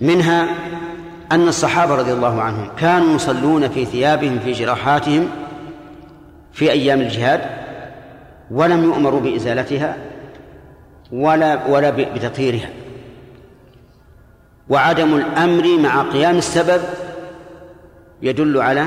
[0.00, 0.48] منها
[1.32, 5.28] أن الصحابة رضي الله عنهم كانوا يصلون في ثيابهم في جراحاتهم
[6.52, 7.40] في أيام الجهاد
[8.50, 9.96] ولم يؤمروا بإزالتها
[11.12, 12.68] ولا ولا بتطهيرها.
[14.68, 16.80] وعدم الأمر مع قيام السبب
[18.22, 18.86] يدل على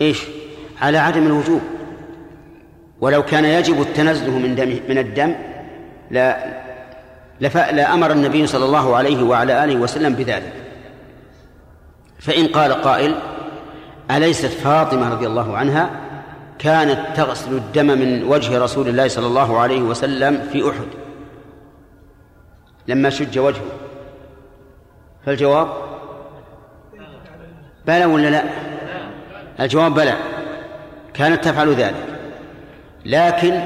[0.00, 0.24] إيش؟
[0.80, 1.60] على عدم الوجوب.
[3.00, 5.34] ولو كان يجب التنزه من دم من الدم
[6.10, 6.38] لا
[7.72, 10.67] لأمر النبي صلى الله عليه وعلى آله وسلم بذلك.
[12.18, 13.14] فإن قال قائل
[14.10, 15.90] أليست فاطمة رضي الله عنها
[16.58, 20.88] كانت تغسل الدم من وجه رسول الله صلى الله عليه وسلم في أحد؟
[22.88, 23.64] لما شج وجهه.
[25.26, 25.68] فالجواب؟
[27.86, 28.44] بلى ولا لا؟
[29.60, 30.14] الجواب بلى.
[31.14, 32.04] كانت تفعل ذلك.
[33.04, 33.60] لكن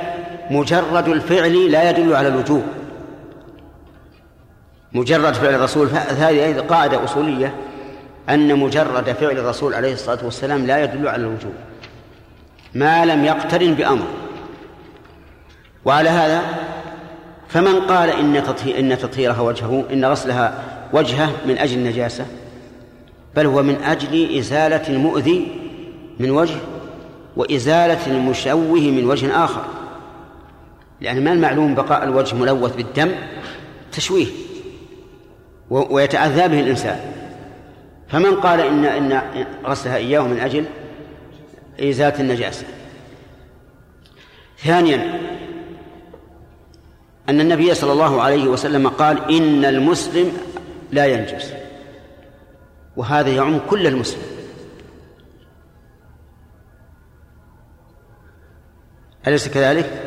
[0.50, 2.62] مجرد الفعل لا يدل على الوجوب.
[4.92, 7.54] مجرد فعل الرسول هذه قاعدة أصولية.
[8.30, 11.54] أن مجرد فعل الرسول عليه الصلاة والسلام لا يدل على الوجوب.
[12.74, 14.06] ما لم يقترن بأمر.
[15.84, 16.42] وعلى هذا
[17.48, 18.36] فمن قال إن
[18.66, 20.62] إن تطهيرها وجهه إن غسلها
[20.92, 22.26] وجهه من أجل النجاسة
[23.36, 25.48] بل هو من أجل إزالة المؤذي
[26.18, 26.56] من وجه
[27.36, 29.64] وإزالة المشوه من وجه آخر.
[31.00, 33.10] لأن ما المعلوم بقاء الوجه ملوث بالدم؟
[33.92, 34.26] تشويه.
[35.70, 37.00] ويتأذى به الإنسان.
[38.12, 39.22] فمن قال إن إن
[39.64, 40.64] غسلها إياه من أجل
[41.80, 42.66] إزالة النجاسة.
[44.58, 45.20] ثانيا
[47.28, 50.32] أن النبي صلى الله عليه وسلم قال إن المسلم
[50.92, 51.52] لا ينجس.
[52.96, 54.22] وهذا يعم كل المسلم.
[59.26, 60.02] أليس كذلك؟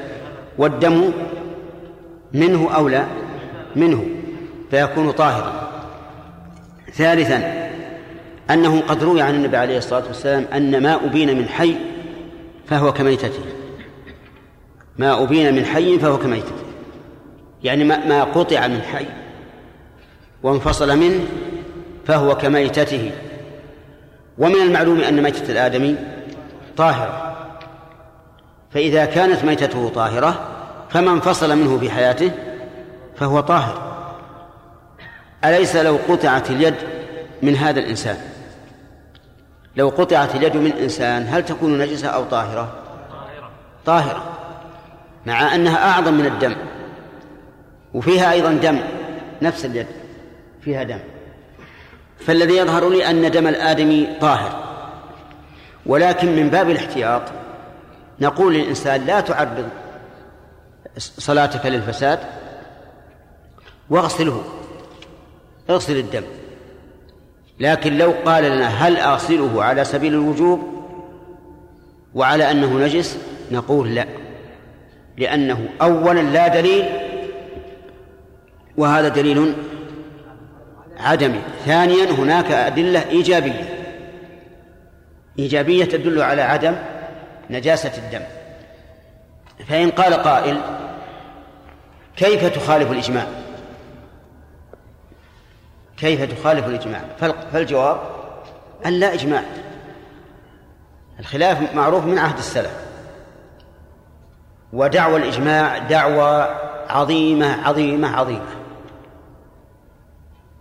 [0.58, 1.12] والدم
[2.34, 3.06] منه أو لا؟
[3.76, 4.06] منه
[4.72, 5.72] فيكون طاهرا.
[6.94, 7.65] ثالثا
[8.52, 11.76] أنه قد روي عن النبي عليه الصلاة والسلام أن ما أبين من حي
[12.68, 13.44] فهو كميتته.
[14.98, 16.56] ما أبين من حي فهو كميتته.
[17.64, 19.06] يعني ما قطع من حي
[20.44, 21.26] وانفصل منه
[22.06, 23.12] فهو كميتته.
[24.38, 25.96] ومن المعلوم أن ميتة الآدمي
[26.78, 27.36] طاهرة.
[28.72, 30.48] فإذا كانت ميتته طاهرة
[30.90, 32.32] فما انفصل منه في حياته
[33.16, 33.96] فهو طاهر.
[35.46, 36.76] أليس لو قطعت اليد
[37.42, 38.18] من هذا الإنسان؟
[39.76, 42.76] لو قطعت اليد من إنسان هل تكون نجسة أو طاهرة؟
[43.86, 44.24] طاهرة.
[45.26, 46.56] مع أنها أعظم من الدم.
[47.94, 48.80] وفيها أيضا دم
[49.42, 49.88] نفس اليد
[50.62, 51.00] فيها دم.
[52.20, 54.66] فالذي يظهر لي أن دم الآدمي طاهر.
[55.86, 57.22] ولكن من باب الاحتياط
[58.20, 59.70] نقول للإنسان لا تعرض
[60.98, 62.20] صلاتك للفساد
[63.90, 64.44] واغسله
[65.70, 66.24] اغسل الدم.
[67.60, 70.86] لكن لو قال لنا هل أغسله على سبيل الوجوب
[72.16, 73.18] وعلى أنه نجس
[73.52, 74.06] نقول لا.
[75.18, 76.86] لأنه أولا لا دليل
[78.78, 79.54] وهذا دليل
[80.98, 81.42] عدمي.
[81.66, 83.70] ثانيا هناك أدلة إيجابية.
[85.40, 86.76] إيجابية تدل على عدم
[87.50, 88.26] نجاسة الدم.
[89.68, 90.58] فإن قال قائل
[92.18, 93.26] كيف تخالف الإجماع؟
[95.98, 97.02] كيف تخالف الإجماع؟
[97.54, 98.00] فالجواب
[98.86, 99.44] أن لا إجماع.
[101.20, 102.86] الخلاف معروف من عهد السلف.
[104.74, 106.50] ودعوى الإجماع دعوى
[106.90, 108.56] عظيمة عظيمة عظيمة.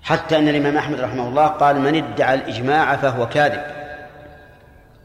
[0.03, 3.63] حتى أن الإمام أحمد رحمه الله قال من ادعى الإجماع فهو كاذب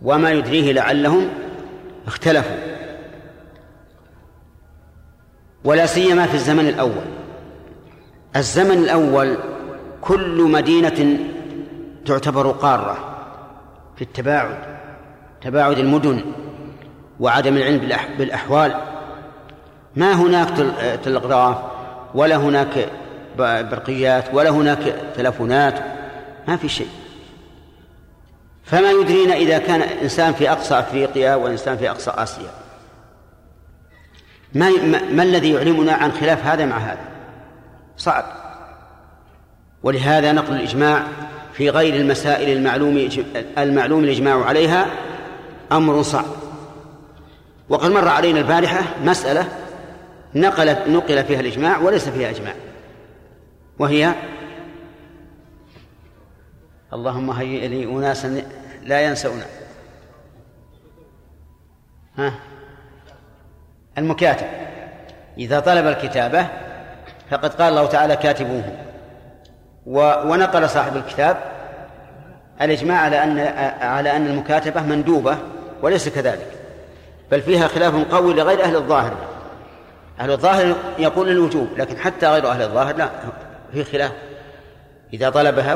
[0.02, 1.30] وما يدريه لعلهم
[2.08, 2.58] اختلفوا.
[5.64, 7.06] ولا سيما في الزمن الأول.
[8.36, 9.38] الزمن الأول
[10.02, 11.20] كل مدينة
[12.06, 12.98] تعتبر قارة
[13.96, 14.80] في التباعد
[15.42, 16.22] تباعد المدن
[17.20, 18.76] وعدم العلم بالأحوال.
[19.96, 20.50] ما هناك
[21.04, 21.58] تلغراف
[22.14, 22.90] ولا هناك
[23.38, 25.80] برقيات ولا هناك تلفونات
[26.48, 26.90] ما في شيء.
[28.64, 32.52] فما يدرينا إذا كان إنسان في أقصى أفريقيا وإنسان في أقصى آسيا.
[34.54, 34.70] ما,
[35.12, 37.06] ما الذي يعلمنا عن خلاف هذا مع هذا؟
[37.98, 38.49] صعب.
[39.84, 41.04] ولهذا نقل الإجماع
[41.54, 43.10] في غير المسائل المعلوم
[43.58, 44.86] المعلوم الإجماع عليها
[45.72, 46.26] أمر صعب.
[47.70, 49.48] وقد مر علينا البارحة مسألة
[50.36, 52.54] نقلت نقل فيها الإجماع وليس فيها إجماع
[53.80, 54.14] وهي
[56.94, 58.42] اللهم هيئ لي أناسا
[58.84, 59.42] لا ينسون.
[62.18, 62.34] ها؟
[63.98, 64.48] المكاتب.
[65.38, 66.48] إذا طلب الكتابة
[67.30, 68.89] فقد قال الله تعالى كاتبوه.
[69.90, 71.38] ونقل صاحب الكتاب
[72.62, 73.40] الإجماع على أن
[73.82, 75.38] على أن المكاتبة مندوبة
[75.82, 76.48] وليس كذلك
[77.32, 79.14] بل فيها خلاف قوي لغير أهل الظاهر.
[80.20, 83.10] أهل الظاهر يقول الوجوب لكن حتى غير أهل الظاهر لا
[83.74, 84.12] في خلاف.
[85.14, 85.76] إذا طلبها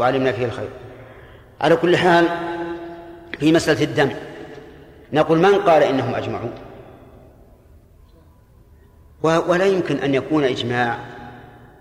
[0.00, 0.68] وعلمنا فيه الخير.
[1.60, 2.28] على كل حال
[3.38, 4.10] في مسألة الدم
[5.12, 6.50] نقول من قال إنهم أجمعوا
[9.22, 10.98] ولا يمكن أن يكون إجماع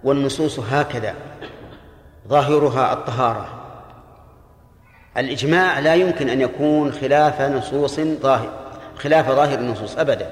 [0.03, 1.13] والنصوص هكذا.
[2.27, 3.47] ظاهرها الطهارة.
[5.17, 8.49] الإجماع لا يمكن أن يكون خلاف نصوص ظاهر
[8.95, 10.29] خلاف ظاهر النصوص أبدا.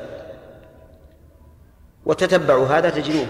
[2.05, 3.27] وتتبعوا هذا تجدوه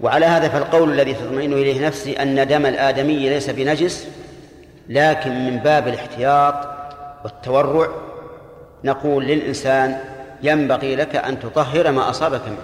[0.00, 4.08] وعلى هذا فالقول الذي تطمئن إليه نفسي أن دم الآدمي ليس بنجس
[4.88, 6.54] لكن من باب الاحتياط
[7.24, 7.88] والتورع
[8.84, 9.98] نقول للإنسان
[10.42, 12.56] ينبغي لك أن تطهر ما أصابك منه.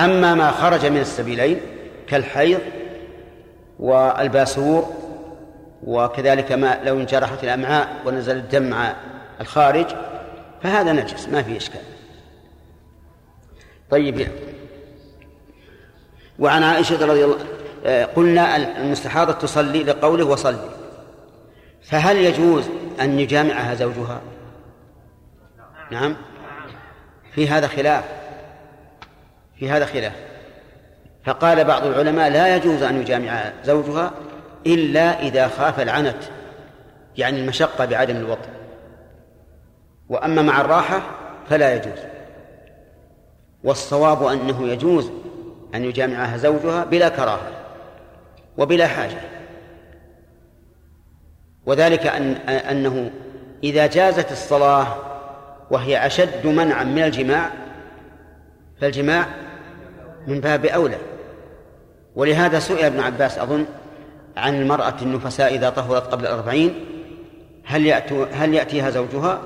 [0.00, 1.60] أما ما خرج من السبيلين
[2.10, 2.60] كالحيض
[3.78, 4.94] والباسور
[5.84, 8.94] وكذلك ما لو انجرحت الأمعاء ونزل الدم مع
[9.40, 9.86] الخارج
[10.62, 11.80] فهذا نجس ما في إشكال.
[13.90, 14.28] طيب.
[16.38, 17.38] وعن عائشة رضي الله
[17.86, 20.70] آه، قلنا المستحاضة تصلي لقوله وصلي.
[21.82, 22.64] فهل يجوز
[23.00, 24.20] أن يجامعها زوجها؟
[25.90, 26.16] نعم.
[27.32, 28.04] في هذا خلاف.
[29.58, 30.29] في هذا خلاف.
[31.30, 34.12] فقال بعض العلماء لا يجوز أن يجامع زوجها
[34.66, 36.16] إلا إذا خاف العنت
[37.16, 38.48] يعني المشقة بعدم الوطن.
[40.08, 41.02] وأما مع الراحة
[41.50, 41.98] فلا يجوز.
[43.64, 45.10] والصواب أنه يجوز
[45.74, 47.50] أن يجامعها زوجها بلا كراهة
[48.58, 49.20] وبلا حاجة.
[51.66, 53.10] وذلك أن أنه
[53.64, 54.96] إذا جازت الصلاة
[55.70, 57.50] وهي أشد منعا من الجماع
[58.80, 59.26] فالجماع
[60.26, 61.09] من باب أولى.
[62.16, 63.66] ولهذا سئل ابن عباس أظن
[64.36, 66.74] عن المرأة النفساء إذا طهرت قبل الأربعين
[67.64, 69.40] هل, يأتو هل يأتيها زوجها؟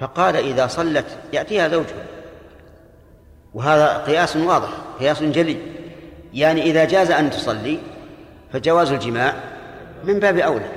[0.00, 2.04] فقال إذا صلت يأتيها زوجها.
[3.54, 4.68] وهذا قياس واضح
[5.00, 5.56] قياس جلي.
[6.34, 7.78] يعني إذا جاز أن تصلي
[8.52, 9.34] فجواز الجماع
[10.04, 10.68] من باب أولى.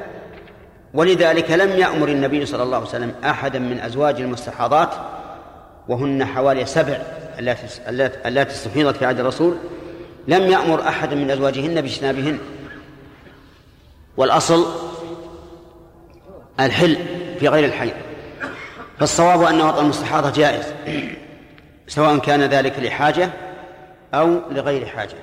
[0.94, 4.90] ولذلك لم يأمر النبي صلى الله عليه وسلم أحدا من أزواج المستحاضات
[5.88, 6.98] وهن حوالي سبع
[8.26, 9.58] اللاتي استحيضت في عهد الرسول
[10.28, 12.40] لم يأمر أحدا من أزواجهن باجتنابهن.
[14.18, 14.66] والأصل
[16.60, 16.98] الحل
[17.40, 17.92] في غير الحي.
[19.00, 20.66] فالصواب أن وطأ المستحاضة جائز
[21.88, 23.30] سواء كان ذلك لحاجة
[24.14, 25.18] أو لغير حاجة.